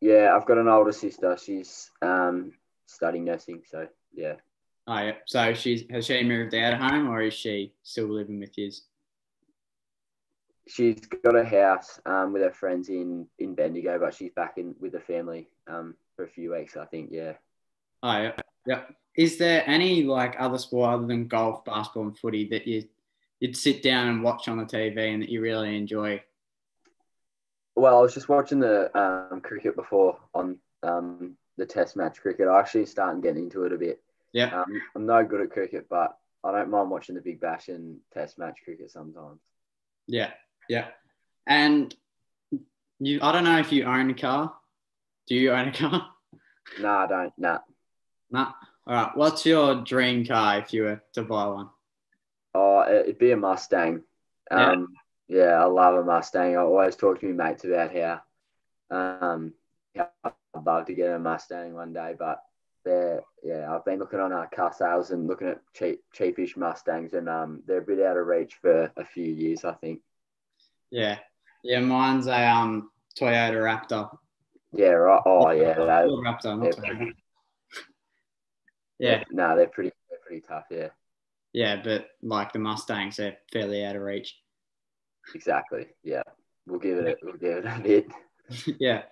Yeah, 0.01 0.35
I've 0.35 0.45
got 0.45 0.57
an 0.57 0.67
older 0.67 0.91
sister. 0.91 1.37
She's 1.43 1.91
um, 2.01 2.53
studying 2.85 3.25
nursing. 3.25 3.63
So 3.69 3.87
yeah, 4.13 4.35
Oh, 4.87 4.99
yeah. 4.99 5.13
So 5.25 5.53
she's 5.53 5.83
has 5.89 6.05
she 6.05 6.23
moved 6.23 6.55
out 6.55 6.73
of 6.73 6.79
home 6.79 7.09
or 7.09 7.21
is 7.21 7.33
she 7.33 7.73
still 7.83 8.07
living 8.07 8.39
with 8.39 8.57
you? 8.57 8.71
she's 10.67 10.99
got 11.23 11.35
a 11.35 11.45
house 11.45 11.99
um, 12.05 12.33
with 12.33 12.41
her 12.41 12.51
friends 12.51 12.89
in 12.89 13.27
in 13.39 13.55
Bendigo, 13.55 13.99
but 13.99 14.13
she's 14.13 14.31
back 14.31 14.57
in 14.57 14.75
with 14.79 14.91
the 14.93 14.99
family 14.99 15.47
um, 15.67 15.95
for 16.15 16.25
a 16.25 16.29
few 16.29 16.51
weeks. 16.53 16.77
I 16.77 16.85
think. 16.85 17.09
Yeah. 17.11 17.33
Oh, 18.03 18.17
yeah. 18.21 18.31
Yep. 18.67 18.95
Is 19.17 19.37
there 19.37 19.63
any 19.67 20.03
like 20.03 20.35
other 20.39 20.57
sport 20.57 20.93
other 20.93 21.07
than 21.07 21.27
golf, 21.27 21.65
basketball, 21.65 22.03
and 22.03 22.17
footy 22.17 22.47
that 22.49 22.67
you 22.67 22.83
you'd 23.39 23.57
sit 23.57 23.81
down 23.81 24.07
and 24.07 24.23
watch 24.23 24.47
on 24.47 24.57
the 24.57 24.65
TV 24.65 25.13
and 25.13 25.21
that 25.21 25.29
you 25.29 25.41
really 25.41 25.75
enjoy? 25.75 26.21
Well, 27.77 27.95
I 27.99 28.01
was 28.01 28.13
just 28.15 28.27
watching 28.27 28.59
the 28.59 28.89
um, 28.97 29.39
cricket 29.39 29.75
before 29.75 30.17
on 30.33 30.57
um, 30.81 31.37
the 31.57 31.65
Test 31.65 31.95
match 31.95 32.19
cricket. 32.19 32.47
I 32.47 32.59
actually 32.59 32.87
starting 32.87 33.21
getting 33.21 33.43
into 33.43 33.65
it 33.65 33.71
a 33.71 33.77
bit. 33.77 34.01
Yeah. 34.33 34.61
Um, 34.61 34.81
I'm 34.95 35.05
no 35.05 35.23
good 35.23 35.41
at 35.41 35.51
cricket, 35.51 35.85
but 35.87 36.17
I 36.43 36.51
don't 36.51 36.71
mind 36.71 36.89
watching 36.89 37.13
the 37.13 37.21
Big 37.21 37.39
Bash 37.39 37.67
and 37.67 37.97
Test 38.11 38.39
match 38.39 38.57
cricket 38.63 38.89
sometimes. 38.89 39.41
Yeah. 40.07 40.31
Yeah. 40.67 40.87
And 41.45 41.95
you, 42.99 43.19
I 43.21 43.31
don't 43.31 43.43
know 43.43 43.59
if 43.59 43.71
you 43.71 43.83
own 43.85 44.09
a 44.09 44.15
car. 44.15 44.53
Do 45.27 45.35
you 45.35 45.51
own 45.51 45.67
a 45.69 45.71
car? 45.73 46.09
No, 46.81 46.89
I 46.89 47.07
don't. 47.07 47.33
Nah. 47.37 47.59
Nah. 48.29 48.51
All 48.85 48.93
right. 48.93 49.11
What's 49.15 49.45
your 49.45 49.75
dream 49.75 50.25
car 50.25 50.59
if 50.59 50.73
you 50.73 50.83
were 50.83 51.01
to 51.13 51.21
buy 51.23 51.45
one? 51.45 51.69
Oh, 52.53 52.81
it- 52.81 53.03
it'd 53.03 53.19
be 53.19 53.31
a 53.31 53.37
Mustang. 53.37 54.01
Um, 54.51 54.59
yeah. 54.59 54.85
I 55.29 55.65
love 55.65 55.95
a 55.95 56.03
Mustang. 56.03 56.55
I 56.55 56.61
always 56.61 56.95
talk 56.95 57.19
to 57.19 57.33
my 57.33 57.49
mates 57.49 57.65
about 57.65 57.93
how, 57.93 58.21
um, 58.95 59.53
how 59.95 60.09
I'd 60.23 60.65
love 60.65 60.85
to 60.85 60.93
get 60.93 61.13
a 61.13 61.19
Mustang 61.19 61.73
one 61.73 61.93
day, 61.93 62.15
but 62.17 62.41
they're 62.85 63.21
yeah. 63.43 63.73
I've 63.73 63.85
been 63.85 63.99
looking 63.99 64.19
on 64.19 64.31
our 64.31 64.47
car 64.47 64.73
sales 64.73 65.11
and 65.11 65.27
looking 65.27 65.49
at 65.49 65.61
cheap, 65.73 66.01
cheapish 66.15 66.55
Mustangs, 66.55 67.13
and 67.13 67.27
um, 67.27 67.61
they're 67.67 67.79
a 67.79 67.81
bit 67.81 68.01
out 68.01 68.17
of 68.17 68.25
reach 68.25 68.55
for 68.61 68.91
a 68.95 69.05
few 69.05 69.25
years, 69.25 69.65
I 69.65 69.73
think. 69.73 70.01
Yeah. 70.89 71.17
Yeah. 71.63 71.79
Mine's 71.79 72.27
a 72.27 72.47
um 72.47 72.89
Toyota 73.19 73.55
Raptor. 73.55 74.17
Yeah. 74.71 74.91
Right. 74.91 75.21
Oh, 75.25 75.49
yeah. 75.49 75.73
They, 75.73 75.81
Raptor, 75.81 76.57
not 76.57 76.63
yeah. 76.63 76.71
Toyota. 76.71 77.11
Yeah. 78.99 79.23
No, 79.31 79.55
they're 79.55 79.67
pretty. 79.67 79.91
They're 80.09 80.19
pretty 80.25 80.41
tough. 80.47 80.65
Yeah. 80.71 80.89
Yeah. 81.51 81.81
But 81.83 82.07
like 82.21 82.53
the 82.53 82.59
Mustangs, 82.59 83.17
they're 83.17 83.37
fairly 83.51 83.83
out 83.83 83.97
of 83.97 84.01
reach. 84.01 84.37
Exactly. 85.35 85.87
Yeah. 86.03 86.23
We'll 86.65 86.79
give 86.79 86.97
it. 86.97 87.07
A, 87.07 87.25
we'll 87.25 87.37
give 87.37 87.57
it 87.57 87.65
a 87.65 87.79
bit. 87.81 88.07
yeah. 88.79 89.03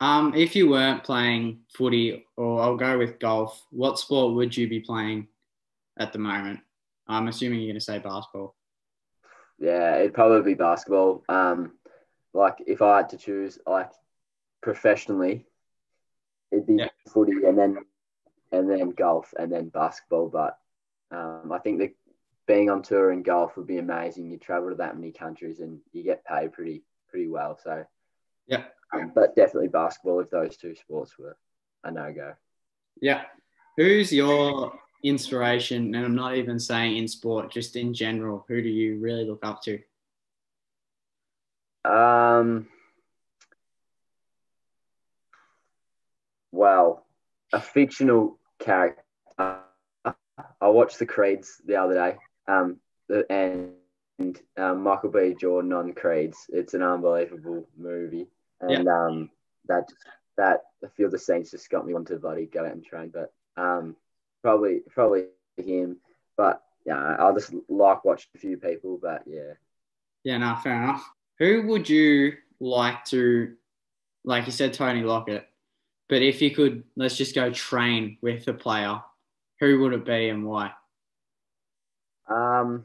Um, 0.00 0.34
if 0.34 0.54
you 0.54 0.68
weren't 0.68 1.02
playing 1.02 1.60
footy, 1.74 2.24
or 2.36 2.60
I'll 2.62 2.76
go 2.76 2.98
with 2.98 3.18
golf, 3.18 3.66
what 3.70 3.98
sport 3.98 4.34
would 4.34 4.56
you 4.56 4.68
be 4.68 4.80
playing 4.80 5.26
at 5.98 6.12
the 6.12 6.18
moment? 6.20 6.60
I'm 7.08 7.26
assuming 7.28 7.60
you're 7.60 7.68
going 7.72 7.80
to 7.80 7.84
say 7.84 7.98
basketball. 7.98 8.54
Yeah, 9.58 9.96
it'd 9.96 10.14
probably 10.14 10.52
be 10.52 10.54
basketball. 10.54 11.24
Um, 11.28 11.72
like 12.32 12.58
if 12.66 12.80
I 12.80 12.98
had 12.98 13.08
to 13.08 13.18
choose, 13.18 13.58
like 13.66 13.90
professionally, 14.60 15.46
it'd 16.52 16.66
be 16.66 16.74
Yeah. 16.74 16.88
footy, 17.08 17.44
and 17.44 17.58
then 17.58 17.78
and 18.52 18.70
then 18.70 18.90
golf, 18.90 19.34
and 19.38 19.50
then 19.50 19.68
basketball. 19.68 20.28
But 20.28 20.58
um, 21.10 21.50
I 21.50 21.58
think 21.58 21.78
that 21.80 21.94
being 22.48 22.70
on 22.70 22.82
tour 22.82 23.12
in 23.12 23.22
golf 23.22 23.56
would 23.56 23.66
be 23.66 23.78
amazing. 23.78 24.30
You 24.30 24.38
travel 24.38 24.70
to 24.70 24.76
that 24.76 24.96
many 24.96 25.12
countries 25.12 25.60
and 25.60 25.78
you 25.92 26.02
get 26.02 26.24
paid 26.24 26.52
pretty 26.52 26.82
pretty 27.08 27.28
well. 27.28 27.56
So 27.62 27.84
yeah, 28.48 28.64
um, 28.92 29.12
but 29.14 29.36
definitely 29.36 29.68
basketball 29.68 30.20
if 30.20 30.30
those 30.30 30.56
two 30.56 30.74
sports 30.74 31.16
were 31.18 31.36
a 31.84 31.92
no 31.92 32.12
go. 32.12 32.32
Yeah, 33.00 33.24
who's 33.76 34.12
your 34.12 34.72
inspiration? 35.04 35.94
And 35.94 36.04
I'm 36.04 36.14
not 36.14 36.36
even 36.36 36.58
saying 36.58 36.96
in 36.96 37.06
sport, 37.06 37.52
just 37.52 37.76
in 37.76 37.92
general. 37.94 38.44
Who 38.48 38.62
do 38.62 38.68
you 38.68 38.98
really 38.98 39.24
look 39.24 39.44
up 39.44 39.62
to? 39.64 39.78
Um. 41.84 42.66
Well, 46.50 47.04
a 47.52 47.60
fictional 47.60 48.38
character. 48.58 49.02
I 50.60 50.68
watched 50.68 50.98
the 50.98 51.06
Creeds 51.06 51.60
the 51.64 51.76
other 51.76 51.94
day, 51.94 52.16
um, 52.48 52.78
and, 53.30 53.70
and 54.18 54.40
um, 54.56 54.82
Michael 54.82 55.10
B. 55.10 55.34
Jordan 55.38 55.72
on 55.72 55.92
Creeds. 55.92 56.46
It's 56.48 56.74
an 56.74 56.82
unbelievable 56.82 57.68
movie, 57.76 58.26
and 58.60 58.84
yeah. 58.84 58.92
um, 58.92 59.30
that 59.66 59.88
that 60.36 60.62
the 60.80 60.88
Field 60.88 61.14
of 61.14 61.20
Saints 61.20 61.50
just 61.50 61.70
got 61.70 61.86
me 61.86 61.92
wanting 61.92 62.16
to 62.16 62.20
bloody 62.20 62.46
go 62.46 62.64
out 62.64 62.72
and 62.72 62.84
train. 62.84 63.12
But 63.12 63.32
um, 63.56 63.96
probably 64.42 64.80
probably 64.88 65.26
him. 65.56 65.98
But 66.36 66.62
yeah, 66.84 67.16
I'll 67.18 67.34
just 67.34 67.54
like 67.68 68.04
watch 68.04 68.28
a 68.34 68.38
few 68.38 68.56
people. 68.56 68.98
But 69.00 69.22
yeah, 69.26 69.54
yeah, 70.24 70.38
no, 70.38 70.56
fair 70.56 70.82
enough. 70.82 71.08
Who 71.38 71.66
would 71.68 71.88
you 71.88 72.34
like 72.58 73.04
to, 73.06 73.54
like 74.24 74.46
you 74.46 74.52
said, 74.52 74.72
Tony 74.72 75.02
Lockett? 75.02 75.46
But 76.08 76.22
if 76.22 76.40
you 76.42 76.50
could, 76.50 76.84
let's 76.96 77.16
just 77.16 77.34
go 77.34 77.52
train 77.52 78.16
with 78.22 78.48
a 78.48 78.54
player. 78.54 79.00
Who 79.60 79.80
would 79.80 79.92
it 79.92 80.04
be 80.04 80.30
and 80.30 80.44
why? 80.46 80.72
Um, 82.28 82.84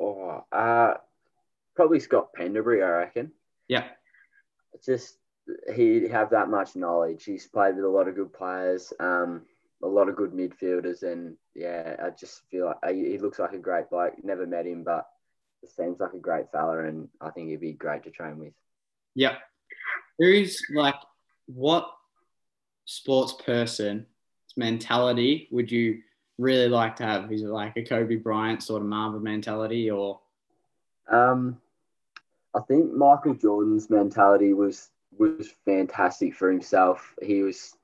oh, 0.00 0.44
uh, 0.52 0.94
probably 1.74 2.00
Scott 2.00 2.32
Pendlebury, 2.34 2.82
I 2.82 2.88
reckon. 2.88 3.32
Yeah. 3.68 3.84
Just 4.84 5.16
he 5.74 6.08
have 6.08 6.30
that 6.30 6.48
much 6.48 6.74
knowledge. 6.74 7.24
He's 7.24 7.46
played 7.46 7.76
with 7.76 7.84
a 7.84 7.88
lot 7.88 8.08
of 8.08 8.16
good 8.16 8.32
players, 8.32 8.92
um, 8.98 9.42
a 9.82 9.86
lot 9.86 10.08
of 10.08 10.16
good 10.16 10.32
midfielders, 10.32 11.02
and 11.02 11.36
yeah, 11.54 11.96
I 12.02 12.10
just 12.10 12.42
feel 12.50 12.74
like 12.82 12.94
he 12.94 13.18
looks 13.18 13.38
like 13.38 13.52
a 13.52 13.58
great 13.58 13.90
bloke. 13.90 14.14
Never 14.22 14.46
met 14.46 14.66
him, 14.66 14.84
but 14.84 15.06
seems 15.68 16.00
like 16.00 16.12
a 16.12 16.18
great 16.18 16.50
fella, 16.52 16.84
and 16.84 17.08
I 17.20 17.30
think 17.30 17.50
he'd 17.50 17.60
be 17.60 17.72
great 17.72 18.04
to 18.04 18.10
train 18.10 18.38
with. 18.38 18.52
Yeah. 19.14 19.36
Who's 20.18 20.60
like 20.74 20.96
what 21.46 21.90
sports 22.84 23.34
person 23.44 24.06
mentality 24.56 25.48
would 25.50 25.70
you 25.70 26.00
really 26.38 26.68
like 26.68 26.96
to 26.96 27.04
have? 27.04 27.30
Is 27.32 27.42
it 27.42 27.48
like 27.48 27.76
a 27.76 27.82
Kobe 27.82 28.16
Bryant 28.16 28.62
sort 28.62 28.82
of 28.82 28.88
Mamba 28.88 29.20
mentality 29.20 29.90
or? 29.90 30.20
Um, 31.08 31.60
I 32.54 32.60
think 32.60 32.92
Michael 32.92 33.34
Jordan's 33.34 33.90
mentality 33.90 34.52
was 34.52 34.90
was 35.16 35.52
fantastic 35.64 36.34
for 36.34 36.50
himself. 36.50 37.14
He 37.22 37.42
was. 37.42 37.76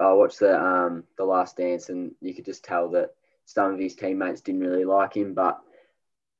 I 0.00 0.12
watched 0.12 0.40
the 0.40 0.60
um 0.60 1.04
the 1.16 1.24
Last 1.24 1.56
Dance, 1.56 1.88
and 1.88 2.12
you 2.20 2.34
could 2.34 2.44
just 2.44 2.64
tell 2.64 2.88
that 2.90 3.10
some 3.44 3.72
of 3.72 3.78
his 3.78 3.94
teammates 3.94 4.40
didn't 4.40 4.62
really 4.62 4.84
like 4.84 5.14
him. 5.14 5.34
But 5.34 5.60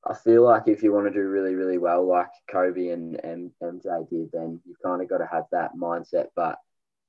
I 0.05 0.15
feel 0.15 0.45
like 0.45 0.67
if 0.67 0.83
you 0.83 0.93
want 0.93 1.07
to 1.07 1.13
do 1.13 1.29
really 1.29 1.55
really 1.55 1.79
well, 1.79 2.07
like 2.07 2.31
Kobe 2.51 2.89
and 2.89 3.23
and 3.25 3.53
MJ 3.63 4.09
did, 4.09 4.31
then 4.33 4.61
you've 4.65 4.83
kind 4.85 5.03
of 5.03 5.09
got 5.09 5.19
to 5.19 5.29
have 5.31 5.45
that 5.53 5.77
mindset. 5.77 6.29
But 6.35 6.59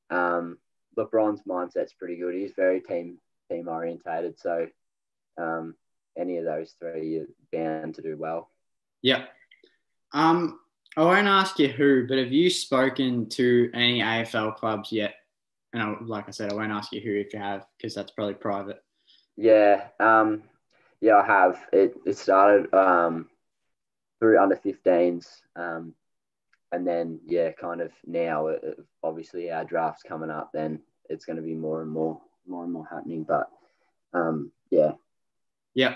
um, 0.10 0.58
LeBron's 0.98 1.42
mindset's 1.48 1.94
pretty 1.94 2.18
good. 2.18 2.36
He's 2.36 2.54
very 2.56 2.82
team 2.82 3.18
team 3.50 3.68
orientated. 3.68 4.40
So 4.40 4.68
um, 5.38 5.76
any 6.18 6.38
of 6.38 6.46
those 6.46 6.74
three, 6.80 7.10
you're 7.10 7.26
bound 7.52 7.96
to 7.96 8.02
do 8.02 8.18
well. 8.18 8.50
Yeah. 9.02 9.26
Um, 10.14 10.60
I 10.98 11.04
won't 11.04 11.28
ask 11.28 11.60
you 11.60 11.68
who, 11.68 12.08
but 12.08 12.18
have 12.18 12.32
you 12.32 12.50
spoken 12.50 13.28
to 13.30 13.70
any 13.74 14.02
AFL 14.02 14.56
clubs 14.56 14.92
yet? 14.92 15.16
And 15.74 15.84
I, 15.84 15.96
like 16.02 16.30
I 16.30 16.32
said, 16.32 16.52
I 16.52 16.56
won't 16.56 16.72
ask 16.72 16.94
you 16.94 17.02
who 17.02 17.16
if 17.16 17.34
you 17.34 17.40
have, 17.40 17.66
because 17.78 17.94
that's 17.94 18.12
probably 18.12 18.36
private. 18.36 18.82
Yeah, 19.36 19.88
um, 20.00 20.44
yeah, 21.02 21.18
I 21.18 21.26
have. 21.26 21.60
It 21.74 21.96
it 22.06 22.18
started 22.18 22.74
um, 22.74 23.28
through 24.20 24.42
under 24.42 24.56
15s, 24.56 25.28
um, 25.58 25.94
and 26.72 26.88
then 26.88 27.20
yeah, 27.26 27.52
kind 27.52 27.82
of 27.82 27.92
now, 28.06 28.48
uh, 28.48 28.58
obviously 29.04 29.52
our 29.52 29.66
draft's 29.66 30.04
coming 30.04 30.30
up. 30.30 30.52
Then 30.54 30.80
it's 31.10 31.26
going 31.26 31.36
to 31.36 31.42
be 31.42 31.56
more 31.56 31.82
and 31.82 31.92
more, 31.92 32.22
more 32.48 32.64
and 32.64 32.74
more 32.74 32.88
happening. 32.90 33.24
But 33.24 33.50
um, 34.14 34.52
yeah. 34.70 34.94
Yeah. 35.74 35.96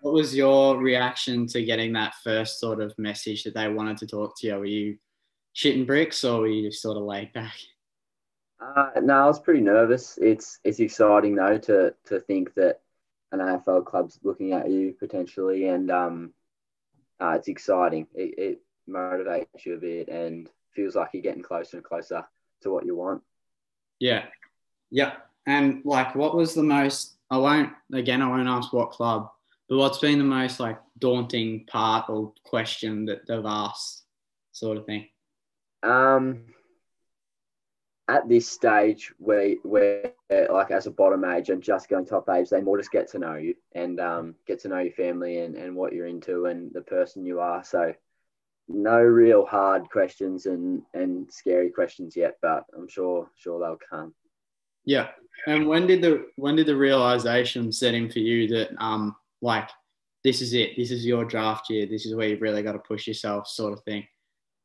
What 0.00 0.14
was 0.14 0.34
your 0.34 0.78
reaction 0.78 1.46
to 1.48 1.64
getting 1.64 1.92
that 1.92 2.14
first 2.24 2.58
sort 2.58 2.80
of 2.80 2.98
message 2.98 3.44
that 3.44 3.54
they 3.54 3.68
wanted 3.68 3.98
to 3.98 4.06
talk 4.06 4.38
to 4.38 4.46
you? 4.46 4.54
Were 4.56 4.64
you 4.64 4.98
shitting 5.54 5.86
bricks 5.86 6.24
or 6.24 6.40
were 6.40 6.48
you 6.48 6.68
just 6.68 6.82
sort 6.82 6.96
of 6.96 7.04
laid 7.04 7.32
back? 7.32 7.54
Uh, 8.60 8.90
no, 9.02 9.14
I 9.14 9.26
was 9.26 9.40
pretty 9.40 9.60
nervous. 9.60 10.18
It's 10.20 10.58
it's 10.64 10.80
exciting 10.80 11.34
though 11.34 11.58
to 11.58 11.94
to 12.06 12.20
think 12.20 12.52
that 12.54 12.80
an 13.32 13.38
AFL 13.38 13.86
club's 13.86 14.18
looking 14.22 14.52
at 14.52 14.70
you 14.70 14.94
potentially, 14.98 15.68
and 15.68 15.90
um, 15.90 16.32
uh, 17.20 17.30
it's 17.38 17.48
exciting. 17.48 18.06
It, 18.14 18.34
it 18.38 18.60
motivates 18.88 19.64
you 19.64 19.74
a 19.74 19.78
bit 19.78 20.08
and 20.08 20.48
feels 20.74 20.94
like 20.94 21.10
you're 21.12 21.22
getting 21.22 21.42
closer 21.42 21.76
and 21.76 21.84
closer 21.84 22.26
to 22.62 22.70
what 22.70 22.84
you 22.84 22.96
want. 22.96 23.22
Yeah, 23.98 24.24
yeah. 24.90 25.12
And 25.46 25.82
like, 25.84 26.14
what 26.14 26.36
was 26.36 26.54
the 26.54 26.62
most, 26.62 27.16
I 27.30 27.38
won't, 27.38 27.72
again, 27.92 28.22
I 28.22 28.28
won't 28.28 28.48
ask 28.48 28.72
what 28.72 28.90
club, 28.90 29.30
but 29.68 29.78
what's 29.78 29.98
been 29.98 30.18
the 30.18 30.24
most 30.24 30.60
like 30.60 30.78
daunting 30.98 31.64
part 31.66 32.08
or 32.08 32.32
question 32.44 33.06
that 33.06 33.26
they've 33.26 33.44
asked, 33.44 34.04
sort 34.52 34.76
of 34.76 34.86
thing? 34.86 35.08
Um, 35.82 36.44
at 38.10 38.28
this 38.28 38.48
stage 38.48 39.12
where 39.18 39.54
where 39.62 40.12
like 40.50 40.72
as 40.72 40.86
a 40.86 40.90
bottom 40.90 41.24
age 41.24 41.48
and 41.48 41.62
just 41.62 41.88
going 41.88 42.04
top 42.04 42.28
age, 42.28 42.50
they 42.50 42.60
more 42.60 42.76
just 42.76 42.90
get 42.90 43.08
to 43.08 43.18
know 43.20 43.36
you 43.36 43.54
and 43.74 44.00
um, 44.00 44.34
get 44.46 44.60
to 44.60 44.68
know 44.68 44.80
your 44.80 44.92
family 44.92 45.38
and, 45.38 45.54
and 45.54 45.76
what 45.76 45.92
you're 45.92 46.06
into 46.06 46.46
and 46.46 46.72
the 46.72 46.82
person 46.82 47.24
you 47.24 47.38
are. 47.38 47.62
So 47.62 47.94
no 48.68 48.98
real 48.98 49.46
hard 49.46 49.88
questions 49.90 50.46
and 50.46 50.82
and 50.92 51.32
scary 51.32 51.70
questions 51.70 52.16
yet, 52.16 52.36
but 52.42 52.64
I'm 52.76 52.88
sure 52.88 53.30
sure 53.36 53.60
they'll 53.60 53.78
come. 53.88 54.12
Yeah. 54.84 55.08
And 55.46 55.66
when 55.66 55.86
did 55.86 56.02
the 56.02 56.26
when 56.36 56.56
did 56.56 56.66
the 56.66 56.76
realization 56.76 57.72
set 57.72 57.94
in 57.94 58.10
for 58.10 58.18
you 58.18 58.48
that 58.48 58.70
um 58.78 59.16
like 59.42 59.68
this 60.22 60.42
is 60.42 60.52
it, 60.52 60.76
this 60.76 60.90
is 60.90 61.06
your 61.06 61.24
draft 61.24 61.70
year, 61.70 61.86
this 61.86 62.04
is 62.04 62.14
where 62.14 62.28
you've 62.28 62.42
really 62.42 62.62
got 62.62 62.72
to 62.72 62.78
push 62.78 63.06
yourself, 63.06 63.48
sort 63.48 63.72
of 63.72 63.82
thing, 63.84 64.06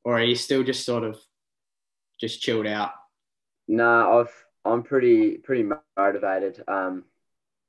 or 0.03 0.17
are 0.17 0.23
you 0.23 0.35
still 0.35 0.63
just 0.63 0.85
sort 0.85 1.03
of 1.03 1.17
just 2.19 2.41
chilled 2.41 2.67
out? 2.67 2.91
No, 3.67 4.19
I've 4.19 4.45
I'm 4.65 4.83
pretty 4.83 5.37
pretty 5.37 5.69
motivated 5.97 6.63
um 6.67 7.05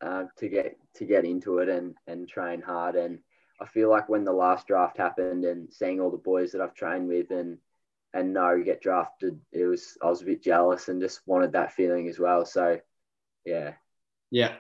uh, 0.01 0.25
to 0.37 0.49
get 0.49 0.77
to 0.97 1.05
get 1.05 1.25
into 1.25 1.59
it 1.59 1.69
and 1.69 1.95
and 2.07 2.29
train 2.29 2.61
hard 2.61 2.97
and 2.97 3.19
I 3.61 3.67
feel 3.67 3.89
like 3.89 4.09
when 4.09 4.25
the 4.25 4.33
last 4.33 4.67
draft 4.67 4.99
happened 4.99 5.45
and 5.45 5.73
seeing 5.73 6.01
all 6.01 6.11
the 6.11 6.17
boys 6.19 6.53
that 6.53 6.61
I've 6.61 6.75
trained 6.75 7.09
with 7.09 7.31
and 7.31 7.59
and 8.13 8.33
no 8.33 8.63
get 8.63 8.81
drafted, 8.81 9.39
it 9.53 9.65
was 9.65 9.97
I 10.03 10.07
was 10.07 10.23
a 10.23 10.27
bit 10.27 10.43
jealous 10.43 10.89
and 10.89 11.01
just 11.01 11.21
wanted 11.27 11.53
that 11.53 11.73
feeling 11.73 12.09
as 12.09 12.19
well. 12.19 12.45
So 12.45 12.81
yeah. 13.47 13.72
Yeah. 14.30 14.55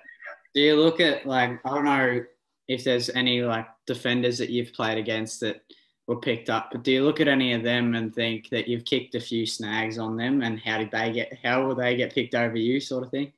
Do 0.54 0.60
you 0.60 0.76
look 0.76 1.00
at 1.00 1.26
like 1.26 1.60
I 1.64 1.68
don't 1.68 1.84
know 1.84 2.24
if 2.68 2.84
there's 2.84 3.10
any 3.10 3.42
like 3.42 3.66
defenders 3.86 4.38
that 4.38 4.50
you've 4.50 4.72
played 4.72 4.96
against 4.96 5.40
that 5.40 5.62
were 6.06 6.20
picked 6.20 6.48
up, 6.48 6.70
but 6.72 6.84
do 6.84 6.92
you 6.92 7.04
look 7.04 7.20
at 7.20 7.28
any 7.28 7.52
of 7.52 7.62
them 7.62 7.94
and 7.94 8.14
think 8.14 8.48
that 8.50 8.68
you've 8.68 8.84
kicked 8.84 9.14
a 9.16 9.20
few 9.20 9.44
snags 9.44 9.98
on 9.98 10.16
them 10.16 10.42
and 10.42 10.60
how 10.60 10.78
did 10.78 10.90
they 10.90 11.12
get 11.12 11.38
how 11.42 11.66
will 11.66 11.74
they 11.74 11.96
get 11.96 12.14
picked 12.14 12.34
over 12.34 12.56
you 12.56 12.80
sort 12.80 13.04
of 13.04 13.10
thing? 13.10 13.32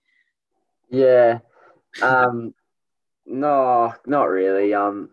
Yeah. 0.90 1.40
Um 2.02 2.54
no, 3.26 3.94
not 4.06 4.24
really. 4.24 4.74
Um 4.74 5.08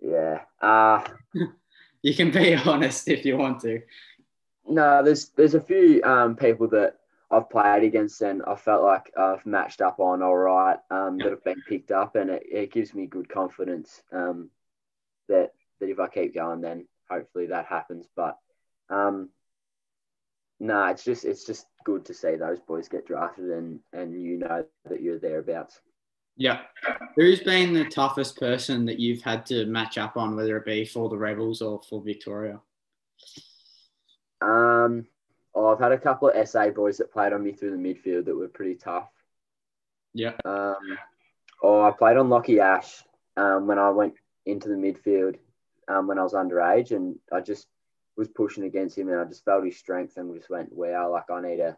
yeah. 0.00 0.42
Uh 0.62 1.04
you 2.02 2.14
can 2.14 2.30
be 2.30 2.54
honest 2.54 3.08
if 3.08 3.24
you 3.24 3.36
want 3.36 3.60
to. 3.62 3.82
No, 4.66 5.02
there's 5.02 5.30
there's 5.30 5.54
a 5.54 5.60
few 5.60 6.02
um, 6.04 6.36
people 6.36 6.68
that 6.68 6.98
I've 7.34 7.50
played 7.50 7.82
against 7.84 8.20
and 8.22 8.42
I 8.46 8.54
felt 8.54 8.82
like 8.82 9.12
I've 9.16 9.44
matched 9.44 9.80
up 9.80 9.98
on 9.98 10.22
all 10.22 10.36
right 10.36 10.78
um, 10.90 11.18
that 11.18 11.30
have 11.30 11.44
been 11.44 11.62
picked 11.68 11.90
up, 11.90 12.16
and 12.16 12.30
it, 12.30 12.44
it 12.50 12.72
gives 12.72 12.94
me 12.94 13.06
good 13.06 13.28
confidence 13.28 14.02
um, 14.12 14.50
that 15.28 15.52
that 15.80 15.90
if 15.90 15.98
I 15.98 16.08
keep 16.08 16.34
going, 16.34 16.60
then 16.60 16.86
hopefully 17.10 17.46
that 17.46 17.66
happens. 17.66 18.06
But 18.14 18.38
um, 18.88 19.30
no, 20.60 20.74
nah, 20.74 20.90
it's 20.90 21.04
just 21.04 21.24
it's 21.24 21.44
just 21.44 21.66
good 21.84 22.04
to 22.06 22.14
see 22.14 22.36
those 22.36 22.60
boys 22.60 22.88
get 22.88 23.06
drafted 23.06 23.50
and 23.50 23.80
and 23.92 24.20
you 24.20 24.38
know 24.38 24.64
that 24.88 25.02
you're 25.02 25.18
thereabouts. 25.18 25.80
Yeah. 26.36 26.62
Who's 27.16 27.40
been 27.40 27.72
the 27.72 27.84
toughest 27.84 28.38
person 28.38 28.84
that 28.86 28.98
you've 28.98 29.22
had 29.22 29.46
to 29.46 29.66
match 29.66 29.98
up 29.98 30.16
on, 30.16 30.34
whether 30.34 30.56
it 30.56 30.64
be 30.64 30.84
for 30.84 31.08
the 31.08 31.16
Rebels 31.16 31.62
or 31.62 31.80
for 31.88 32.02
Victoria? 32.02 32.60
Um, 34.40 35.06
oh, 35.54 35.68
I've 35.68 35.78
had 35.78 35.92
a 35.92 35.98
couple 35.98 36.28
of 36.28 36.48
SA 36.48 36.70
boys 36.70 36.98
that 36.98 37.12
played 37.12 37.32
on 37.32 37.42
me 37.42 37.52
through 37.52 37.70
the 37.70 37.76
midfield 37.76 38.24
that 38.26 38.36
were 38.36 38.48
pretty 38.48 38.74
tough. 38.74 39.08
Yeah. 40.12 40.32
Um, 40.44 40.98
oh, 41.62 41.82
I 41.82 41.90
played 41.90 42.16
on 42.16 42.28
Lachie 42.28 42.58
Ash 42.58 43.02
um, 43.36 43.66
when 43.66 43.78
I 43.78 43.90
went 43.90 44.14
into 44.46 44.68
the 44.68 44.74
midfield 44.74 45.36
um, 45.88 46.06
when 46.06 46.18
I 46.18 46.22
was 46.22 46.34
underage, 46.34 46.90
and 46.90 47.16
I 47.32 47.40
just 47.40 47.66
was 48.16 48.28
pushing 48.28 48.64
against 48.64 48.96
him, 48.96 49.08
and 49.08 49.20
I 49.20 49.24
just 49.24 49.44
felt 49.44 49.64
his 49.64 49.76
strength, 49.76 50.16
and 50.16 50.34
just 50.34 50.50
went, 50.50 50.72
"Wow, 50.72 51.12
like 51.12 51.30
I 51.30 51.40
need 51.40 51.56
to, 51.58 51.76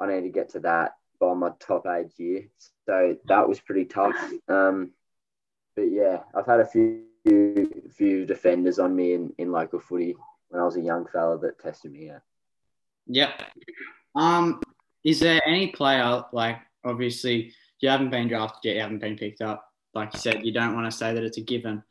I 0.00 0.06
need 0.06 0.22
to 0.22 0.30
get 0.30 0.50
to 0.50 0.60
that 0.60 0.96
by 1.20 1.34
my 1.34 1.50
top 1.58 1.86
age 1.86 2.12
year." 2.16 2.48
So 2.86 3.16
that 3.26 3.48
was 3.48 3.60
pretty 3.60 3.84
tough. 3.84 4.16
Um, 4.48 4.92
but 5.76 5.90
yeah, 5.90 6.20
I've 6.34 6.46
had 6.46 6.60
a 6.60 6.66
few 6.66 7.04
few 7.92 8.24
defenders 8.24 8.78
on 8.78 8.94
me 8.94 9.12
in, 9.12 9.32
in 9.38 9.52
local 9.52 9.80
footy 9.80 10.16
when 10.48 10.62
I 10.62 10.64
was 10.64 10.76
a 10.76 10.80
young 10.80 11.06
fella 11.06 11.38
that 11.40 11.58
tested 11.58 11.92
me 11.92 12.10
out. 12.10 12.22
Yep. 13.08 13.42
Um, 14.14 14.60
is 15.04 15.20
there 15.20 15.40
any 15.46 15.68
player 15.68 16.24
like 16.32 16.58
obviously 16.84 17.52
you 17.80 17.88
haven't 17.88 18.10
been 18.10 18.28
drafted 18.28 18.64
yet, 18.64 18.74
you 18.76 18.80
haven't 18.82 18.98
been 18.98 19.16
picked 19.16 19.40
up. 19.40 19.64
Like 19.94 20.12
you 20.12 20.20
said, 20.20 20.44
you 20.44 20.52
don't 20.52 20.74
want 20.74 20.90
to 20.90 20.96
say 20.96 21.14
that 21.14 21.24
it's 21.24 21.38
a 21.38 21.42
given. 21.42 21.82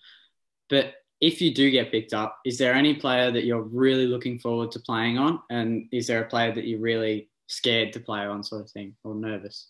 But 0.70 0.94
if 1.20 1.42
you 1.42 1.54
do 1.54 1.72
get 1.72 1.92
picked 1.92 2.14
up, 2.14 2.38
is 2.46 2.58
there 2.58 2.74
any 2.74 2.96
player 2.96 3.32
that 3.32 3.46
you're 3.46 3.62
really 3.62 4.06
looking 4.06 4.38
forward 4.40 4.72
to 4.72 4.80
playing 4.80 5.18
on? 5.18 5.40
And 5.50 5.88
is 5.92 6.08
there 6.08 6.22
a 6.22 6.28
player 6.28 6.54
that 6.54 6.68
you're 6.68 6.80
really 6.80 7.30
scared 7.48 7.94
to 7.94 8.00
play 8.00 8.20
on, 8.20 8.44
sort 8.44 8.62
of 8.62 8.70
thing, 8.70 8.96
or 9.04 9.16
nervous? 9.16 9.70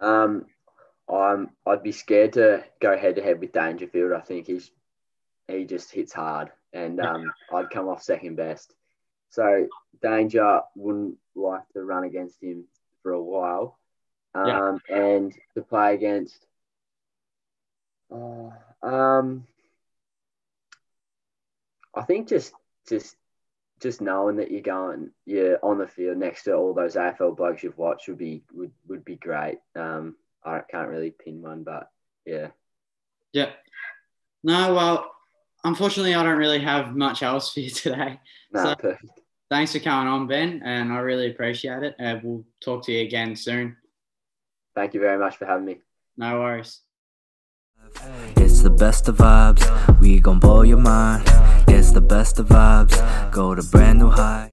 Um, 0.00 0.46
I'm 1.12 1.50
I'd 1.66 1.82
be 1.82 1.92
scared 1.92 2.34
to 2.34 2.64
go 2.80 2.96
head 2.96 3.16
to 3.16 3.22
head 3.22 3.40
with 3.40 3.52
Dangerfield. 3.52 4.12
I 4.12 4.20
think 4.20 4.46
he's 4.46 4.70
he 5.48 5.64
just 5.64 5.90
hits 5.90 6.12
hard, 6.12 6.50
and 6.72 7.00
um, 7.00 7.30
I'd 7.52 7.70
come 7.70 7.88
off 7.88 8.02
second 8.02 8.36
best. 8.36 8.74
So 9.34 9.66
Danger 10.00 10.60
wouldn't 10.76 11.16
like 11.34 11.68
to 11.72 11.82
run 11.82 12.04
against 12.04 12.40
him 12.40 12.64
for 13.02 13.12
a 13.12 13.22
while, 13.22 13.76
um, 14.32 14.80
yeah. 14.88 14.96
and 14.96 15.34
to 15.54 15.62
play 15.62 15.94
against. 15.94 16.46
Uh, 18.12 18.50
um, 18.86 19.44
I 21.92 22.02
think 22.02 22.28
just 22.28 22.52
just 22.88 23.16
just 23.80 24.00
knowing 24.00 24.36
that 24.36 24.52
you're 24.52 24.60
going, 24.60 25.10
you're 25.26 25.58
on 25.64 25.78
the 25.78 25.88
field 25.88 26.16
next 26.16 26.44
to 26.44 26.54
all 26.54 26.72
those 26.72 26.94
AFL 26.94 27.36
blokes 27.36 27.64
you've 27.64 27.76
watched 27.76 28.06
would 28.06 28.18
be 28.18 28.44
would, 28.52 28.70
would 28.86 29.04
be 29.04 29.16
great. 29.16 29.58
Um, 29.74 30.14
I 30.44 30.60
can't 30.60 30.88
really 30.88 31.10
pin 31.10 31.42
one, 31.42 31.64
but 31.64 31.90
yeah. 32.24 32.48
Yeah. 33.32 33.50
No, 34.44 34.74
well, 34.74 35.10
unfortunately, 35.64 36.14
I 36.14 36.22
don't 36.22 36.38
really 36.38 36.60
have 36.60 36.94
much 36.94 37.24
else 37.24 37.52
for 37.52 37.60
you 37.60 37.70
today. 37.70 38.20
No, 38.52 38.62
so 38.62 38.74
perfect. 38.76 39.20
Thanks 39.50 39.72
for 39.72 39.78
coming 39.78 40.08
on, 40.08 40.26
Ben, 40.26 40.62
and 40.64 40.92
I 40.92 40.98
really 40.98 41.30
appreciate 41.30 41.82
it. 41.82 41.94
And 41.98 42.22
we'll 42.22 42.44
talk 42.62 42.84
to 42.86 42.92
you 42.92 43.02
again 43.02 43.36
soon. 43.36 43.76
Thank 44.74 44.94
you 44.94 45.00
very 45.00 45.18
much 45.18 45.36
for 45.36 45.44
having 45.46 45.66
me. 45.66 45.80
No 46.16 46.40
worries. 46.40 46.80
It's 48.36 48.62
the 48.62 48.70
best 48.70 49.08
of 49.08 49.18
vibes, 49.18 50.00
we 50.00 50.18
gon' 50.18 50.40
blow 50.40 50.62
your 50.62 50.78
mind. 50.78 51.24
It's 51.68 51.92
the 51.92 52.00
best 52.00 52.38
of 52.38 52.48
vibes, 52.48 53.30
go 53.30 53.54
to 53.54 53.62
brand 53.62 53.98
new 53.98 54.10
high. 54.10 54.50